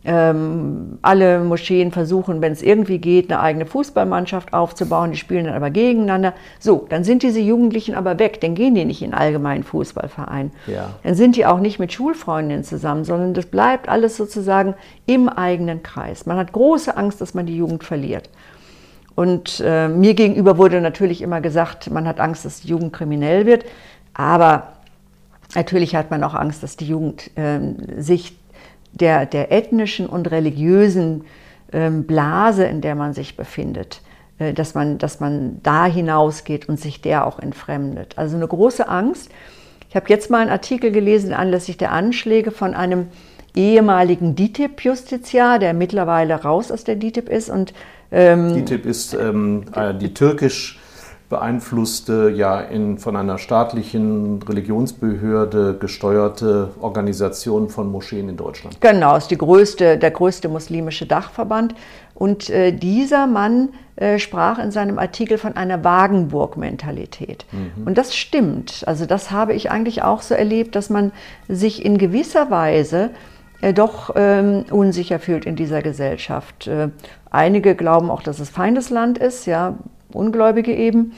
ähm, 0.05 0.99
alle 1.01 1.39
Moscheen 1.39 1.91
versuchen, 1.91 2.41
wenn 2.41 2.53
es 2.53 2.61
irgendwie 2.61 2.99
geht, 2.99 3.31
eine 3.31 3.41
eigene 3.41 3.65
Fußballmannschaft 3.65 4.53
aufzubauen. 4.53 5.11
Die 5.11 5.17
spielen 5.17 5.45
dann 5.45 5.55
aber 5.55 5.71
gegeneinander. 5.71 6.33
So, 6.59 6.85
dann 6.89 7.03
sind 7.03 7.23
diese 7.23 7.39
Jugendlichen 7.39 7.95
aber 7.95 8.19
weg. 8.19 8.39
Dann 8.41 8.53
gehen 8.53 8.75
die 8.75 8.85
nicht 8.85 9.01
in 9.01 9.13
allgemeinen 9.15 9.63
Fußballverein. 9.63 10.51
Ja. 10.67 10.91
Dann 11.03 11.15
sind 11.15 11.35
die 11.35 11.45
auch 11.47 11.59
nicht 11.59 11.79
mit 11.79 11.91
Schulfreundinnen 11.91 12.63
zusammen, 12.63 13.03
sondern 13.03 13.33
das 13.33 13.47
bleibt 13.47 13.89
alles 13.89 14.15
sozusagen 14.15 14.75
im 15.07 15.27
eigenen 15.27 15.81
Kreis. 15.81 16.27
Man 16.27 16.37
hat 16.37 16.51
große 16.51 16.95
Angst, 16.95 17.19
dass 17.19 17.33
man 17.33 17.47
die 17.47 17.57
Jugend 17.57 17.83
verliert. 17.83 18.29
Und 19.15 19.63
äh, 19.65 19.87
mir 19.87 20.13
gegenüber 20.13 20.57
wurde 20.57 20.81
natürlich 20.81 21.21
immer 21.21 21.41
gesagt, 21.41 21.89
man 21.89 22.07
hat 22.07 22.19
Angst, 22.19 22.45
dass 22.45 22.61
die 22.61 22.67
Jugend 22.67 22.93
kriminell 22.93 23.45
wird. 23.45 23.65
Aber 24.13 24.73
natürlich 25.55 25.95
hat 25.95 26.11
man 26.11 26.23
auch 26.23 26.35
Angst, 26.35 26.61
dass 26.61 26.77
die 26.77 26.87
Jugend 26.87 27.31
äh, 27.37 27.59
sich 27.97 28.37
der, 28.95 29.25
der 29.25 29.51
ethnischen 29.51 30.07
und 30.07 30.31
religiösen 30.31 31.25
ähm, 31.71 32.05
Blase, 32.05 32.65
in 32.65 32.81
der 32.81 32.95
man 32.95 33.13
sich 33.13 33.37
befindet, 33.37 34.01
äh, 34.39 34.53
dass, 34.53 34.73
man, 34.73 34.97
dass 34.97 35.19
man 35.19 35.59
da 35.61 35.85
hinausgeht 35.85 36.67
und 36.67 36.79
sich 36.79 37.01
der 37.01 37.27
auch 37.27 37.39
entfremdet. 37.39 38.17
Also 38.17 38.35
eine 38.37 38.47
große 38.47 38.87
Angst. 38.87 39.29
Ich 39.89 39.95
habe 39.95 40.07
jetzt 40.09 40.29
mal 40.29 40.39
einen 40.39 40.49
Artikel 40.49 40.91
gelesen 40.91 41.33
anlässlich 41.33 41.77
der 41.77 41.91
Anschläge 41.91 42.51
von 42.51 42.73
einem 42.73 43.07
ehemaligen 43.55 44.35
DITIB-Justiziar, 44.35 45.59
der 45.59 45.73
mittlerweile 45.73 46.35
raus 46.35 46.71
aus 46.71 46.83
der 46.83 46.95
DITIB 46.95 47.29
ist. 47.29 47.49
Und, 47.49 47.73
ähm, 48.11 48.53
DITIB 48.53 48.85
ist 48.85 49.13
ähm, 49.13 49.65
äh, 49.73 49.93
die 49.93 50.13
türkisch 50.13 50.79
beeinflusste, 51.29 52.31
ja 52.35 52.59
in, 52.59 52.97
von 52.97 53.15
einer 53.15 53.37
staatlichen 53.37 54.41
Religionsbehörde 54.43 55.77
gesteuerte 55.79 56.69
Organisation 56.79 57.69
von 57.69 57.91
Moscheen 57.91 58.29
in 58.29 58.37
Deutschland. 58.37 58.79
Genau, 58.81 59.15
ist 59.15 59.31
die 59.31 59.37
größte, 59.37 59.97
der 59.97 60.11
größte 60.11 60.49
muslimische 60.49 61.05
Dachverband. 61.05 61.75
Und 62.13 62.49
äh, 62.49 62.71
dieser 62.71 63.27
Mann 63.27 63.69
äh, 63.97 64.19
sprach 64.19 64.59
in 64.59 64.71
seinem 64.71 64.99
Artikel 64.99 65.37
von 65.37 65.55
einer 65.55 65.83
Wagenburg-Mentalität. 65.83 67.45
Mhm. 67.51 67.87
Und 67.87 67.97
das 67.97 68.15
stimmt. 68.15 68.83
Also 68.85 69.05
das 69.05 69.31
habe 69.31 69.53
ich 69.53 69.71
eigentlich 69.71 70.03
auch 70.03 70.21
so 70.21 70.33
erlebt, 70.33 70.75
dass 70.75 70.89
man 70.89 71.11
sich 71.47 71.83
in 71.83 71.97
gewisser 71.97 72.51
Weise 72.51 73.11
äh, 73.61 73.73
doch 73.73 74.11
ähm, 74.15 74.65
unsicher 74.69 75.19
fühlt 75.19 75.45
in 75.45 75.55
dieser 75.55 75.81
Gesellschaft. 75.81 76.67
Äh, 76.67 76.89
einige 77.31 77.75
glauben 77.75 78.09
auch, 78.11 78.21
dass 78.21 78.39
es 78.39 78.49
Feindesland 78.49 79.17
ist, 79.17 79.45
ja, 79.45 79.75
Ungläubige 80.15 80.73
eben, 80.73 81.13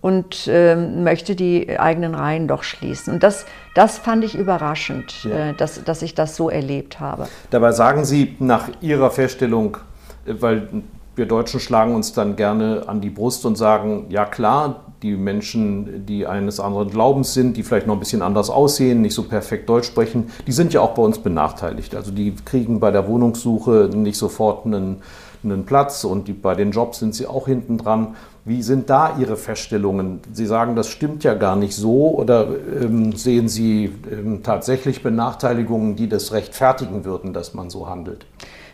und 0.00 0.46
äh, 0.46 0.76
möchte 0.76 1.34
die 1.34 1.78
eigenen 1.78 2.14
Reihen 2.14 2.46
doch 2.46 2.62
schließen. 2.62 3.14
Und 3.14 3.22
das, 3.22 3.46
das 3.74 3.98
fand 3.98 4.24
ich 4.24 4.36
überraschend, 4.36 5.24
ja. 5.24 5.50
äh, 5.50 5.54
dass, 5.54 5.82
dass 5.82 6.02
ich 6.02 6.14
das 6.14 6.36
so 6.36 6.48
erlebt 6.48 7.00
habe. 7.00 7.26
Dabei 7.50 7.72
sagen 7.72 8.04
Sie 8.04 8.36
nach 8.38 8.68
Ihrer 8.80 9.10
Feststellung, 9.10 9.76
äh, 10.24 10.34
weil 10.38 10.68
wir 11.16 11.26
Deutschen 11.26 11.58
schlagen 11.58 11.96
uns 11.96 12.12
dann 12.12 12.36
gerne 12.36 12.84
an 12.86 13.00
die 13.00 13.10
Brust 13.10 13.44
und 13.44 13.58
sagen, 13.58 14.06
ja 14.08 14.24
klar, 14.24 14.84
die 15.02 15.16
Menschen, 15.16 16.06
die 16.06 16.26
eines 16.26 16.60
anderen 16.60 16.90
Glaubens 16.90 17.34
sind, 17.34 17.56
die 17.56 17.64
vielleicht 17.64 17.88
noch 17.88 17.94
ein 17.94 18.00
bisschen 18.00 18.22
anders 18.22 18.50
aussehen, 18.50 19.02
nicht 19.02 19.14
so 19.14 19.24
perfekt 19.24 19.68
Deutsch 19.68 19.88
sprechen, 19.88 20.30
die 20.46 20.52
sind 20.52 20.72
ja 20.72 20.80
auch 20.80 20.94
bei 20.94 21.02
uns 21.02 21.18
benachteiligt. 21.18 21.96
Also 21.96 22.12
die 22.12 22.36
kriegen 22.44 22.78
bei 22.78 22.92
der 22.92 23.08
Wohnungssuche 23.08 23.90
nicht 23.92 24.16
sofort 24.16 24.64
einen 24.64 25.02
einen 25.44 25.64
Platz 25.64 26.04
und 26.04 26.28
die, 26.28 26.32
bei 26.32 26.54
den 26.54 26.70
Jobs 26.70 26.98
sind 26.98 27.14
sie 27.14 27.26
auch 27.26 27.46
hinten 27.46 27.78
dran. 27.78 28.16
Wie 28.44 28.62
sind 28.62 28.88
da 28.88 29.16
Ihre 29.18 29.36
Feststellungen? 29.36 30.20
Sie 30.32 30.46
sagen, 30.46 30.74
das 30.74 30.88
stimmt 30.88 31.22
ja 31.24 31.34
gar 31.34 31.56
nicht 31.56 31.74
so 31.74 32.14
oder 32.16 32.48
ähm, 32.80 33.12
sehen 33.12 33.48
Sie 33.48 33.92
ähm, 34.10 34.42
tatsächlich 34.42 35.02
Benachteiligungen, 35.02 35.96
die 35.96 36.08
das 36.08 36.32
rechtfertigen 36.32 37.04
würden, 37.04 37.32
dass 37.32 37.52
man 37.52 37.68
so 37.68 37.88
handelt? 37.88 38.26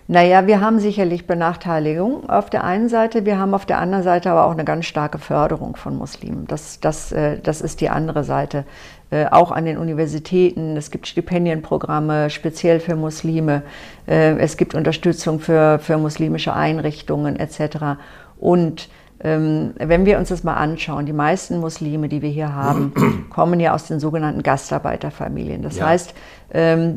Naja, 0.06 0.46
wir 0.46 0.60
haben 0.60 0.80
sicherlich 0.80 1.26
Benachteiligung 1.26 2.28
auf 2.28 2.50
der 2.50 2.62
einen 2.62 2.90
Seite, 2.90 3.24
wir 3.24 3.38
haben 3.38 3.54
auf 3.54 3.64
der 3.64 3.78
anderen 3.78 4.04
Seite 4.04 4.30
aber 4.30 4.44
auch 4.44 4.52
eine 4.52 4.64
ganz 4.64 4.84
starke 4.84 5.18
Förderung 5.18 5.76
von 5.76 5.96
Muslimen. 5.96 6.46
Das, 6.46 6.78
das, 6.78 7.10
äh, 7.10 7.38
das 7.40 7.62
ist 7.62 7.80
die 7.80 7.88
andere 7.88 8.22
Seite. 8.22 8.66
Äh, 9.10 9.26
auch 9.26 9.52
an 9.52 9.64
den 9.64 9.78
Universitäten, 9.78 10.76
es 10.76 10.90
gibt 10.90 11.06
Stipendienprogramme 11.06 12.30
speziell 12.30 12.80
für 12.80 12.96
Muslime, 12.96 13.62
äh, 14.08 14.36
es 14.38 14.56
gibt 14.56 14.74
Unterstützung 14.74 15.40
für, 15.40 15.78
für 15.78 15.98
muslimische 15.98 16.54
Einrichtungen 16.54 17.36
etc. 17.36 17.98
Und 18.38 18.88
ähm, 19.22 19.74
wenn 19.78 20.04
wir 20.06 20.18
uns 20.18 20.30
das 20.30 20.42
mal 20.42 20.54
anschauen, 20.54 21.06
die 21.06 21.12
meisten 21.12 21.58
Muslime, 21.58 22.08
die 22.08 22.22
wir 22.22 22.30
hier 22.30 22.54
haben, 22.54 22.92
kommen 23.30 23.60
ja 23.60 23.74
aus 23.74 23.86
den 23.86 24.00
sogenannten 24.00 24.42
Gastarbeiterfamilien. 24.42 25.62
Das 25.62 25.78
ja. 25.78 25.86
heißt, 25.86 26.14
ähm, 26.52 26.96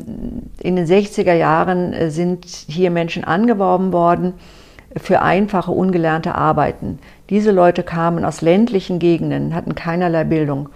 in 0.60 0.76
den 0.76 0.86
60er 0.86 1.34
Jahren 1.34 1.92
äh, 1.92 2.10
sind 2.10 2.44
hier 2.44 2.90
Menschen 2.90 3.24
angeworben 3.24 3.92
worden 3.92 4.34
für 4.96 5.22
einfache, 5.22 5.70
ungelernte 5.70 6.34
Arbeiten. 6.34 6.98
Diese 7.30 7.50
Leute 7.50 7.82
kamen 7.82 8.24
aus 8.24 8.40
ländlichen 8.40 8.98
Gegenden, 8.98 9.54
hatten 9.54 9.74
keinerlei 9.74 10.24
Bildung. 10.24 10.70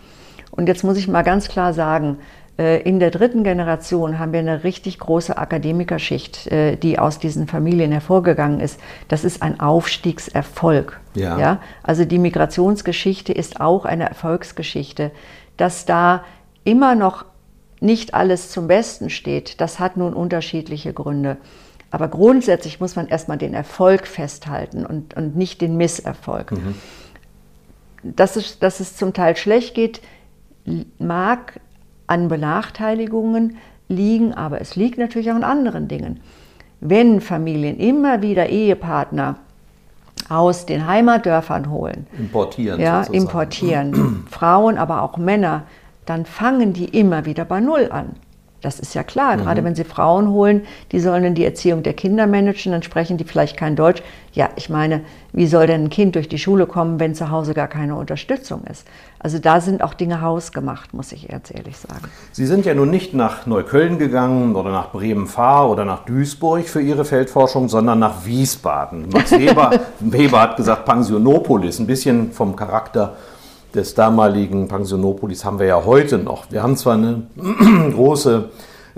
Und 0.52 0.68
jetzt 0.68 0.84
muss 0.84 0.96
ich 0.98 1.08
mal 1.08 1.22
ganz 1.22 1.48
klar 1.48 1.72
sagen, 1.72 2.18
äh, 2.58 2.82
in 2.82 3.00
der 3.00 3.10
dritten 3.10 3.42
Generation 3.42 4.18
haben 4.18 4.32
wir 4.32 4.40
eine 4.40 4.64
richtig 4.64 4.98
große 4.98 5.36
Akademikerschicht, 5.36 6.46
äh, 6.48 6.76
die 6.76 6.98
aus 6.98 7.18
diesen 7.18 7.48
Familien 7.48 7.90
hervorgegangen 7.90 8.60
ist. 8.60 8.78
Das 9.08 9.24
ist 9.24 9.42
ein 9.42 9.58
Aufstiegserfolg. 9.58 11.00
Ja. 11.14 11.38
ja. 11.38 11.60
Also 11.82 12.04
die 12.04 12.18
Migrationsgeschichte 12.18 13.32
ist 13.32 13.60
auch 13.60 13.84
eine 13.86 14.08
Erfolgsgeschichte. 14.08 15.10
Dass 15.56 15.86
da 15.86 16.24
immer 16.64 16.94
noch 16.94 17.24
nicht 17.80 18.14
alles 18.14 18.50
zum 18.50 18.68
Besten 18.68 19.10
steht, 19.10 19.60
das 19.60 19.80
hat 19.80 19.96
nun 19.96 20.12
unterschiedliche 20.12 20.92
Gründe. 20.92 21.38
Aber 21.90 22.08
grundsätzlich 22.08 22.80
muss 22.80 22.96
man 22.96 23.08
erstmal 23.08 23.38
den 23.38 23.54
Erfolg 23.54 24.06
festhalten 24.06 24.86
und, 24.86 25.14
und 25.14 25.36
nicht 25.36 25.60
den 25.60 25.76
Misserfolg. 25.76 26.52
Mhm. 26.52 26.74
Dass, 28.02 28.36
es, 28.36 28.58
dass 28.58 28.80
es 28.80 28.96
zum 28.96 29.12
Teil 29.12 29.36
schlecht 29.36 29.74
geht, 29.74 30.00
mag 30.98 31.60
an 32.06 32.28
Benachteiligungen 32.28 33.56
liegen, 33.88 34.34
aber 34.34 34.60
es 34.60 34.76
liegt 34.76 34.98
natürlich 34.98 35.30
auch 35.30 35.36
an 35.36 35.44
anderen 35.44 35.88
Dingen. 35.88 36.20
Wenn 36.80 37.20
Familien 37.20 37.78
immer 37.78 38.22
wieder 38.22 38.48
Ehepartner 38.48 39.36
aus 40.28 40.66
den 40.66 40.86
Heimatdörfern 40.86 41.70
holen, 41.70 42.06
importieren, 42.18 42.80
ja, 42.80 43.02
importieren, 43.02 44.24
Frauen, 44.30 44.78
aber 44.78 45.02
auch 45.02 45.16
Männer, 45.16 45.64
dann 46.06 46.26
fangen 46.26 46.72
die 46.72 46.86
immer 46.86 47.24
wieder 47.24 47.44
bei 47.44 47.60
Null 47.60 47.88
an. 47.90 48.16
Das 48.62 48.78
ist 48.78 48.94
ja 48.94 49.02
klar. 49.02 49.36
Mhm. 49.36 49.42
Gerade 49.42 49.64
wenn 49.64 49.74
Sie 49.74 49.84
Frauen 49.84 50.28
holen, 50.30 50.62
die 50.92 51.00
sollen 51.00 51.24
dann 51.24 51.34
die 51.34 51.44
Erziehung 51.44 51.82
der 51.82 51.92
Kinder 51.92 52.26
managen, 52.26 52.72
dann 52.72 52.82
sprechen 52.82 53.18
die 53.18 53.24
vielleicht 53.24 53.56
kein 53.56 53.76
Deutsch. 53.76 54.02
Ja, 54.32 54.48
ich 54.56 54.70
meine, 54.70 55.02
wie 55.32 55.46
soll 55.46 55.66
denn 55.66 55.84
ein 55.84 55.90
Kind 55.90 56.14
durch 56.14 56.28
die 56.28 56.38
Schule 56.38 56.66
kommen, 56.66 56.98
wenn 56.98 57.14
zu 57.14 57.30
Hause 57.30 57.52
gar 57.52 57.68
keine 57.68 57.96
Unterstützung 57.96 58.62
ist? 58.64 58.86
Also 59.18 59.38
da 59.38 59.60
sind 59.60 59.82
auch 59.82 59.94
Dinge 59.94 60.22
hausgemacht, 60.22 60.94
muss 60.94 61.12
ich 61.12 61.24
jetzt 61.24 61.54
ehrlich 61.54 61.76
sagen. 61.76 62.08
Sie 62.32 62.46
sind 62.46 62.64
ja 62.64 62.74
nun 62.74 62.90
nicht 62.90 63.14
nach 63.14 63.46
Neukölln 63.46 63.98
gegangen 63.98 64.56
oder 64.56 64.70
nach 64.70 64.90
Bremen-Fahr 64.90 65.68
oder 65.68 65.84
nach 65.84 66.04
Duisburg 66.04 66.68
für 66.68 66.80
Ihre 66.80 67.04
Feldforschung, 67.04 67.68
sondern 67.68 67.98
nach 67.98 68.24
Wiesbaden. 68.24 69.08
Max 69.12 69.32
Weber, 69.32 69.70
Weber 70.00 70.40
hat 70.40 70.56
gesagt 70.56 70.86
Pensionopolis, 70.86 71.78
ein 71.78 71.86
bisschen 71.86 72.32
vom 72.32 72.56
Charakter 72.56 73.16
des 73.74 73.94
damaligen 73.94 74.68
Pensionopolis 74.68 75.44
haben 75.44 75.58
wir 75.58 75.66
ja 75.66 75.84
heute 75.84 76.18
noch. 76.18 76.50
Wir 76.50 76.62
haben 76.62 76.76
zwar 76.76 76.94
eine 76.94 77.22
große 77.92 78.50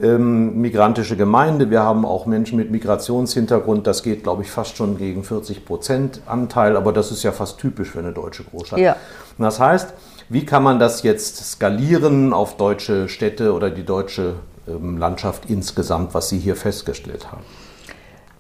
ähm, 0.02 0.60
migrantische 0.60 1.16
Gemeinde, 1.16 1.70
wir 1.70 1.82
haben 1.82 2.04
auch 2.04 2.26
Menschen 2.26 2.58
mit 2.58 2.70
Migrationshintergrund, 2.70 3.86
das 3.86 4.02
geht, 4.02 4.24
glaube 4.24 4.42
ich, 4.42 4.50
fast 4.50 4.76
schon 4.76 4.98
gegen 4.98 5.22
40 5.22 5.64
Prozent 5.64 6.20
Anteil, 6.26 6.76
aber 6.76 6.92
das 6.92 7.12
ist 7.12 7.22
ja 7.22 7.32
fast 7.32 7.58
typisch 7.58 7.90
für 7.90 8.00
eine 8.00 8.12
deutsche 8.12 8.42
Großstadt. 8.44 8.80
Ja. 8.80 8.96
Und 9.38 9.44
das 9.44 9.60
heißt, 9.60 9.94
wie 10.28 10.44
kann 10.44 10.62
man 10.62 10.78
das 10.78 11.02
jetzt 11.02 11.36
skalieren 11.44 12.32
auf 12.32 12.56
deutsche 12.56 13.08
Städte 13.08 13.52
oder 13.52 13.70
die 13.70 13.84
deutsche 13.84 14.34
ähm, 14.66 14.98
Landschaft 14.98 15.44
insgesamt, 15.48 16.14
was 16.14 16.28
Sie 16.28 16.38
hier 16.38 16.56
festgestellt 16.56 17.30
haben? 17.30 17.42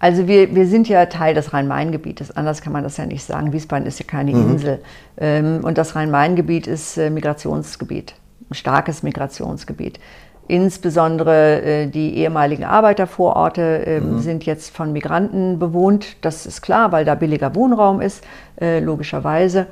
Also 0.04 0.28
wir, 0.28 0.54
wir 0.54 0.66
sind 0.66 0.86
ja 0.86 1.06
Teil 1.06 1.32
des 1.32 1.54
Rhein-Main-Gebietes, 1.54 2.36
anders 2.36 2.60
kann 2.60 2.74
man 2.74 2.84
das 2.84 2.98
ja 2.98 3.06
nicht 3.06 3.24
sagen. 3.24 3.54
Wiesbaden 3.54 3.86
ist 3.86 3.98
ja 3.98 4.04
keine 4.06 4.34
mhm. 4.34 4.50
Insel. 4.50 4.82
Ähm, 5.16 5.60
und 5.62 5.78
das 5.78 5.96
Rhein-Main-Gebiet 5.96 6.66
ist 6.66 6.98
äh, 6.98 7.08
Migrationsgebiet, 7.08 8.14
ein 8.50 8.54
starkes 8.54 9.02
Migrationsgebiet. 9.02 9.98
Insbesondere 10.46 11.62
äh, 11.62 11.86
die 11.86 12.18
ehemaligen 12.18 12.64
Arbeitervororte 12.64 13.86
äh, 13.86 14.00
mhm. 14.00 14.18
sind 14.18 14.44
jetzt 14.44 14.76
von 14.76 14.92
Migranten 14.92 15.58
bewohnt. 15.58 16.18
Das 16.20 16.44
ist 16.44 16.60
klar, 16.60 16.92
weil 16.92 17.06
da 17.06 17.14
billiger 17.14 17.54
Wohnraum 17.54 18.02
ist, 18.02 18.22
äh, 18.60 18.80
logischerweise. 18.80 19.68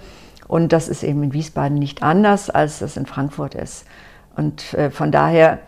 Und 0.49 0.73
das 0.73 0.89
ist 0.89 1.03
eben 1.03 1.23
in 1.25 1.35
Wiesbaden 1.35 1.79
nicht 1.79 2.03
anders, 2.03 2.49
als 2.49 2.79
das 2.79 2.97
in 2.97 3.05
Frankfurt 3.05 3.55
ist. 3.55 3.85
Und 4.35 4.73
äh, 4.73 4.89
von 4.89 5.13
daher 5.13 5.59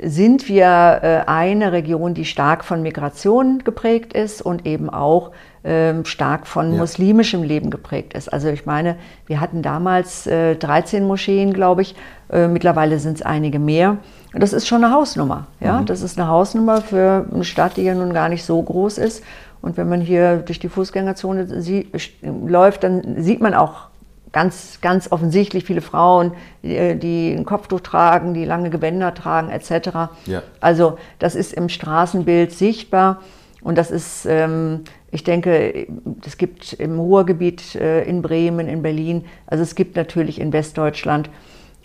sind 0.00 0.48
wir 0.48 1.00
äh, 1.02 1.20
eine 1.26 1.72
Region, 1.72 2.14
die 2.14 2.24
stark 2.24 2.64
von 2.64 2.82
Migration 2.82 3.64
geprägt 3.64 4.12
ist 4.12 4.42
und 4.42 4.66
eben 4.66 4.90
auch 4.90 5.32
ähm, 5.64 6.04
stark 6.04 6.46
von 6.46 6.72
ja. 6.72 6.78
muslimischem 6.78 7.42
Leben 7.42 7.70
geprägt 7.70 8.14
ist. 8.14 8.32
Also 8.32 8.48
ich 8.48 8.66
meine, 8.66 8.96
wir 9.26 9.40
hatten 9.40 9.62
damals 9.62 10.24
13 10.24 11.02
äh, 11.02 11.06
Moscheen, 11.06 11.52
glaube 11.52 11.82
ich. 11.82 11.94
Äh, 12.30 12.48
mittlerweile 12.48 12.98
sind 12.98 13.16
es 13.16 13.22
einige 13.22 13.58
mehr. 13.58 13.96
Das 14.32 14.52
ist 14.52 14.68
schon 14.68 14.84
eine 14.84 14.94
Hausnummer. 14.94 15.46
Ja? 15.60 15.80
Mhm. 15.80 15.86
Das 15.86 16.02
ist 16.02 16.18
eine 16.18 16.28
Hausnummer 16.28 16.82
für 16.82 17.26
eine 17.32 17.44
Stadt, 17.44 17.76
die 17.76 17.82
ja 17.82 17.94
nun 17.94 18.12
gar 18.12 18.28
nicht 18.28 18.44
so 18.44 18.62
groß 18.62 18.98
ist. 18.98 19.24
Und 19.60 19.76
wenn 19.76 19.88
man 19.88 20.00
hier 20.00 20.36
durch 20.36 20.58
die 20.60 20.68
Fußgängerzone 20.68 21.48
läuft, 22.22 22.84
dann 22.84 23.22
sieht 23.22 23.40
man 23.40 23.54
auch 23.54 23.87
ganz, 24.32 24.80
ganz 24.80 25.10
offensichtlich 25.10 25.64
viele 25.64 25.80
Frauen, 25.80 26.32
die, 26.62 26.98
die 26.98 27.32
ein 27.32 27.44
Kopftuch 27.44 27.80
tragen, 27.80 28.34
die 28.34 28.44
lange 28.44 28.70
Gewänder 28.70 29.14
tragen, 29.14 29.50
etc. 29.50 30.10
Ja. 30.26 30.42
Also 30.60 30.98
das 31.18 31.34
ist 31.34 31.52
im 31.52 31.68
Straßenbild 31.68 32.52
sichtbar 32.52 33.20
und 33.62 33.78
das 33.78 33.90
ist, 33.90 34.26
ähm, 34.26 34.84
ich 35.10 35.24
denke, 35.24 35.86
es 36.26 36.36
gibt 36.36 36.74
im 36.74 36.98
Ruhrgebiet 36.98 37.74
äh, 37.74 38.04
in 38.04 38.22
Bremen, 38.22 38.68
in 38.68 38.82
Berlin, 38.82 39.24
also 39.46 39.62
es 39.62 39.74
gibt 39.74 39.96
natürlich 39.96 40.40
in 40.40 40.52
Westdeutschland 40.52 41.30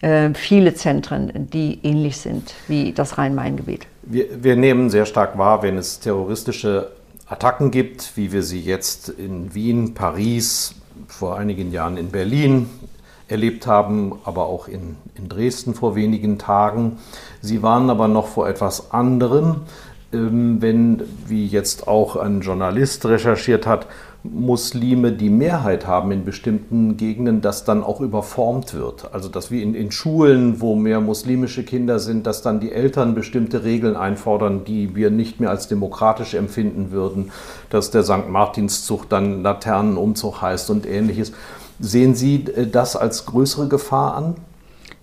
äh, 0.02 0.34
viele 0.34 0.74
Zentren, 0.74 1.32
die 1.34 1.80
ähnlich 1.84 2.18
sind 2.18 2.54
wie 2.68 2.92
das 2.92 3.18
Rhein-Main-Gebiet. 3.18 3.88
Wir, 4.04 4.44
wir 4.44 4.56
nehmen 4.56 4.90
sehr 4.90 5.06
stark 5.06 5.38
wahr, 5.38 5.64
wenn 5.64 5.78
es 5.78 6.00
terroristische 6.00 6.92
Attacken 7.26 7.72
gibt, 7.72 8.16
wie 8.16 8.32
wir 8.32 8.44
sie 8.44 8.60
jetzt 8.60 9.08
in 9.10 9.56
Wien, 9.56 9.94
Paris, 9.94 10.76
vor 11.18 11.38
einigen 11.38 11.72
Jahren 11.72 11.98
in 11.98 12.10
Berlin 12.10 12.70
erlebt 13.28 13.68
haben, 13.68 14.14
aber 14.26 14.48
auch 14.48 14.68
in, 14.68 14.98
in 15.16 15.30
Dresden 15.30 15.76
vor 15.76 15.96
wenigen 15.96 16.40
Tagen. 16.40 16.98
Sie 17.42 17.62
waren 17.62 17.90
aber 17.90 18.08
noch 18.08 18.28
vor 18.28 18.50
etwas 18.50 18.92
anderem, 18.92 19.62
ähm, 20.12 20.62
wenn, 20.62 21.02
wie 21.28 21.46
jetzt 21.46 21.88
auch 21.88 22.16
ein 22.16 22.42
Journalist 22.42 23.06
recherchiert 23.06 23.66
hat, 23.68 23.88
Muslime 24.24 25.12
die 25.12 25.30
Mehrheit 25.30 25.86
haben 25.86 26.12
in 26.12 26.24
bestimmten 26.24 26.96
Gegenden, 26.96 27.42
das 27.42 27.66
dann 27.66 27.84
auch 27.84 28.00
überformt 28.00 28.74
wird. 28.74 29.14
Also 29.14 29.28
dass 29.28 29.52
wir 29.52 29.62
in, 29.62 29.76
in 29.76 29.92
Schulen, 29.92 30.62
wo 30.62 30.76
mehr 30.76 31.02
muslimische 31.02 31.64
Kinder 31.64 32.00
sind, 32.00 32.26
dass 32.26 32.42
dann 32.42 32.62
die 32.62 32.72
Eltern 32.72 33.16
bestimmte 33.16 33.66
Regeln 33.66 33.98
einfordern, 33.98 34.64
die 34.64 34.96
wir 34.96 35.12
nicht 35.12 35.42
mehr 35.42 35.50
als 35.50 35.68
demokratisch 35.68 36.36
empfinden 36.36 36.92
würden, 36.92 37.32
dass 37.70 37.92
der 37.92 38.04
St. 38.04 38.30
Martinszug 38.30 39.10
dann 39.10 39.44
Laternenumzug 39.44 40.42
heißt 40.42 40.70
und 40.70 40.86
ähnliches. 40.86 41.34
Sehen 41.80 42.16
Sie 42.16 42.46
äh, 42.56 42.66
das 42.66 42.96
als 42.96 43.26
größere 43.26 43.68
Gefahr 43.68 44.16
an? 44.16 44.36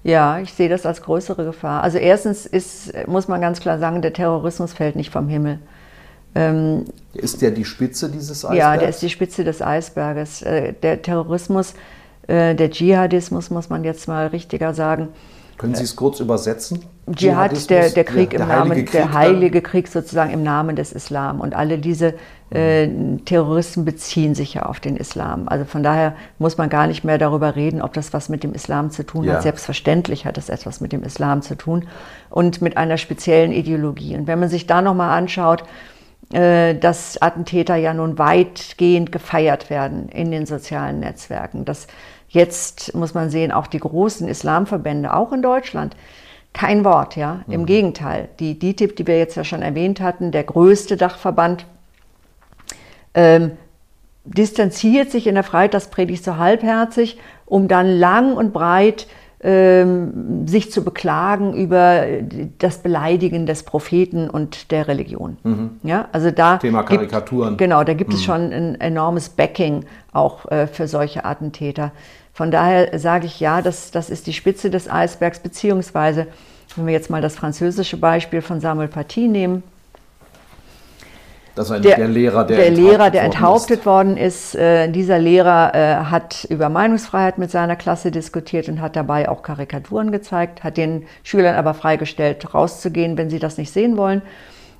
Ja, 0.02 0.38
ich 0.38 0.54
sehe 0.54 0.70
das 0.70 0.86
als 0.86 1.02
größere 1.02 1.44
Gefahr. 1.44 1.82
Also 1.82 1.98
erstens 1.98 2.46
ist, 2.46 2.92
muss 3.06 3.28
man 3.28 3.42
ganz 3.42 3.60
klar 3.60 3.78
sagen, 3.78 4.00
der 4.00 4.14
Terrorismus 4.14 4.72
fällt 4.72 4.96
nicht 4.96 5.10
vom 5.10 5.28
Himmel. 5.28 5.58
Ähm, 6.34 6.84
ist 7.14 7.42
der 7.42 7.50
die 7.50 7.64
Spitze 7.64 8.08
dieses 8.08 8.44
Eisbergs? 8.44 8.58
Ja, 8.58 8.76
der 8.76 8.88
ist 8.88 9.02
die 9.02 9.10
Spitze 9.10 9.44
des 9.44 9.62
Eisberges. 9.62 10.42
Äh, 10.42 10.74
der 10.74 11.02
Terrorismus, 11.02 11.74
äh, 12.28 12.54
der 12.54 12.70
Dschihadismus, 12.70 13.50
muss 13.50 13.68
man 13.68 13.84
jetzt 13.84 14.06
mal 14.06 14.28
richtiger 14.28 14.74
sagen. 14.74 15.08
Können 15.58 15.74
Sie 15.74 15.84
es 15.84 15.94
kurz 15.94 16.20
übersetzen? 16.20 16.80
Dschihad, 17.12 17.68
der, 17.68 17.90
der 17.90 18.04
Krieg 18.04 18.30
der 18.30 18.40
im 18.40 18.48
Namen, 18.48 18.72
Krieg 18.72 18.92
der 18.92 19.12
heilige 19.12 19.60
Krieg 19.60 19.88
sozusagen 19.88 20.30
im 20.30 20.42
Namen 20.42 20.74
des 20.74 20.92
Islam. 20.92 21.40
Und 21.40 21.54
alle 21.54 21.76
diese 21.76 22.14
äh, 22.48 22.88
Terroristen 23.26 23.84
beziehen 23.84 24.34
sich 24.34 24.54
ja 24.54 24.62
auf 24.62 24.80
den 24.80 24.96
Islam. 24.96 25.48
Also 25.48 25.66
von 25.66 25.82
daher 25.82 26.14
muss 26.38 26.56
man 26.56 26.70
gar 26.70 26.86
nicht 26.86 27.04
mehr 27.04 27.18
darüber 27.18 27.56
reden, 27.56 27.82
ob 27.82 27.92
das 27.92 28.14
was 28.14 28.30
mit 28.30 28.42
dem 28.42 28.54
Islam 28.54 28.90
zu 28.90 29.04
tun 29.04 29.24
ja. 29.24 29.34
hat. 29.34 29.42
Selbstverständlich 29.42 30.24
hat 30.24 30.38
es 30.38 30.48
etwas 30.48 30.80
mit 30.80 30.92
dem 30.92 31.02
Islam 31.02 31.42
zu 31.42 31.56
tun 31.56 31.86
und 32.30 32.62
mit 32.62 32.78
einer 32.78 32.96
speziellen 32.96 33.52
Ideologie. 33.52 34.16
Und 34.16 34.26
wenn 34.26 34.40
man 34.40 34.48
sich 34.48 34.66
da 34.66 34.80
nochmal 34.80 35.18
anschaut, 35.18 35.64
dass 36.32 37.20
Attentäter 37.20 37.74
ja 37.74 37.92
nun 37.92 38.16
weitgehend 38.16 39.10
gefeiert 39.10 39.68
werden 39.68 40.08
in 40.10 40.30
den 40.30 40.46
sozialen 40.46 41.00
Netzwerken. 41.00 41.64
Dass 41.64 41.88
jetzt, 42.28 42.94
muss 42.94 43.14
man 43.14 43.30
sehen, 43.30 43.50
auch 43.50 43.66
die 43.66 43.80
großen 43.80 44.28
Islamverbände, 44.28 45.12
auch 45.12 45.32
in 45.32 45.42
Deutschland, 45.42 45.96
kein 46.52 46.84
Wort, 46.84 47.16
ja. 47.16 47.40
Mhm. 47.46 47.52
Im 47.52 47.66
Gegenteil. 47.66 48.28
Die 48.38 48.58
DITIB, 48.58 48.96
die 48.96 49.06
wir 49.06 49.18
jetzt 49.18 49.36
ja 49.36 49.44
schon 49.44 49.62
erwähnt 49.62 50.00
hatten, 50.00 50.30
der 50.30 50.44
größte 50.44 50.96
Dachverband, 50.96 51.66
ähm, 53.14 53.52
distanziert 54.24 55.10
sich 55.10 55.26
in 55.26 55.34
der 55.34 55.44
Freitagspredigt 55.44 56.22
so 56.22 56.36
halbherzig, 56.36 57.18
um 57.46 57.68
dann 57.68 57.86
lang 57.86 58.36
und 58.36 58.52
breit 58.52 59.06
sich 59.42 60.70
zu 60.70 60.84
beklagen 60.84 61.54
über 61.54 62.04
das 62.58 62.78
Beleidigen 62.78 63.46
des 63.46 63.62
Propheten 63.62 64.28
und 64.28 64.70
der 64.70 64.86
Religion. 64.86 65.38
Mhm. 65.44 65.70
Ja, 65.82 66.08
also 66.12 66.30
da 66.30 66.58
Thema 66.58 66.82
Karikaturen. 66.82 67.50
Gibt, 67.50 67.58
genau, 67.58 67.82
da 67.82 67.94
gibt 67.94 68.10
mhm. 68.10 68.16
es 68.16 68.22
schon 68.22 68.52
ein 68.52 68.80
enormes 68.82 69.30
Backing 69.30 69.86
auch 70.12 70.44
äh, 70.50 70.66
für 70.66 70.86
solche 70.86 71.24
Attentäter. 71.24 71.92
Von 72.34 72.50
daher 72.50 72.98
sage 72.98 73.24
ich 73.24 73.40
ja, 73.40 73.62
das, 73.62 73.90
das 73.90 74.10
ist 74.10 74.26
die 74.26 74.34
Spitze 74.34 74.68
des 74.68 74.90
Eisbergs, 74.90 75.38
beziehungsweise, 75.38 76.26
wenn 76.76 76.86
wir 76.86 76.92
jetzt 76.92 77.08
mal 77.08 77.22
das 77.22 77.34
französische 77.34 77.96
Beispiel 77.96 78.42
von 78.42 78.60
Samuel 78.60 78.88
Paty 78.88 79.26
nehmen, 79.26 79.62
das 81.60 81.70
ist 81.70 81.84
der, 81.84 81.96
der 81.96 82.08
Lehrer, 82.08 82.44
der, 82.44 82.56
der, 82.56 82.66
enthauptet, 82.68 82.90
Lehrer, 82.90 83.10
der 83.10 83.22
enthauptet 83.22 83.86
worden 83.86 84.16
ist. 84.16 84.54
Äh, 84.54 84.88
dieser 84.90 85.18
Lehrer 85.18 85.74
äh, 85.74 86.04
hat 86.06 86.46
über 86.48 86.70
Meinungsfreiheit 86.70 87.36
mit 87.36 87.50
seiner 87.50 87.76
Klasse 87.76 88.10
diskutiert 88.10 88.68
und 88.68 88.80
hat 88.80 88.96
dabei 88.96 89.28
auch 89.28 89.42
Karikaturen 89.42 90.10
gezeigt, 90.10 90.64
hat 90.64 90.78
den 90.78 91.04
Schülern 91.22 91.56
aber 91.56 91.74
freigestellt, 91.74 92.54
rauszugehen, 92.54 93.18
wenn 93.18 93.28
sie 93.28 93.38
das 93.38 93.58
nicht 93.58 93.72
sehen 93.72 93.98
wollen. 93.98 94.22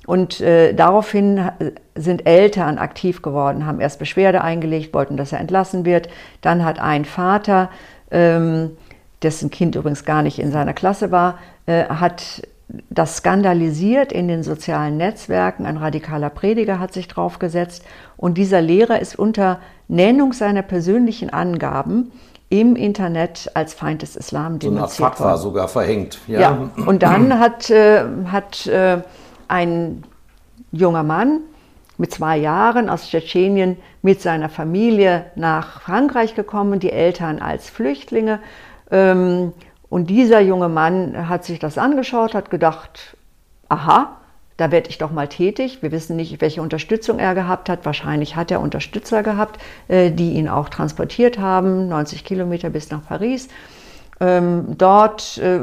Und 0.07 0.41
äh, 0.41 0.73
daraufhin 0.73 1.51
sind 1.93 2.25
Eltern 2.25 2.79
aktiv 2.79 3.21
geworden, 3.21 3.67
haben 3.67 3.79
erst 3.79 3.99
Beschwerde 3.99 4.41
eingelegt, 4.41 4.91
wollten, 4.95 5.17
dass 5.17 5.31
er 5.31 5.39
entlassen 5.39 5.85
wird. 5.85 6.09
Dann 6.41 6.65
hat 6.65 6.79
ein 6.79 7.05
Vater, 7.05 7.69
ähm, 8.09 8.71
dessen 9.21 9.51
Kind 9.51 9.75
übrigens 9.75 10.03
gar 10.03 10.23
nicht 10.23 10.39
in 10.39 10.51
seiner 10.51 10.73
Klasse 10.73 11.11
war, 11.11 11.37
äh, 11.67 11.85
hat 11.85 12.41
das 12.89 13.17
skandalisiert 13.17 14.11
in 14.11 14.27
den 14.27 14.43
sozialen 14.43 14.97
Netzwerken. 14.97 15.65
Ein 15.65 15.77
radikaler 15.77 16.29
Prediger 16.29 16.79
hat 16.79 16.93
sich 16.93 17.07
draufgesetzt 17.07 17.83
und 18.17 18.37
dieser 18.37 18.61
Lehrer 18.61 18.99
ist 18.99 19.17
unter 19.17 19.59
Nennung 19.87 20.33
seiner 20.33 20.61
persönlichen 20.61 21.29
Angaben 21.29 22.11
im 22.49 22.75
Internet 22.75 23.49
als 23.53 23.73
Feind 23.73 24.01
des 24.01 24.15
Islam 24.15 24.59
denunziert 24.59 24.91
so 24.91 25.03
eine 25.05 25.15
Fatwa 25.15 25.37
sogar 25.37 25.67
verhängt. 25.69 26.19
Ja, 26.27 26.39
ja. 26.39 26.69
und 26.85 27.01
dann 27.01 27.39
hat, 27.39 27.69
äh, 27.69 28.03
hat 28.25 28.67
äh, 28.67 29.01
ein 29.47 30.03
junger 30.71 31.03
Mann 31.03 31.39
mit 31.97 32.13
zwei 32.13 32.37
Jahren 32.37 32.89
aus 32.89 33.07
Tschetschenien 33.07 33.77
mit 34.01 34.21
seiner 34.21 34.49
Familie 34.49 35.25
nach 35.35 35.81
Frankreich 35.81 36.35
gekommen, 36.35 36.79
die 36.79 36.91
Eltern 36.91 37.39
als 37.39 37.69
Flüchtlinge. 37.69 38.39
Ähm, 38.89 39.53
und 39.91 40.09
dieser 40.09 40.39
junge 40.39 40.69
Mann 40.69 41.27
hat 41.27 41.43
sich 41.43 41.59
das 41.59 41.77
angeschaut, 41.77 42.33
hat 42.33 42.49
gedacht, 42.49 43.17
aha, 43.67 44.15
da 44.55 44.71
werde 44.71 44.89
ich 44.89 44.97
doch 44.97 45.11
mal 45.11 45.27
tätig. 45.27 45.79
Wir 45.81 45.91
wissen 45.91 46.15
nicht, 46.15 46.39
welche 46.39 46.61
Unterstützung 46.61 47.19
er 47.19 47.35
gehabt 47.35 47.67
hat. 47.67 47.85
Wahrscheinlich 47.85 48.37
hat 48.37 48.51
er 48.51 48.61
Unterstützer 48.61 49.21
gehabt, 49.21 49.59
äh, 49.89 50.09
die 50.09 50.31
ihn 50.31 50.47
auch 50.47 50.69
transportiert 50.69 51.39
haben, 51.39 51.89
90 51.89 52.23
Kilometer 52.23 52.69
bis 52.69 52.89
nach 52.89 53.05
Paris. 53.05 53.49
Ähm, 54.21 54.77
dort 54.77 55.37
äh, 55.39 55.59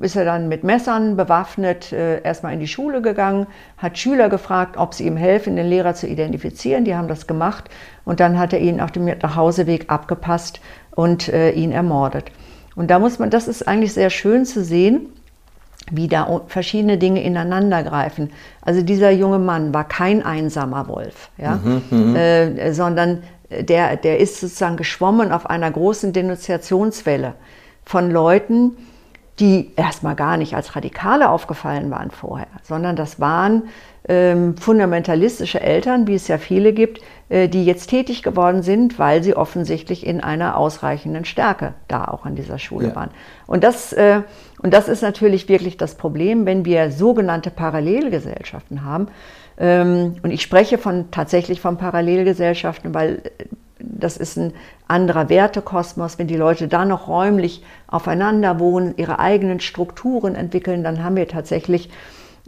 ist 0.00 0.14
er 0.14 0.26
dann 0.26 0.48
mit 0.48 0.62
Messern 0.62 1.16
bewaffnet 1.16 1.90
äh, 1.90 2.20
erstmal 2.20 2.52
in 2.52 2.60
die 2.60 2.68
Schule 2.68 3.00
gegangen, 3.00 3.46
hat 3.78 3.96
Schüler 3.96 4.28
gefragt, 4.28 4.76
ob 4.76 4.92
sie 4.92 5.06
ihm 5.06 5.16
helfen, 5.16 5.56
den 5.56 5.68
Lehrer 5.70 5.94
zu 5.94 6.06
identifizieren. 6.06 6.84
Die 6.84 6.94
haben 6.94 7.08
das 7.08 7.26
gemacht 7.26 7.70
und 8.04 8.20
dann 8.20 8.38
hat 8.38 8.52
er 8.52 8.60
ihn 8.60 8.78
auf 8.82 8.92
dem 8.92 9.06
Nachhauseweg 9.06 9.90
abgepasst 9.90 10.60
und 10.94 11.28
ihn 11.28 11.72
ermordet. 11.72 12.30
Und 12.76 12.90
da 12.90 12.98
muss 12.98 13.18
man, 13.18 13.30
das 13.30 13.48
ist 13.48 13.66
eigentlich 13.66 13.92
sehr 13.92 14.10
schön 14.10 14.44
zu 14.44 14.64
sehen, 14.64 15.06
wie 15.90 16.08
da 16.08 16.42
verschiedene 16.46 16.98
Dinge 16.98 17.22
ineinander 17.22 17.82
greifen. 17.82 18.30
Also 18.62 18.82
dieser 18.82 19.10
junge 19.10 19.38
Mann 19.38 19.74
war 19.74 19.84
kein 19.84 20.24
einsamer 20.24 20.88
Wolf, 20.88 21.30
ja? 21.36 21.56
Mhm, 21.56 21.82
mhm. 21.90 22.16
äh, 22.16 22.72
sondern 22.72 23.22
der, 23.50 23.96
der 23.96 24.18
ist 24.20 24.40
sozusagen 24.40 24.76
geschwommen 24.76 25.32
auf 25.32 25.48
einer 25.48 25.70
großen 25.70 26.12
Denunziationswelle 26.12 27.34
von 27.84 28.10
Leuten, 28.10 28.76
die 29.38 29.70
erstmal 29.76 30.16
gar 30.16 30.36
nicht 30.36 30.54
als 30.54 30.76
Radikale 30.76 31.30
aufgefallen 31.30 31.90
waren 31.90 32.10
vorher, 32.10 32.48
sondern 32.62 32.96
das 32.96 33.20
waren 33.20 33.64
ähm, 34.08 34.56
fundamentalistische 34.56 35.60
Eltern, 35.60 36.06
wie 36.06 36.14
es 36.14 36.28
ja 36.28 36.38
viele 36.38 36.72
gibt, 36.72 37.00
äh, 37.28 37.48
die 37.48 37.64
jetzt 37.64 37.88
tätig 37.88 38.22
geworden 38.22 38.62
sind, 38.62 38.98
weil 38.98 39.22
sie 39.22 39.36
offensichtlich 39.36 40.06
in 40.06 40.20
einer 40.20 40.56
ausreichenden 40.56 41.24
Stärke 41.24 41.74
da 41.88 42.06
auch 42.06 42.26
an 42.26 42.34
dieser 42.34 42.58
Schule 42.58 42.88
ja. 42.88 42.96
waren. 42.96 43.10
Und 43.46 43.62
das, 43.64 43.92
äh, 43.92 44.22
und 44.62 44.74
das 44.74 44.88
ist 44.88 45.02
natürlich 45.02 45.48
wirklich 45.48 45.76
das 45.76 45.94
Problem, 45.94 46.44
wenn 46.44 46.64
wir 46.64 46.90
sogenannte 46.90 47.50
Parallelgesellschaften 47.50 48.84
haben. 48.84 49.08
Ähm, 49.58 50.16
und 50.22 50.30
ich 50.30 50.42
spreche 50.42 50.78
von, 50.78 51.10
tatsächlich 51.10 51.60
von 51.60 51.76
Parallelgesellschaften, 51.76 52.94
weil 52.94 53.22
das 53.82 54.16
ist 54.16 54.36
ein 54.36 54.52
anderer 54.88 55.28
Wertekosmos. 55.28 56.18
Wenn 56.18 56.26
die 56.26 56.36
Leute 56.36 56.68
da 56.68 56.84
noch 56.84 57.08
räumlich 57.08 57.64
aufeinander 57.86 58.58
wohnen, 58.58 58.94
ihre 58.96 59.18
eigenen 59.18 59.60
Strukturen 59.60 60.34
entwickeln, 60.34 60.82
dann 60.84 61.02
haben 61.02 61.16
wir 61.16 61.28
tatsächlich 61.28 61.90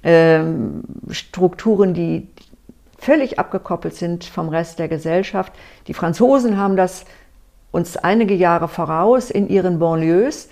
ähm, 0.02 0.82
Strukturen, 1.10 1.94
die 1.94 2.28
völlig 2.98 3.38
abgekoppelt 3.38 3.94
sind 3.94 4.24
vom 4.24 4.48
Rest 4.48 4.78
der 4.78 4.88
Gesellschaft. 4.88 5.52
Die 5.88 5.94
Franzosen 5.94 6.56
haben 6.56 6.76
das 6.76 7.04
uns 7.72 7.96
einige 7.96 8.34
Jahre 8.34 8.68
voraus 8.68 9.30
in 9.30 9.48
ihren 9.48 9.78
Banlieues. 9.78 10.48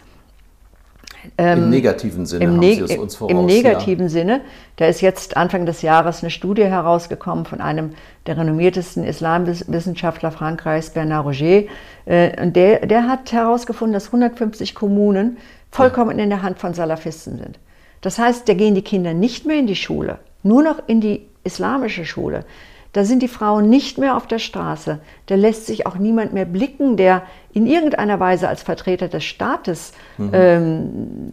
Ähm, 1.37 1.65
Im 1.65 1.71
negativen 1.71 2.27
Sinne 2.27 2.45
im 2.45 2.51
haben 2.53 2.59
ne 2.61 2.75
Sie 2.75 2.81
es 2.83 2.97
uns 2.97 3.17
voraus. 3.17 3.33
Im 3.33 3.47
negativen 3.47 4.05
ja. 4.05 4.09
Sinne. 4.09 4.41
Da 4.77 4.87
ist 4.87 5.01
jetzt 5.01 5.37
Anfang 5.37 5.67
des 5.67 5.83
Jahres 5.83 6.23
eine 6.23 6.31
Studie 6.31 6.65
herausgekommen 6.65 7.45
von 7.45 7.61
einem 7.61 7.91
der 8.27 8.39
renommiertesten 8.39 9.05
Islamwissenschaftler 9.05 10.31
Frankreichs, 10.31 10.91
Bernard 10.91 11.27
Roger. 11.27 11.65
Äh, 12.07 12.43
und 12.43 12.57
der, 12.57 12.87
der 12.87 13.09
hat 13.09 13.33
herausgefunden, 13.33 13.93
dass 13.93 14.07
150 14.07 14.75
Kommunen 14.75 15.39
vollkommen 15.71 16.19
in 16.19 16.31
der 16.31 16.43
Hand 16.43 16.59
von 16.59 16.75
Salafisten 16.75 17.39
sind. 17.39 17.59
Das 18.01 18.19
heißt, 18.19 18.49
da 18.49 18.55
gehen 18.55 18.75
die 18.75 18.83
Kinder 18.83 19.15
nicht 19.15 19.47
mehr 19.47 19.59
in 19.59 19.67
die 19.67 19.77
Schule, 19.77 20.19
nur 20.43 20.63
noch 20.63 20.83
in 20.87 21.01
die 21.01 21.27
islamische 21.45 22.05
Schule. 22.05 22.45
Da 22.93 23.05
sind 23.05 23.23
die 23.23 23.29
Frauen 23.29 23.69
nicht 23.69 23.99
mehr 23.99 24.17
auf 24.17 24.27
der 24.27 24.41
Straße. 24.41 24.99
Da 25.27 25.35
lässt 25.37 25.67
sich 25.67 25.87
auch 25.87 25.97
niemand 25.97 26.33
mehr 26.33 26.45
blicken, 26.45 26.97
der 26.97 27.23
in 27.53 27.67
irgendeiner 27.67 28.19
Weise 28.19 28.49
als 28.49 28.63
Vertreter 28.63 29.09
des 29.09 29.25
Staates 29.25 29.93
mhm. 30.19 30.31
ähm, 30.33 31.33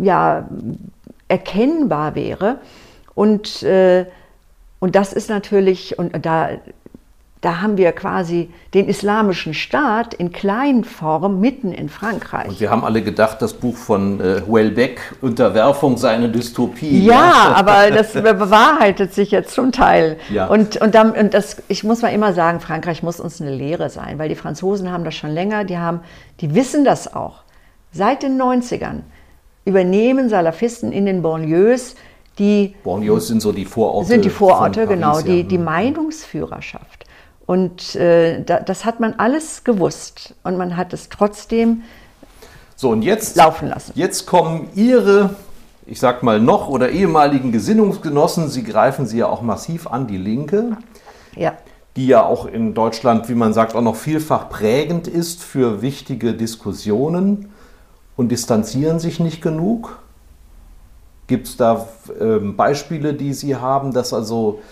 ja, 0.00 0.48
erkennbar 1.28 2.14
wäre. 2.14 2.60
Und, 3.14 3.62
äh, 3.62 4.06
und 4.78 4.94
das 4.94 5.12
ist 5.12 5.28
natürlich, 5.28 5.98
und 5.98 6.24
da 6.24 6.50
da 7.46 7.60
haben 7.60 7.76
wir 7.76 7.92
quasi 7.92 8.50
den 8.74 8.88
islamischen 8.88 9.54
Staat 9.54 10.14
in 10.14 10.32
Kleinform 10.32 11.38
mitten 11.38 11.70
in 11.70 11.88
Frankreich. 11.88 12.48
Und 12.48 12.60
wir 12.60 12.70
haben 12.70 12.84
alle 12.84 13.02
gedacht, 13.02 13.40
das 13.40 13.54
Buch 13.54 13.76
von 13.76 14.20
äh, 14.20 14.42
Houellebecq, 14.48 14.98
Unterwerfung 15.20 15.96
sei 15.96 16.10
eine 16.10 16.28
Dystopie. 16.28 17.06
Ja, 17.06 17.52
aber 17.54 17.92
das 17.92 18.12
bewahrheitet 18.14 19.14
sich 19.14 19.30
jetzt 19.30 19.54
zum 19.54 19.70
Teil. 19.70 20.16
Ja. 20.28 20.48
Und, 20.48 20.76
und, 20.78 20.96
dann, 20.96 21.12
und 21.12 21.34
das, 21.34 21.62
ich 21.68 21.84
muss 21.84 22.02
mal 22.02 22.08
immer 22.08 22.32
sagen, 22.32 22.58
Frankreich 22.58 23.04
muss 23.04 23.20
uns 23.20 23.40
eine 23.40 23.54
Lehre 23.54 23.90
sein, 23.90 24.18
weil 24.18 24.28
die 24.28 24.34
Franzosen 24.34 24.90
haben 24.90 25.04
das 25.04 25.14
schon 25.14 25.30
länger, 25.30 25.62
die, 25.62 25.78
haben, 25.78 26.00
die 26.40 26.52
wissen 26.56 26.84
das 26.84 27.14
auch. 27.14 27.44
Seit 27.92 28.24
den 28.24 28.42
90ern 28.42 29.02
übernehmen 29.64 30.28
Salafisten 30.28 30.90
in 30.90 31.06
den 31.06 31.22
Banlieues 31.22 31.94
die... 32.38 32.74
Banlieues 32.84 33.28
sind 33.28 33.40
so 33.40 33.52
die 33.52 33.64
Vororte. 33.64 34.08
Sind 34.08 34.24
die 34.24 34.30
Vororte, 34.30 34.86
genau, 34.86 35.20
die, 35.20 35.44
die 35.44 35.58
Meinungsführerschaft. 35.58 37.05
Und 37.46 37.94
äh, 37.94 38.42
da, 38.42 38.60
das 38.60 38.84
hat 38.84 38.98
man 38.98 39.14
alles 39.18 39.62
gewusst 39.62 40.34
und 40.42 40.58
man 40.58 40.76
hat 40.76 40.92
es 40.92 41.08
trotzdem 41.08 41.82
so, 42.78 42.90
und 42.90 43.02
jetzt, 43.02 43.36
laufen 43.36 43.68
lassen. 43.68 43.92
Jetzt 43.94 44.26
kommen 44.26 44.68
Ihre, 44.74 45.30
ich 45.86 45.98
sag 45.98 46.22
mal, 46.22 46.40
noch 46.40 46.68
oder 46.68 46.90
ehemaligen 46.90 47.50
Gesinnungsgenossen, 47.50 48.48
Sie 48.50 48.64
greifen 48.64 49.06
sie 49.06 49.18
ja 49.18 49.28
auch 49.28 49.40
massiv 49.40 49.86
an, 49.86 50.06
die 50.06 50.18
Linke. 50.18 50.76
Ja. 51.34 51.54
Die 51.96 52.06
ja 52.06 52.26
auch 52.26 52.44
in 52.44 52.74
Deutschland, 52.74 53.30
wie 53.30 53.34
man 53.34 53.54
sagt, 53.54 53.74
auch 53.74 53.80
noch 53.80 53.96
vielfach 53.96 54.50
prägend 54.50 55.08
ist 55.08 55.42
für 55.42 55.80
wichtige 55.80 56.34
Diskussionen 56.34 57.48
und 58.16 58.28
distanzieren 58.30 58.98
sich 58.98 59.20
nicht 59.20 59.40
genug. 59.40 59.98
Gibt 61.28 61.46
es 61.46 61.56
da 61.56 61.88
äh, 62.20 62.38
Beispiele, 62.40 63.14
die 63.14 63.32
Sie 63.32 63.56
haben, 63.56 63.94
dass 63.94 64.12
also 64.12 64.60
ähm, 64.60 64.64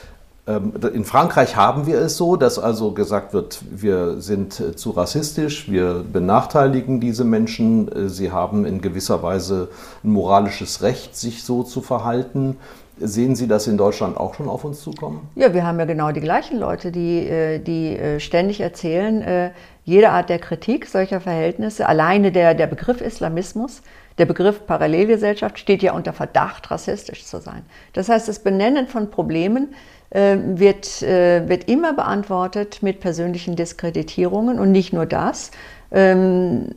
in 0.47 1.05
Frankreich 1.05 1.57
haben 1.57 1.87
wir 1.87 1.99
es 1.99 2.19
so, 2.19 2.37
dass 2.37 2.59
also 2.59 2.93
gesagt 2.93 3.33
wird, 3.33 3.63
wir 3.71 4.21
sind 4.21 4.61
äh, 4.61 4.77
zu 4.77 4.91
rassistisch, 4.91 5.71
wir 5.71 6.05
benachteiligen 6.05 7.01
diese 7.01 7.25
Menschen, 7.25 7.91
äh, 7.91 8.09
sie 8.11 8.31
haben 8.31 8.67
in 8.67 8.83
gewisser 8.83 9.23
Weise 9.23 9.69
ein 10.03 10.11
moralisches 10.11 10.83
Recht, 10.83 11.17
sich 11.17 11.45
so 11.45 11.63
zu 11.63 11.81
verhalten. 11.81 12.59
Sehen 13.01 13.35
Sie 13.35 13.49
das 13.49 13.67
in 13.67 13.77
Deutschland 13.77 14.19
auch 14.19 14.35
schon 14.35 14.49
auf 14.49 14.65
uns 14.65 14.81
zukommen? 14.81 15.29
Ja, 15.35 15.53
wir 15.53 15.67
haben 15.67 15.81
ja 15.81 15.85
genau 15.85 16.13
die 16.13 16.21
gleichen 16.21 16.61
Leute, 16.61 16.93
die, 16.93 17.27
äh, 17.27 17.59
die 17.59 18.21
ständig 18.21 18.61
erzählen, 18.61 19.53
jede 19.85 20.11
Art 20.11 20.29
der 20.29 20.39
Kritik 20.39 20.87
solcher 20.87 21.21
Verhältnisse, 21.21 21.89
alleine 21.89 22.31
der, 22.31 22.55
der 22.55 22.69
Begriff 22.69 23.01
Islamismus, 23.01 23.83
der 24.19 24.27
Begriff 24.27 24.65
Parallelgesellschaft 24.67 25.59
steht 25.59 25.83
ja 25.83 25.93
unter 25.93 26.13
Verdacht, 26.13 26.71
rassistisch 26.71 27.25
zu 27.25 27.41
sein. 27.41 27.65
Das 27.95 28.09
heißt, 28.09 28.29
das 28.29 28.39
Benennen 28.39 28.87
von 28.87 29.11
Problemen 29.11 29.75
wird, 30.11 31.03
äh, 31.03 31.49
wird 31.49 31.69
immer 31.69 31.93
beantwortet 31.93 32.83
mit 32.83 33.01
persönlichen 33.01 33.57
Diskreditierungen 33.57 34.59
und 34.59 34.71
nicht 34.71 34.93
nur 34.93 35.07
das. 35.07 35.51
Ähm, 35.91 36.75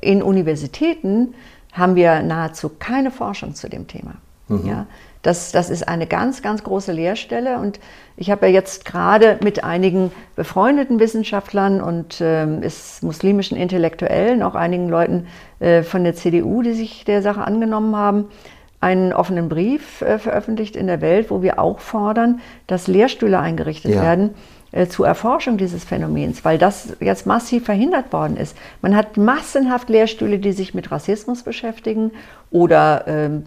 in 0.00 0.22
Universitäten 0.22 1.34
haben 1.72 1.94
wir 1.96 2.22
nahezu 2.22 2.70
keine 2.78 3.10
Forschung 3.10 3.54
zu 3.54 3.68
dem 3.68 3.86
Thema. 3.86 4.14
Mhm. 4.48 4.66
Ja, 4.66 4.86
das, 5.22 5.50
das 5.50 5.70
ist 5.70 5.88
eine 5.88 6.06
ganz, 6.06 6.40
ganz 6.40 6.62
große 6.62 6.92
Leerstelle. 6.92 7.58
Und 7.58 7.80
ich 8.16 8.30
habe 8.30 8.46
ja 8.46 8.52
jetzt 8.52 8.84
gerade 8.84 9.38
mit 9.42 9.64
einigen 9.64 10.12
befreundeten 10.36 11.00
Wissenschaftlern 11.00 11.80
und 11.80 12.20
äh, 12.20 12.60
ist 12.60 13.02
muslimischen 13.02 13.56
Intellektuellen, 13.56 14.42
auch 14.42 14.54
einigen 14.54 14.88
Leuten 14.88 15.26
äh, 15.58 15.82
von 15.82 16.04
der 16.04 16.14
CDU, 16.14 16.62
die 16.62 16.74
sich 16.74 17.04
der 17.04 17.22
Sache 17.22 17.42
angenommen 17.42 17.96
haben, 17.96 18.26
einen 18.80 19.12
offenen 19.12 19.48
Brief 19.48 20.02
äh, 20.02 20.18
veröffentlicht 20.18 20.76
in 20.76 20.86
der 20.86 21.00
Welt, 21.00 21.30
wo 21.30 21.42
wir 21.42 21.58
auch 21.58 21.80
fordern, 21.80 22.40
dass 22.66 22.86
Lehrstühle 22.86 23.38
eingerichtet 23.38 23.94
ja. 23.94 24.02
werden 24.02 24.34
äh, 24.72 24.86
zur 24.86 25.06
Erforschung 25.06 25.56
dieses 25.56 25.84
Phänomens, 25.84 26.44
weil 26.44 26.58
das 26.58 26.96
jetzt 27.00 27.26
massiv 27.26 27.64
verhindert 27.64 28.12
worden 28.12 28.36
ist. 28.36 28.56
Man 28.82 28.94
hat 28.94 29.16
massenhaft 29.16 29.88
Lehrstühle, 29.88 30.38
die 30.38 30.52
sich 30.52 30.74
mit 30.74 30.90
Rassismus 30.90 31.42
beschäftigen 31.42 32.12
oder 32.50 33.04
ähm, 33.06 33.44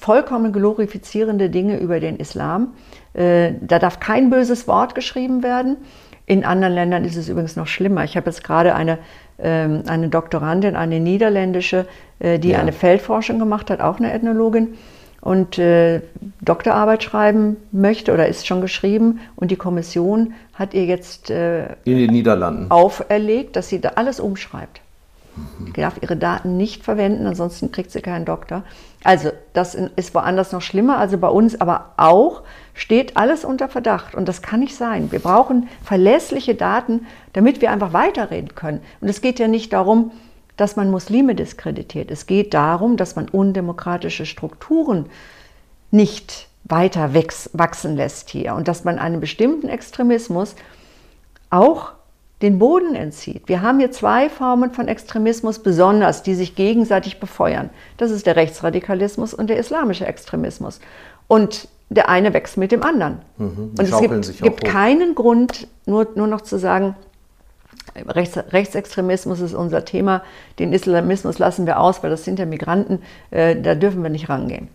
vollkommen 0.00 0.52
glorifizierende 0.52 1.50
Dinge 1.50 1.78
über 1.78 2.00
den 2.00 2.16
Islam. 2.16 2.68
Äh, 3.14 3.52
da 3.60 3.78
darf 3.78 4.00
kein 4.00 4.30
böses 4.30 4.68
Wort 4.68 4.94
geschrieben 4.94 5.42
werden. 5.42 5.76
In 6.24 6.44
anderen 6.44 6.74
Ländern 6.74 7.04
ist 7.04 7.16
es 7.16 7.28
übrigens 7.28 7.56
noch 7.56 7.66
schlimmer. 7.66 8.04
Ich 8.04 8.16
habe 8.16 8.30
jetzt 8.30 8.44
gerade 8.44 8.74
eine, 8.74 8.98
eine 9.38 10.08
Doktorandin, 10.08 10.76
eine 10.76 11.00
niederländische, 11.00 11.86
äh, 12.18 12.38
die 12.38 12.50
ja. 12.50 12.58
eine 12.58 12.72
Feldforschung 12.72 13.38
gemacht 13.38 13.70
hat, 13.70 13.80
auch 13.80 13.98
eine 13.98 14.12
Ethnologin, 14.12 14.74
und 15.22 15.56
äh, 15.56 16.00
Doktorarbeit 16.40 17.04
schreiben 17.04 17.56
möchte 17.70 18.12
oder 18.12 18.26
ist 18.26 18.46
schon 18.46 18.60
geschrieben. 18.60 19.20
Und 19.36 19.52
die 19.52 19.56
Kommission 19.56 20.34
hat 20.52 20.74
ihr 20.74 20.84
jetzt 20.84 21.30
äh, 21.30 21.74
in 21.84 21.96
den 21.96 22.10
Niederlanden 22.10 22.70
auferlegt, 22.70 23.54
dass 23.54 23.68
sie 23.68 23.80
da 23.80 23.90
alles 23.90 24.18
umschreibt. 24.18 24.80
Sie 25.64 25.72
darf 25.80 25.94
ihre 26.02 26.16
Daten 26.16 26.56
nicht 26.58 26.84
verwenden, 26.84 27.26
ansonsten 27.26 27.72
kriegt 27.72 27.90
sie 27.90 28.02
keinen 28.02 28.26
Doktor. 28.26 28.64
Also 29.02 29.30
das 29.54 29.74
ist 29.74 30.14
woanders 30.14 30.52
noch 30.52 30.60
schlimmer, 30.60 30.98
also 30.98 31.16
bei 31.16 31.28
uns 31.28 31.58
aber 31.58 31.92
auch 31.96 32.42
steht 32.74 33.16
alles 33.16 33.44
unter 33.44 33.68
Verdacht 33.68 34.14
und 34.14 34.28
das 34.28 34.42
kann 34.42 34.60
nicht 34.60 34.74
sein. 34.74 35.12
Wir 35.12 35.18
brauchen 35.18 35.68
verlässliche 35.84 36.54
Daten, 36.54 37.06
damit 37.32 37.60
wir 37.60 37.70
einfach 37.70 37.92
weiterreden 37.92 38.54
können. 38.54 38.80
Und 39.00 39.08
es 39.08 39.20
geht 39.20 39.38
ja 39.38 39.48
nicht 39.48 39.72
darum, 39.72 40.12
dass 40.56 40.76
man 40.76 40.90
Muslime 40.90 41.34
diskreditiert. 41.34 42.10
Es 42.10 42.26
geht 42.26 42.54
darum, 42.54 42.96
dass 42.96 43.16
man 43.16 43.28
undemokratische 43.28 44.26
Strukturen 44.26 45.06
nicht 45.90 46.48
weiter 46.64 47.12
wachsen 47.14 47.96
lässt 47.96 48.30
hier 48.30 48.54
und 48.54 48.68
dass 48.68 48.84
man 48.84 48.98
einem 48.98 49.20
bestimmten 49.20 49.68
Extremismus 49.68 50.54
auch 51.50 51.92
den 52.40 52.58
Boden 52.58 52.94
entzieht. 52.94 53.48
Wir 53.48 53.62
haben 53.62 53.78
hier 53.78 53.92
zwei 53.92 54.28
Formen 54.28 54.72
von 54.72 54.88
Extremismus 54.88 55.60
besonders, 55.60 56.22
die 56.22 56.34
sich 56.34 56.56
gegenseitig 56.56 57.20
befeuern. 57.20 57.70
Das 57.98 58.10
ist 58.10 58.26
der 58.26 58.36
Rechtsradikalismus 58.36 59.32
und 59.32 59.48
der 59.48 59.58
islamische 59.58 60.06
Extremismus. 60.06 60.80
Und 61.28 61.68
der 61.94 62.08
eine 62.08 62.32
wächst 62.32 62.56
mit 62.56 62.72
dem 62.72 62.82
anderen. 62.82 63.18
Mhm, 63.38 63.72
und 63.78 63.80
es 63.80 63.98
gibt, 63.98 64.42
gibt 64.42 64.64
keinen 64.64 65.14
Grund, 65.14 65.68
nur, 65.86 66.08
nur 66.14 66.26
noch 66.26 66.40
zu 66.40 66.58
sagen, 66.58 66.94
Rechts, 67.94 68.38
Rechtsextremismus 68.52 69.40
ist 69.40 69.54
unser 69.54 69.84
Thema, 69.84 70.22
den 70.58 70.72
Islamismus 70.72 71.38
lassen 71.38 71.66
wir 71.66 71.78
aus, 71.78 72.02
weil 72.02 72.10
das 72.10 72.24
sind 72.24 72.38
ja 72.38 72.46
Migranten, 72.46 73.00
äh, 73.30 73.60
da 73.60 73.74
dürfen 73.74 74.02
wir 74.02 74.08
nicht 74.08 74.28
rangehen. 74.30 74.68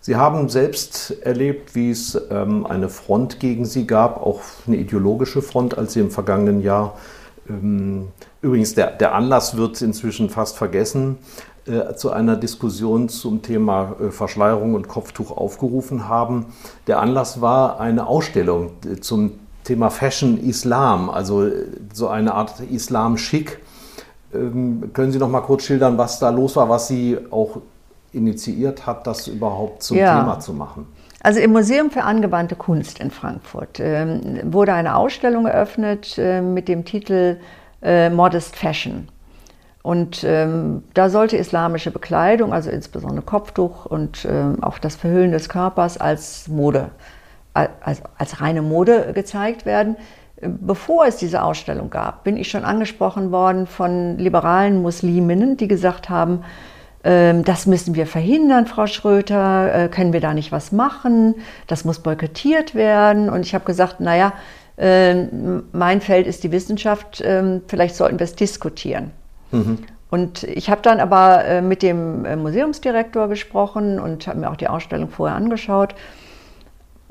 Sie 0.00 0.16
haben 0.16 0.48
selbst 0.48 1.16
erlebt, 1.22 1.74
wie 1.74 1.90
es 1.90 2.20
ähm, 2.30 2.66
eine 2.66 2.88
Front 2.88 3.40
gegen 3.40 3.64
Sie 3.64 3.86
gab, 3.86 4.18
auch 4.18 4.40
eine 4.66 4.76
ideologische 4.76 5.40
Front, 5.40 5.78
als 5.78 5.94
Sie 5.94 6.00
im 6.00 6.10
vergangenen 6.10 6.60
Jahr, 6.60 6.98
ähm, 7.48 8.08
übrigens 8.42 8.74
der, 8.74 8.90
der 8.90 9.14
Anlass 9.14 9.56
wird 9.56 9.80
inzwischen 9.80 10.28
fast 10.28 10.56
vergessen, 10.58 11.18
zu 11.94 12.10
einer 12.10 12.36
Diskussion 12.36 13.08
zum 13.08 13.42
Thema 13.42 13.96
äh, 14.00 14.10
Verschleierung 14.10 14.74
und 14.74 14.88
Kopftuch 14.88 15.30
aufgerufen 15.30 16.08
haben. 16.08 16.46
Der 16.86 17.00
Anlass 17.00 17.40
war 17.40 17.80
eine 17.80 18.06
Ausstellung 18.06 18.72
äh, 18.84 19.00
zum 19.00 19.32
Thema 19.64 19.90
Fashion 19.90 20.38
Islam, 20.38 21.08
also 21.08 21.46
äh, 21.46 21.66
so 21.92 22.08
eine 22.08 22.34
Art 22.34 22.60
Islam-Schick. 22.60 23.60
Ähm, 24.34 24.90
können 24.92 25.12
Sie 25.12 25.18
noch 25.18 25.28
mal 25.28 25.40
kurz 25.40 25.64
schildern, 25.64 25.98
was 25.98 26.18
da 26.18 26.30
los 26.30 26.56
war, 26.56 26.68
was 26.68 26.88
Sie 26.88 27.16
auch 27.30 27.58
initiiert 28.12 28.86
hat, 28.86 29.06
das 29.06 29.28
überhaupt 29.28 29.82
zum 29.82 29.96
ja. 29.96 30.18
Thema 30.18 30.40
zu 30.40 30.52
machen? 30.52 30.86
Also 31.22 31.38
im 31.38 31.52
Museum 31.52 31.90
für 31.90 32.02
angewandte 32.02 32.56
Kunst 32.56 32.98
in 32.98 33.12
Frankfurt 33.12 33.78
ähm, 33.78 34.40
wurde 34.52 34.72
eine 34.72 34.96
Ausstellung 34.96 35.46
eröffnet 35.46 36.18
äh, 36.18 36.40
mit 36.40 36.66
dem 36.66 36.84
Titel 36.84 37.38
äh, 37.80 38.10
Modest 38.10 38.56
Fashion. 38.56 39.08
Und 39.82 40.22
ähm, 40.24 40.84
da 40.94 41.10
sollte 41.10 41.36
islamische 41.36 41.90
Bekleidung, 41.90 42.52
also 42.52 42.70
insbesondere 42.70 43.22
Kopftuch 43.22 43.84
und 43.86 44.24
ähm, 44.30 44.62
auch 44.62 44.78
das 44.78 44.94
Verhüllen 44.94 45.32
des 45.32 45.48
Körpers 45.48 45.98
als 45.98 46.46
Mode, 46.46 46.90
als, 47.52 48.02
als 48.16 48.40
reine 48.40 48.62
Mode 48.62 49.12
gezeigt 49.12 49.66
werden. 49.66 49.96
Bevor 50.40 51.06
es 51.06 51.16
diese 51.16 51.42
Ausstellung 51.42 51.90
gab, 51.90 52.24
bin 52.24 52.36
ich 52.36 52.50
schon 52.50 52.64
angesprochen 52.64 53.32
worden 53.32 53.66
von 53.66 54.18
liberalen 54.18 54.82
Musliminnen, 54.82 55.56
die 55.56 55.68
gesagt 55.68 56.10
haben, 56.10 56.44
ähm, 57.04 57.44
das 57.44 57.66
müssen 57.66 57.94
wir 57.94 58.06
verhindern, 58.06 58.66
Frau 58.66 58.86
Schröter, 58.86 59.84
äh, 59.84 59.88
können 59.88 60.12
wir 60.12 60.20
da 60.20 60.34
nicht 60.34 60.52
was 60.52 60.72
machen, 60.72 61.34
das 61.66 61.84
muss 61.84 61.98
boykottiert 61.98 62.74
werden. 62.74 63.28
Und 63.28 63.40
ich 63.40 63.54
habe 63.54 63.64
gesagt, 63.64 64.00
naja, 64.00 64.32
ähm, 64.78 65.64
mein 65.72 66.00
Feld 66.00 66.26
ist 66.26 66.44
die 66.44 66.52
Wissenschaft, 66.52 67.22
ähm, 67.24 67.62
vielleicht 67.66 67.96
sollten 67.96 68.18
wir 68.18 68.24
es 68.24 68.36
diskutieren. 68.36 69.10
Mhm. 69.52 69.78
Und 70.10 70.42
ich 70.44 70.68
habe 70.68 70.82
dann 70.82 71.00
aber 71.00 71.44
äh, 71.44 71.62
mit 71.62 71.82
dem 71.82 72.26
äh, 72.26 72.36
Museumsdirektor 72.36 73.28
gesprochen 73.28 73.98
und 73.98 74.26
habe 74.26 74.40
mir 74.40 74.50
auch 74.50 74.56
die 74.56 74.68
Ausstellung 74.68 75.08
vorher 75.08 75.36
angeschaut. 75.36 75.94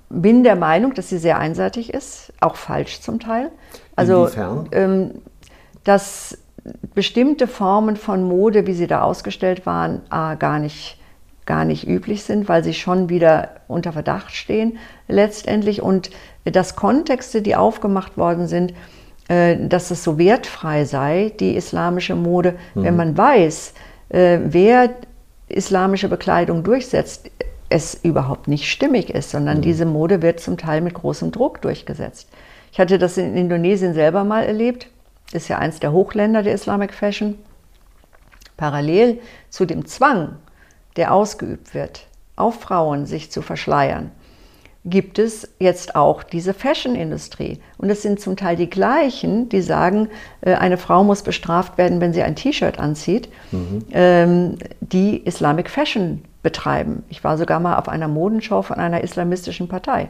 Bin 0.10 0.44
der 0.44 0.56
Meinung, 0.56 0.94
dass 0.94 1.10
sie 1.10 1.18
sehr 1.18 1.40
einseitig 1.40 1.94
ist, 1.94 2.32
auch 2.42 2.58
falsch 2.58 3.02
zum 3.02 3.20
Teil. 3.20 3.50
Also, 3.96 4.30
ähm, 4.72 5.16
dass 5.84 6.38
bestimmte 6.94 7.48
Formen 7.48 7.96
von 7.96 8.24
Mode, 8.24 8.68
wie 8.68 8.74
sie 8.74 8.88
da 8.88 9.02
ausgestellt 9.02 9.66
waren, 9.66 10.02
äh, 10.12 10.36
gar 10.36 10.60
nicht 10.60 11.00
gar 11.48 11.66
nicht 11.66 11.88
üblich 11.88 12.24
sind, 12.24 12.48
weil 12.48 12.64
sie 12.64 12.76
schon 12.76 13.10
wieder 13.10 13.50
unter 13.68 13.94
Verdacht 13.94 14.32
stehen 14.32 14.78
letztendlich 15.08 15.82
und 15.82 16.12
dass 16.46 16.76
Kontexte, 16.76 17.42
die 17.42 17.56
aufgemacht 17.56 18.16
worden 18.16 18.48
sind, 18.48 18.72
äh, 18.72 18.76
dass 19.58 19.92
es 19.92 20.04
so 20.04 20.18
wertfrei 20.18 20.86
sei, 20.86 21.32
die 21.40 21.56
islamische 21.56 22.16
Mode, 22.16 22.56
mhm. 22.76 22.84
wenn 22.84 22.96
man 22.96 23.18
weiß, 23.18 23.74
äh, 24.10 24.40
wer 24.44 24.90
islamische 25.48 26.10
Bekleidung 26.10 26.64
durchsetzt, 26.64 27.30
es 27.70 27.96
überhaupt 27.96 28.48
nicht 28.48 28.70
stimmig 28.70 29.10
ist, 29.10 29.32
sondern 29.32 29.58
mhm. 29.58 29.62
diese 29.62 29.86
Mode 29.86 30.22
wird 30.22 30.40
zum 30.40 30.58
Teil 30.58 30.82
mit 30.82 30.94
großem 30.94 31.32
Druck 31.32 31.62
durchgesetzt. 31.62 32.30
Ich 32.72 32.80
hatte 32.80 32.98
das 32.98 33.18
in 33.18 33.36
Indonesien 33.36 33.94
selber 33.94 34.24
mal 34.24 34.44
erlebt 34.44 34.88
ist 35.34 35.48
ja 35.48 35.58
eins 35.58 35.80
der 35.80 35.92
Hochländer 35.92 36.44
der 36.44 36.54
Islamic 36.54 36.94
Fashion, 36.94 37.38
parallel 38.58 39.20
zu 39.50 39.66
dem 39.66 39.86
Zwang, 39.86 40.36
der 40.96 41.14
ausgeübt 41.14 41.74
wird, 41.74 42.08
auf 42.36 42.60
Frauen 42.62 43.06
sich 43.06 43.32
zu 43.32 43.42
verschleiern, 43.42 44.12
gibt 44.84 45.20
es 45.20 45.48
jetzt 45.60 45.96
auch 45.96 46.24
diese 46.24 46.54
Fashion-Industrie. 46.54 47.60
Und 47.78 47.90
es 47.90 48.02
sind 48.02 48.20
zum 48.20 48.36
Teil 48.36 48.56
die 48.56 48.70
gleichen, 48.70 49.48
die 49.50 49.62
sagen, 49.62 50.10
äh, 50.42 50.56
eine 50.56 50.78
Frau 50.78 51.04
muss 51.04 51.22
bestraft 51.22 51.78
werden, 51.78 52.02
wenn 52.02 52.14
sie 52.14 52.24
ein 52.24 52.36
T-Shirt 52.36 52.80
anzieht, 52.80 53.30
mhm. 53.52 53.86
Ähm, 53.92 54.58
die 54.80 55.18
Islamic 55.26 55.70
Fashion 55.70 56.24
betreiben. 56.42 57.04
Ich 57.10 57.24
war 57.24 57.38
sogar 57.38 57.60
mal 57.60 57.78
auf 57.78 57.88
einer 57.88 58.08
Modenshow 58.08 58.64
von 58.64 58.78
einer 58.78 59.02
islamistischen 59.04 59.68
Partei. 59.68 60.10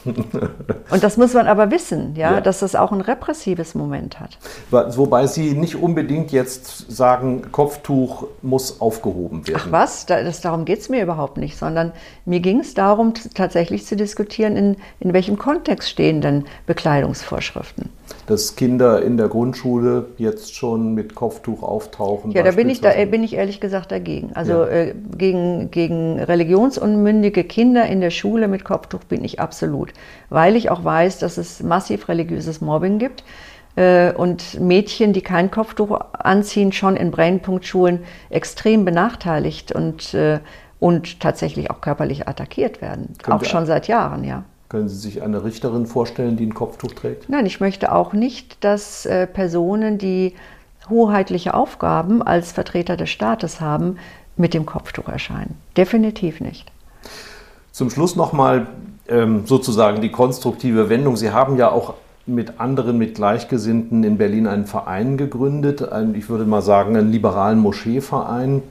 Und 0.90 1.02
das 1.02 1.16
muss 1.16 1.34
man 1.34 1.46
aber 1.46 1.70
wissen, 1.70 2.14
ja, 2.16 2.34
ja, 2.34 2.40
dass 2.40 2.60
das 2.60 2.74
auch 2.74 2.92
ein 2.92 3.00
repressives 3.00 3.74
Moment 3.74 4.20
hat. 4.20 4.38
Wobei 4.70 5.26
Sie 5.26 5.52
nicht 5.52 5.76
unbedingt 5.76 6.32
jetzt 6.32 6.90
sagen, 6.90 7.50
Kopftuch 7.52 8.28
muss 8.42 8.80
aufgehoben 8.80 9.46
werden. 9.46 9.60
Ach 9.62 9.72
was, 9.72 10.06
das, 10.06 10.40
darum 10.40 10.64
geht 10.64 10.80
es 10.80 10.88
mir 10.88 11.02
überhaupt 11.02 11.36
nicht, 11.36 11.58
sondern 11.58 11.92
mir 12.28 12.40
ging 12.40 12.60
es 12.60 12.74
darum, 12.74 13.14
tatsächlich 13.34 13.86
zu 13.86 13.96
diskutieren, 13.96 14.56
in, 14.56 14.76
in 15.00 15.12
welchem 15.12 15.38
Kontext 15.38 15.88
stehen 15.88 16.20
denn 16.20 16.44
Bekleidungsvorschriften 16.66 17.90
dass 18.28 18.56
Kinder 18.56 19.02
in 19.02 19.16
der 19.16 19.28
Grundschule 19.28 20.06
jetzt 20.18 20.54
schon 20.54 20.92
mit 20.94 21.14
Kopftuch 21.14 21.62
auftauchen. 21.62 22.30
Ja, 22.32 22.42
da 22.42 22.52
bin 22.52 22.68
ich, 22.68 22.80
da 22.80 22.90
bin 23.06 23.24
ich 23.24 23.34
ehrlich 23.34 23.58
gesagt 23.58 23.90
dagegen. 23.90 24.32
Also 24.34 24.52
ja. 24.52 24.68
äh, 24.68 24.94
gegen, 25.16 25.70
gegen 25.70 26.20
religionsunmündige 26.20 27.44
Kinder 27.44 27.86
in 27.86 28.00
der 28.00 28.10
Schule 28.10 28.48
mit 28.48 28.64
Kopftuch 28.64 29.04
bin 29.04 29.24
ich 29.24 29.40
absolut, 29.40 29.92
weil 30.28 30.56
ich 30.56 30.70
auch 30.70 30.84
weiß, 30.84 31.18
dass 31.18 31.38
es 31.38 31.62
massiv 31.62 32.08
religiöses 32.08 32.60
Mobbing 32.60 32.98
gibt 32.98 33.24
äh, 33.76 34.12
und 34.12 34.60
Mädchen, 34.60 35.14
die 35.14 35.22
kein 35.22 35.50
Kopftuch 35.50 35.98
anziehen, 36.12 36.72
schon 36.72 36.96
in 36.96 37.10
Brennpunktschulen 37.10 38.00
extrem 38.28 38.84
benachteiligt 38.84 39.72
und, 39.72 40.12
äh, 40.12 40.40
und 40.80 41.20
tatsächlich 41.20 41.70
auch 41.70 41.80
körperlich 41.80 42.28
attackiert 42.28 42.80
werden. 42.80 43.14
Könnte 43.22 43.32
auch 43.32 43.44
schon 43.44 43.66
seit 43.66 43.88
Jahren, 43.88 44.24
ja. 44.24 44.44
Können 44.68 44.88
Sie 44.88 44.96
sich 44.96 45.22
eine 45.22 45.44
Richterin 45.44 45.86
vorstellen, 45.86 46.36
die 46.36 46.46
ein 46.46 46.54
Kopftuch 46.54 46.92
trägt? 46.92 47.28
Nein, 47.30 47.46
ich 47.46 47.58
möchte 47.60 47.92
auch 47.92 48.12
nicht, 48.12 48.62
dass 48.62 49.06
äh, 49.06 49.26
Personen, 49.26 49.96
die 49.96 50.34
hoheitliche 50.90 51.54
Aufgaben 51.54 52.22
als 52.22 52.52
Vertreter 52.52 52.96
des 52.96 53.08
Staates 53.10 53.60
haben, 53.60 53.96
mit 54.36 54.54
dem 54.54 54.66
Kopftuch 54.66 55.08
erscheinen. 55.08 55.56
Definitiv 55.76 56.40
nicht. 56.40 56.70
Zum 57.72 57.90
Schluss 57.90 58.14
nochmal 58.14 58.66
ähm, 59.08 59.46
sozusagen 59.46 60.00
die 60.00 60.10
konstruktive 60.10 60.88
Wendung. 60.88 61.16
Sie 61.16 61.32
haben 61.32 61.56
ja 61.56 61.70
auch 61.70 61.94
mit 62.26 62.60
anderen, 62.60 62.98
mit 62.98 63.14
Gleichgesinnten 63.14 64.04
in 64.04 64.18
Berlin 64.18 64.46
einen 64.46 64.66
Verein 64.66 65.16
gegründet, 65.16 65.90
einen, 65.90 66.14
ich 66.14 66.28
würde 66.28 66.44
mal 66.44 66.62
sagen, 66.62 66.96
einen 66.96 67.10
liberalen 67.10 67.58
Moscheeverein, 67.58 68.62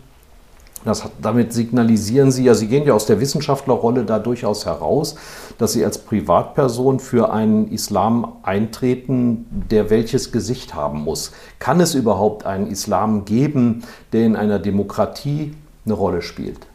das 0.86 1.04
hat, 1.04 1.12
damit 1.22 1.54
signalisieren 1.54 2.32
Sie 2.32 2.44
ja, 2.44 2.54
Sie 2.54 2.68
gehen 2.68 2.86
ja 2.86 2.94
aus 2.94 3.06
der 3.06 3.20
Wissenschaftlerrolle 3.20 4.04
da 4.04 4.20
durchaus 4.20 4.66
heraus, 4.66 5.16
dass 5.58 5.74
Sie 5.74 5.84
als 5.84 5.98
Privatperson 5.98 7.00
für 7.00 7.32
einen 7.32 7.72
Islam 7.72 8.34
eintreten, 8.44 9.46
der 9.70 9.90
welches 9.90 10.32
Gesicht 10.32 10.76
haben 10.76 11.02
muss. 11.02 11.32
Kann 11.60 11.80
es 11.80 11.96
überhaupt 11.96 12.46
einen 12.46 12.68
Islam 12.68 13.26
geben, 13.26 13.84
der 14.14 14.26
in 14.26 14.36
einer 14.36 14.60
Demokratie 14.60 15.54
eine 15.86 15.94
Rolle 15.94 16.22
spielt? 16.22 16.68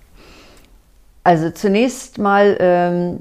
Also 1.25 1.51
zunächst 1.51 2.19
mal 2.19 2.57
ähm, 2.59 3.21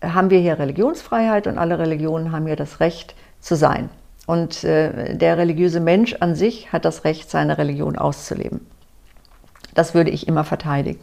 haben 0.00 0.30
wir 0.30 0.38
hier 0.38 0.58
Religionsfreiheit 0.58 1.46
und 1.46 1.58
alle 1.58 1.78
Religionen 1.78 2.30
haben 2.30 2.46
hier 2.46 2.56
das 2.56 2.78
Recht 2.78 3.14
zu 3.40 3.56
sein. 3.56 3.90
Und 4.26 4.64
äh, 4.64 5.16
der 5.16 5.36
religiöse 5.36 5.80
Mensch 5.80 6.14
an 6.20 6.34
sich 6.34 6.72
hat 6.72 6.84
das 6.84 7.04
Recht, 7.04 7.30
seine 7.30 7.58
Religion 7.58 7.98
auszuleben. 7.98 8.60
Das 9.74 9.94
würde 9.94 10.10
ich 10.10 10.28
immer 10.28 10.44
verteidigen. 10.44 11.00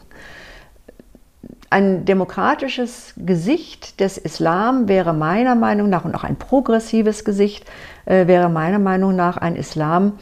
Ein 1.70 2.04
demokratisches 2.04 3.14
Gesicht 3.16 4.00
des 4.00 4.18
Islam 4.18 4.88
wäre 4.88 5.14
meiner 5.14 5.54
Meinung 5.54 5.88
nach 5.88 6.04
und 6.04 6.14
auch 6.14 6.24
ein 6.24 6.36
progressives 6.36 7.24
Gesicht 7.24 7.64
äh, 8.04 8.26
wäre 8.26 8.50
meiner 8.50 8.78
Meinung 8.78 9.16
nach 9.16 9.38
ein 9.38 9.56
Islam, 9.56 10.18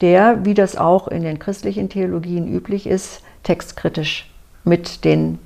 der, 0.00 0.44
wie 0.44 0.54
das 0.54 0.76
auch 0.76 1.08
in 1.08 1.22
den 1.22 1.38
christlichen 1.38 1.88
Theologien 1.88 2.48
üblich 2.48 2.86
ist, 2.86 3.22
textkritisch 3.42 4.30
mit 4.64 5.04
den 5.04 5.38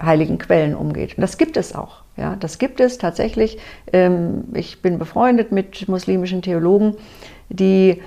heiligen 0.00 0.38
Quellen 0.38 0.74
umgeht. 0.74 1.16
Und 1.16 1.22
das 1.22 1.38
gibt 1.38 1.56
es 1.56 1.74
auch. 1.74 2.02
Ja, 2.16 2.36
das 2.36 2.58
gibt 2.58 2.80
es 2.80 2.98
tatsächlich. 2.98 3.58
Ähm, 3.92 4.44
ich 4.54 4.82
bin 4.82 4.98
befreundet 4.98 5.52
mit 5.52 5.88
muslimischen 5.88 6.42
Theologen, 6.42 6.96
die 7.48 8.02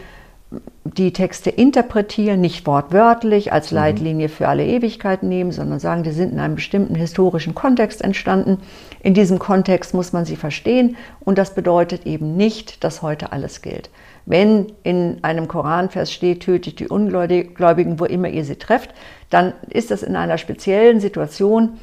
die 0.84 1.14
Texte 1.14 1.50
interpretieren, 1.50 2.42
nicht 2.42 2.66
wortwörtlich 2.68 3.52
als 3.52 3.72
mhm. 3.72 3.78
Leitlinie 3.78 4.30
für 4.30 4.48
alle 4.48 4.66
Ewigkeit 4.66 5.24
nehmen, 5.24 5.52
sondern 5.52 5.80
sagen, 5.80 6.04
die 6.04 6.12
sind 6.12 6.34
in 6.34 6.40
einem 6.40 6.56
bestimmten 6.56 6.96
historischen 6.96 7.56
Kontext 7.56 8.02
entstanden. 8.02 8.60
In 9.02 9.14
diesem 9.14 9.40
Kontext 9.40 9.94
muss 9.94 10.14
man 10.14 10.26
sie 10.26 10.36
verstehen 10.36 10.98
und 11.20 11.38
das 11.38 11.56
bedeutet 11.56 12.06
eben 12.06 12.38
nicht, 12.38 12.84
dass 12.84 13.02
heute 13.02 13.32
alles 13.32 13.62
gilt. 13.62 13.90
Wenn 14.26 14.68
in 14.84 15.20
einem 15.24 15.48
Koranvers 15.48 16.12
steht, 16.12 16.42
tötet 16.44 16.80
die 16.80 16.88
Ungläubigen, 16.88 18.00
wo 18.00 18.06
immer 18.06 18.28
ihr 18.28 18.44
sie 18.44 18.56
trefft, 18.56 18.92
dann 19.30 19.54
ist 19.70 19.92
das 19.92 20.02
in 20.02 20.16
einer 20.16 20.38
speziellen 20.38 21.00
Situation 21.00 21.78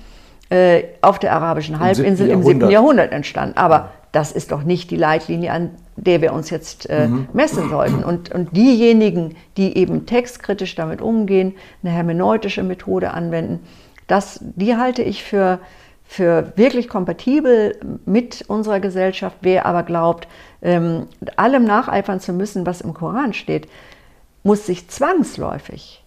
äh, 0.50 0.84
auf 1.00 1.18
der 1.18 1.32
arabischen 1.32 1.78
Halbinsel 1.78 2.28
im 2.28 2.42
7. 2.42 2.68
Jahrhundert 2.68 3.12
entstanden. 3.12 3.56
Aber 3.56 3.90
das 4.12 4.32
ist 4.32 4.52
doch 4.52 4.62
nicht 4.62 4.90
die 4.90 4.96
Leitlinie, 4.96 5.52
an 5.52 5.70
der 6.04 6.20
wir 6.20 6.32
uns 6.32 6.50
jetzt 6.50 6.90
äh, 6.90 7.06
mhm. 7.06 7.28
messen 7.32 7.70
sollten. 7.70 8.02
Und, 8.02 8.34
und 8.34 8.56
diejenigen, 8.56 9.36
die 9.56 9.76
eben 9.76 10.04
textkritisch 10.04 10.74
damit 10.74 11.00
umgehen, 11.00 11.54
eine 11.82 11.92
hermeneutische 11.92 12.62
Methode 12.62 13.12
anwenden, 13.12 13.60
das, 14.08 14.40
die 14.42 14.76
halte 14.76 15.02
ich 15.02 15.22
für, 15.22 15.60
für 16.04 16.52
wirklich 16.56 16.88
kompatibel 16.88 17.78
mit 18.04 18.44
unserer 18.48 18.80
Gesellschaft. 18.80 19.36
Wer 19.42 19.64
aber 19.64 19.84
glaubt, 19.84 20.26
ähm, 20.60 21.06
allem 21.36 21.64
nacheifern 21.64 22.18
zu 22.18 22.32
müssen, 22.32 22.66
was 22.66 22.80
im 22.80 22.94
Koran 22.94 23.32
steht, 23.32 23.68
muss 24.42 24.66
sich 24.66 24.88
zwangsläufig 24.88 26.02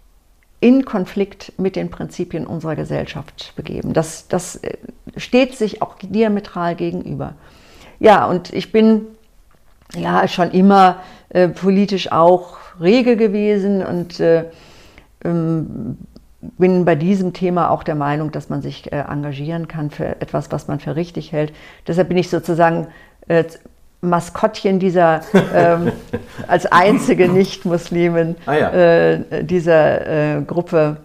in 0.59 0.83
Konflikt 0.83 1.53
mit 1.57 1.77
den 1.77 1.89
Prinzipien 1.89 2.45
unserer 2.45 2.75
Gesellschaft 2.75 3.53
begeben. 3.55 3.93
Das, 3.93 4.27
das 4.27 4.57
äh, 4.57 4.77
steht 5.15 5.55
sich 5.55 5.81
auch 5.81 5.95
diametral 6.01 6.75
gegenüber. 6.75 7.35
Ja, 7.99 8.25
und 8.25 8.51
ich 8.51 8.73
bin 8.73 9.05
ja 9.93 10.27
schon 10.27 10.51
immer 10.51 10.97
äh, 11.29 11.47
politisch 11.47 12.11
auch 12.11 12.57
rege 12.79 13.17
gewesen 13.17 13.85
und 13.85 14.19
äh, 14.19 14.45
ähm, 15.23 15.97
bin 16.57 16.85
bei 16.85 16.95
diesem 16.95 17.33
Thema 17.33 17.69
auch 17.71 17.83
der 17.83 17.95
Meinung, 17.95 18.31
dass 18.31 18.49
man 18.49 18.61
sich 18.61 18.91
äh, 18.91 18.97
engagieren 18.97 19.67
kann 19.67 19.89
für 19.89 20.21
etwas, 20.21 20.51
was 20.51 20.67
man 20.67 20.79
für 20.79 20.95
richtig 20.95 21.31
hält. 21.31 21.53
Deshalb 21.87 22.09
bin 22.09 22.17
ich 22.17 22.29
sozusagen 22.29 22.87
äh, 23.27 23.43
Maskottchen 24.01 24.79
dieser, 24.79 25.21
ähm, 25.53 25.91
als 26.47 26.65
einzige 26.67 27.27
Nicht-Muslimin 27.27 28.35
ah, 28.45 28.53
ja. 28.53 28.69
äh, 28.71 29.43
dieser 29.43 30.37
äh, 30.37 30.41
Gruppe 30.41 30.97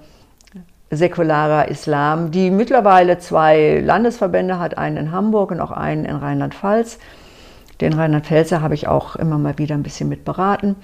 säkularer 0.91 1.69
Islam, 1.69 2.31
die 2.31 2.51
mittlerweile 2.51 3.19
zwei 3.19 3.81
Landesverbände 3.85 4.59
hat, 4.59 4.77
einen 4.77 4.97
in 4.97 5.13
Hamburg 5.13 5.53
und 5.53 5.61
auch 5.61 5.71
einen 5.71 6.05
in 6.05 6.17
Rheinland-Pfalz. 6.17 6.99
Den 7.81 7.93
Rheinland-Pfälzer 7.93 8.63
habe 8.63 8.75
ich 8.75 8.89
auch 8.89 9.17
immer 9.17 9.39
mal 9.39 9.59
wieder 9.59 9.75
ein 9.75 9.83
bisschen 9.83 10.09
mit 10.09 10.25
beraten. 10.25 10.77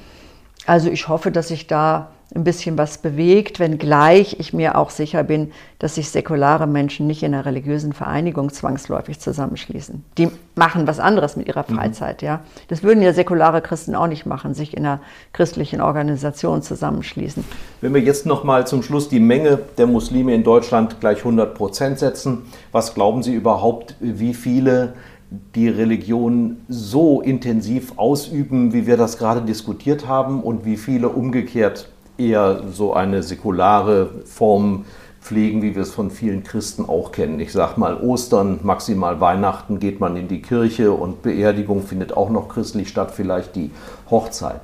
Also 0.66 0.90
ich 0.90 1.08
hoffe, 1.08 1.30
dass 1.30 1.50
ich 1.50 1.66
da 1.66 2.10
ein 2.34 2.42
bisschen 2.42 2.76
was 2.76 2.98
bewegt, 2.98 3.60
wenngleich 3.60 4.40
ich 4.40 4.52
mir 4.52 4.76
auch 4.76 4.90
sicher 4.90 5.22
bin, 5.22 5.52
dass 5.78 5.94
sich 5.94 6.10
säkulare 6.10 6.66
Menschen 6.66 7.06
nicht 7.06 7.22
in 7.22 7.32
einer 7.32 7.46
religiösen 7.46 7.92
Vereinigung 7.92 8.52
zwangsläufig 8.52 9.20
zusammenschließen. 9.20 10.04
Die 10.18 10.30
machen 10.56 10.88
was 10.88 10.98
anderes 10.98 11.36
mit 11.36 11.46
ihrer 11.46 11.64
mhm. 11.68 11.76
Freizeit, 11.76 12.22
mhm. 12.22 12.26
ja. 12.26 12.40
Das 12.66 12.82
würden 12.82 13.00
ja 13.00 13.12
säkulare 13.12 13.62
Christen 13.62 13.94
auch 13.94 14.08
nicht 14.08 14.26
machen, 14.26 14.54
sich 14.54 14.76
in 14.76 14.84
einer 14.84 15.00
christlichen 15.32 15.80
Organisation 15.80 16.62
zusammenschließen. 16.62 17.44
Wenn 17.80 17.94
wir 17.94 18.00
jetzt 18.00 18.26
noch 18.26 18.42
mal 18.42 18.66
zum 18.66 18.82
Schluss 18.82 19.08
die 19.08 19.20
Menge 19.20 19.60
der 19.78 19.86
Muslime 19.86 20.34
in 20.34 20.42
Deutschland 20.42 20.98
gleich 20.98 21.18
100 21.18 21.54
Prozent 21.54 22.00
setzen, 22.00 22.42
was 22.72 22.94
glauben 22.94 23.22
Sie 23.22 23.34
überhaupt, 23.34 23.94
wie 24.00 24.34
viele 24.34 24.94
die 25.30 25.68
Religion 25.68 26.58
so 26.68 27.20
intensiv 27.20 27.94
ausüben, 27.96 28.72
wie 28.72 28.86
wir 28.86 28.96
das 28.96 29.18
gerade 29.18 29.42
diskutiert 29.42 30.06
haben, 30.06 30.42
und 30.42 30.64
wie 30.64 30.76
viele 30.76 31.08
umgekehrt 31.08 31.88
eher 32.18 32.62
so 32.70 32.94
eine 32.94 33.22
säkulare 33.22 34.10
Form 34.24 34.84
pflegen, 35.20 35.60
wie 35.60 35.74
wir 35.74 35.82
es 35.82 35.92
von 35.92 36.10
vielen 36.10 36.44
Christen 36.44 36.88
auch 36.88 37.10
kennen. 37.10 37.40
Ich 37.40 37.52
sage 37.52 37.80
mal, 37.80 38.00
Ostern, 38.00 38.60
maximal 38.62 39.20
Weihnachten 39.20 39.80
geht 39.80 39.98
man 39.98 40.16
in 40.16 40.28
die 40.28 40.40
Kirche 40.40 40.92
und 40.92 41.22
Beerdigung 41.22 41.82
findet 41.82 42.16
auch 42.16 42.30
noch 42.30 42.48
christlich 42.48 42.88
statt, 42.88 43.10
vielleicht 43.10 43.56
die 43.56 43.72
Hochzeit. 44.08 44.60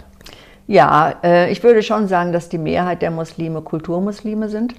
Ja, 0.69 1.17
äh, 1.25 1.51
ich 1.51 1.65
würde 1.65 1.83
schon 1.83 2.07
sagen, 2.07 2.33
dass 2.33 2.49
die 2.49 2.59
Mehrheit 2.59 3.03
der 3.03 3.11
Muslime 3.11 3.61
Kulturmuslime 3.61 4.49
sind. 4.49 4.75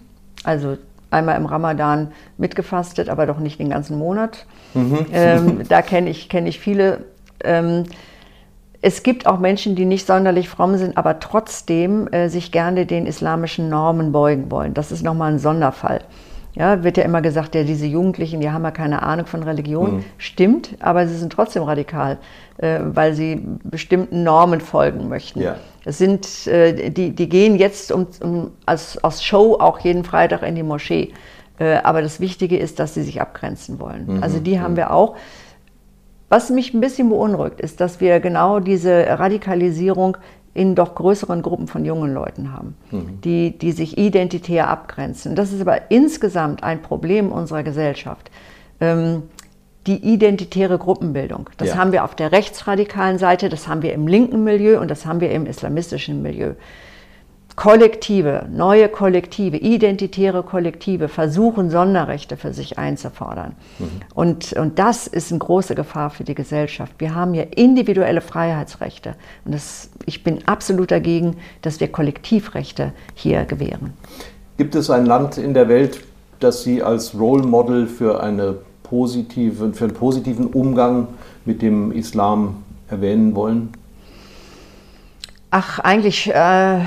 Also 0.46 0.78
einmal 1.12 1.36
im 1.38 1.46
Ramadan 1.46 2.14
mitgefastet, 2.38 3.10
aber 3.10 3.26
doch 3.26 3.40
nicht 3.40 3.60
den 3.60 3.70
ganzen 3.70 3.98
Monat. 3.98 4.46
Mhm. 4.74 5.06
Ähm, 5.12 5.62
da 5.68 5.82
kenne 5.82 6.10
ich, 6.10 6.30
kenn 6.30 6.48
ich 6.48 6.60
viele. 6.60 7.06
Ähm, 7.44 7.84
es 8.82 9.02
gibt 9.02 9.28
auch 9.28 9.40
Menschen, 9.40 9.76
die 9.76 9.86
nicht 9.86 10.06
sonderlich 10.06 10.50
fromm 10.50 10.76
sind, 10.78 10.98
aber 10.98 11.20
trotzdem 11.20 12.08
äh, 12.12 12.28
sich 12.28 12.52
gerne 12.52 12.86
den 12.86 13.06
islamischen 13.06 13.70
Normen 13.70 14.12
beugen 14.12 14.52
wollen. 14.52 14.74
Das 14.74 14.91
ist 14.91 15.04
nochmal 15.04 15.32
ein 15.32 15.40
Sonderfall. 15.40 16.02
Ja, 16.56 16.84
wird 16.84 16.98
ja 16.98 17.04
immer 17.04 17.22
gesagt, 17.22 17.56
ja, 17.56 17.64
diese 17.64 17.88
Jugendlichen, 17.88 18.40
die 18.40 18.52
haben 18.52 18.64
ja 18.64 18.72
keine 18.72 19.02
Ahnung 19.02 19.26
von 19.26 19.41
Religion. 19.41 19.95
Mhm. 19.95 20.04
Stimmt, 20.18 20.76
aber 20.82 21.08
sie 21.08 21.16
sind 21.16 21.34
trotzdem 21.34 21.64
radikal, 21.64 22.20
äh, 22.58 22.80
weil 22.84 23.14
sie 23.14 23.41
bestimmten 23.64 24.24
Normen 24.24 24.62
folgen 24.62 25.10
möchten. 25.10 25.41
Ja. 25.41 25.56
Es 25.86 25.98
sind, 25.98 26.45
äh, 26.48 26.91
die, 26.91 27.12
die 27.16 27.30
gehen 27.30 27.56
jetzt 27.56 27.91
um, 27.91 28.08
um, 28.22 28.52
als, 28.66 29.04
aus 29.04 29.24
Show 29.24 29.56
auch 29.60 29.80
jeden 29.80 30.04
Freitag 30.04 30.44
in 30.44 30.56
die 30.56 30.64
Moschee. 30.64 31.14
Äh, 31.64 31.80
aber 31.84 32.02
das 32.02 32.19
Wichtige 32.19 32.57
ist, 32.57 32.80
dass 32.80 32.94
sie 32.94 33.03
sich 33.03 33.22
abgrenzen 33.22 33.80
wollen. 33.80 34.18
Mhm. 34.18 34.23
Also 34.23 34.40
die 34.40 34.60
haben 34.60 34.76
wir 34.76 34.91
auch. 34.91 35.15
Was 36.27 36.49
mich 36.49 36.73
ein 36.73 36.81
bisschen 36.81 37.10
beunruhigt, 37.10 37.61
ist, 37.61 37.80
dass 37.80 38.02
wir 38.02 38.19
genau 38.19 38.60
diese 38.60 39.06
Radikalisierung 39.07 40.18
in 40.56 40.76
doch 40.76 40.95
größeren 40.95 41.41
Gruppen 41.41 41.68
von 41.68 41.85
jungen 41.85 42.14
Leuten 42.14 42.52
haben, 42.52 42.76
mhm. 42.91 43.22
die, 43.22 43.57
die 43.57 43.72
sich 43.72 43.98
identitär 43.98 44.68
abgrenzen. 44.68 45.35
Das 45.35 45.53
ist 45.53 45.61
aber 45.61 45.91
insgesamt 45.91 46.64
ein 46.64 46.81
Problem 46.81 47.31
unserer 47.31 47.64
Gesellschaft. 47.64 48.30
Ähm, 48.81 49.23
die 49.88 49.98
identitäre 49.98 50.77
Gruppenbildung. 50.77 51.49
Das 51.57 51.69
ja. 51.69 51.76
haben 51.76 51.91
wir 51.91 52.03
auf 52.03 52.15
der 52.15 52.31
rechtsradikalen 52.31 53.18
Seite, 53.18 53.49
das 53.49 53.68
haben 53.68 53.81
wir 53.81 53.94
im 53.94 54.07
linken 54.07 54.44
Milieu 54.44 54.80
und 54.80 54.90
das 54.90 55.06
haben 55.06 55.19
wir 55.19 55.31
im 55.31 55.45
islamistischen 55.45 56.22
Milieu. 56.22 56.53
Kollektive, 57.56 58.48
neue 58.52 58.90
Kollektive, 58.90 59.58
identitäre 59.58 60.42
Kollektive 60.42 61.08
versuchen 61.08 61.70
Sonderrechte 61.70 62.36
für 62.36 62.52
sich 62.52 62.80
einzufordern. 62.80 63.54
Mhm. 63.78 63.86
Und, 64.16 64.54
und 64.54 64.80
das 64.80 65.06
ist 65.06 65.32
eine 65.32 65.40
große 65.40 65.76
Gefahr 65.76 66.10
für 66.10 66.24
die 66.24 66.34
Gesellschaft. 66.34 66.94
Wir 66.98 67.14
haben 67.14 67.34
hier 67.34 67.56
individuelle 67.56 68.22
Freiheitsrechte. 68.22 69.16
Und 69.46 69.54
das, 69.54 69.90
ich 70.06 70.24
bin 70.24 70.40
absolut 70.48 70.90
dagegen, 70.90 71.38
dass 71.62 71.80
wir 71.80 71.90
Kollektivrechte 71.90 72.92
hier 73.14 73.46
gewähren. 73.46 73.94
Gibt 74.58 74.74
es 74.74 74.90
ein 74.90 75.06
Land 75.06 75.38
in 75.38 75.54
der 75.54 75.70
Welt, 75.70 76.02
das 76.40 76.64
Sie 76.64 76.82
als 76.82 77.18
Role 77.18 77.44
Model 77.44 77.86
für, 77.86 78.24
eine 78.24 78.56
positive, 78.82 79.74
für 79.74 79.86
einen 79.86 79.94
positiven 79.94 80.48
Umgang 80.48 81.08
mit 81.46 81.62
dem 81.62 81.92
Islam 81.92 82.64
erwähnen 82.90 83.36
wollen? 83.36 83.74
Ach, 85.52 85.78
eigentlich 85.80 86.34
äh, 86.34 86.80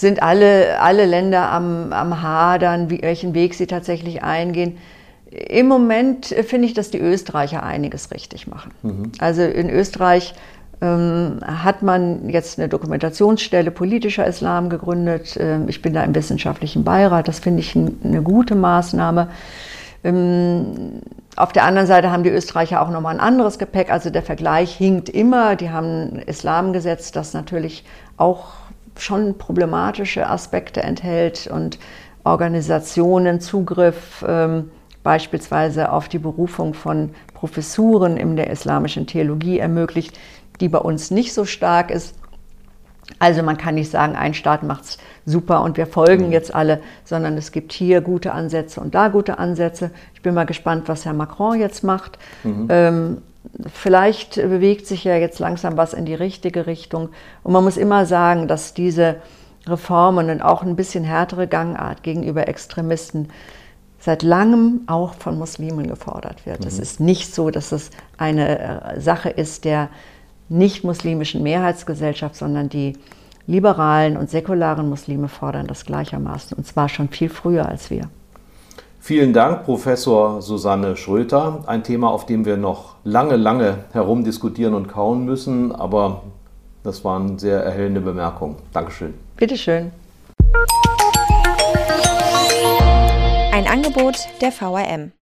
sind 0.00 0.22
alle, 0.22 0.80
alle 0.80 1.06
Länder 1.06 1.50
am, 1.50 1.92
am 1.92 2.22
Hadern, 2.22 2.88
wie, 2.88 3.02
welchen 3.02 3.34
Weg 3.34 3.54
sie 3.54 3.66
tatsächlich 3.66 4.22
eingehen. 4.22 4.78
Im 5.30 5.66
Moment 5.66 6.26
finde 6.26 6.66
ich, 6.66 6.74
dass 6.74 6.90
die 6.90 7.00
Österreicher 7.00 7.62
einiges 7.62 8.12
richtig 8.12 8.46
machen. 8.46 8.72
Mhm. 8.82 9.12
Also 9.18 9.42
in 9.42 9.68
Österreich 9.68 10.34
ähm, 10.80 11.40
hat 11.44 11.82
man 11.82 12.28
jetzt 12.28 12.58
eine 12.58 12.68
Dokumentationsstelle 12.68 13.70
politischer 13.70 14.26
Islam 14.26 14.68
gegründet. 14.68 15.36
Ähm, 15.38 15.68
ich 15.68 15.82
bin 15.82 15.92
da 15.92 16.04
im 16.04 16.14
wissenschaftlichen 16.14 16.84
Beirat. 16.84 17.26
Das 17.26 17.40
finde 17.40 17.60
ich 17.60 17.74
ein, 17.74 17.98
eine 18.04 18.22
gute 18.22 18.54
Maßnahme. 18.54 19.28
Ähm, 20.04 21.02
auf 21.34 21.52
der 21.52 21.64
anderen 21.64 21.88
Seite 21.88 22.12
haben 22.12 22.22
die 22.22 22.30
Österreicher 22.30 22.80
auch 22.80 22.90
nochmal 22.90 23.14
ein 23.14 23.20
anderes 23.20 23.58
Gepäck. 23.58 23.90
Also 23.90 24.10
der 24.10 24.22
Vergleich 24.22 24.76
hinkt 24.76 25.08
immer. 25.08 25.56
Die 25.56 25.70
haben 25.70 26.14
ein 26.14 26.22
Islamgesetz, 26.24 27.10
das 27.10 27.34
natürlich 27.34 27.84
auch 28.16 28.46
schon 29.00 29.38
problematische 29.38 30.28
Aspekte 30.28 30.82
enthält 30.82 31.46
und 31.46 31.78
Organisationen 32.24 33.40
Zugriff 33.40 34.24
ähm, 34.26 34.70
beispielsweise 35.02 35.92
auf 35.92 36.08
die 36.08 36.18
Berufung 36.18 36.74
von 36.74 37.10
Professuren 37.34 38.16
in 38.16 38.36
der 38.36 38.50
islamischen 38.50 39.06
Theologie 39.06 39.58
ermöglicht, 39.58 40.18
die 40.60 40.68
bei 40.68 40.78
uns 40.78 41.10
nicht 41.10 41.32
so 41.32 41.44
stark 41.44 41.90
ist. 41.90 42.14
Also 43.18 43.42
man 43.42 43.56
kann 43.56 43.76
nicht 43.76 43.90
sagen, 43.90 44.16
ein 44.16 44.34
Staat 44.34 44.62
macht 44.62 44.84
es 44.84 44.98
super 45.24 45.62
und 45.62 45.76
wir 45.76 45.86
folgen 45.86 46.26
mhm. 46.26 46.32
jetzt 46.32 46.54
alle, 46.54 46.80
sondern 47.04 47.38
es 47.38 47.52
gibt 47.52 47.72
hier 47.72 48.00
gute 48.00 48.32
Ansätze 48.32 48.80
und 48.80 48.94
da 48.94 49.08
gute 49.08 49.38
Ansätze. 49.38 49.90
Ich 50.14 50.22
bin 50.22 50.34
mal 50.34 50.44
gespannt, 50.44 50.88
was 50.88 51.04
Herr 51.04 51.14
Macron 51.14 51.58
jetzt 51.58 51.82
macht. 51.84 52.18
Mhm. 52.44 52.66
Ähm, 52.68 53.22
vielleicht 53.72 54.36
bewegt 54.36 54.86
sich 54.86 55.04
ja 55.04 55.16
jetzt 55.16 55.38
langsam 55.38 55.76
was 55.76 55.94
in 55.94 56.04
die 56.04 56.14
richtige 56.14 56.66
Richtung. 56.66 57.10
Und 57.42 57.52
man 57.52 57.64
muss 57.64 57.76
immer 57.76 58.06
sagen, 58.06 58.48
dass 58.48 58.74
diese 58.74 59.16
Reformen 59.66 60.30
und 60.30 60.42
auch 60.42 60.62
ein 60.62 60.76
bisschen 60.76 61.04
härtere 61.04 61.46
Gangart 61.46 62.02
gegenüber 62.02 62.48
Extremisten 62.48 63.28
seit 63.98 64.22
langem 64.22 64.82
auch 64.86 65.14
von 65.14 65.38
Muslimen 65.38 65.88
gefordert 65.88 66.46
wird. 66.46 66.64
Es 66.64 66.76
mhm. 66.76 66.82
ist 66.82 67.00
nicht 67.00 67.34
so, 67.34 67.50
dass 67.50 67.72
es 67.72 67.90
eine 68.16 68.58
äh, 68.94 69.00
Sache 69.00 69.28
ist 69.28 69.64
der 69.64 69.88
nicht 70.48 70.84
muslimischen 70.84 71.42
Mehrheitsgesellschaft, 71.42 72.36
sondern 72.36 72.68
die 72.68 72.96
liberalen 73.46 74.16
und 74.16 74.30
säkularen 74.30 74.88
Muslime 74.88 75.28
fordern 75.28 75.66
das 75.66 75.84
gleichermaßen 75.84 76.56
und 76.56 76.66
zwar 76.66 76.88
schon 76.88 77.08
viel 77.08 77.28
früher 77.28 77.68
als 77.68 77.90
wir. 77.90 78.08
Vielen 79.08 79.32
Dank, 79.32 79.64
Professor 79.64 80.42
Susanne 80.42 80.94
Schröter. 80.94 81.64
Ein 81.66 81.82
Thema, 81.82 82.10
auf 82.10 82.26
dem 82.26 82.44
wir 82.44 82.58
noch 82.58 82.96
lange, 83.04 83.36
lange 83.36 83.84
herumdiskutieren 83.92 84.74
und 84.74 84.86
kauen 84.88 85.24
müssen, 85.24 85.74
aber 85.74 86.24
das 86.84 87.06
waren 87.06 87.38
sehr 87.38 87.62
erhellende 87.62 88.02
Bemerkungen. 88.02 88.56
Dankeschön. 88.74 89.14
Bitteschön. 89.38 89.92
Ein 93.50 93.66
Angebot 93.66 94.28
der 94.42 94.52
VRM. 94.52 95.12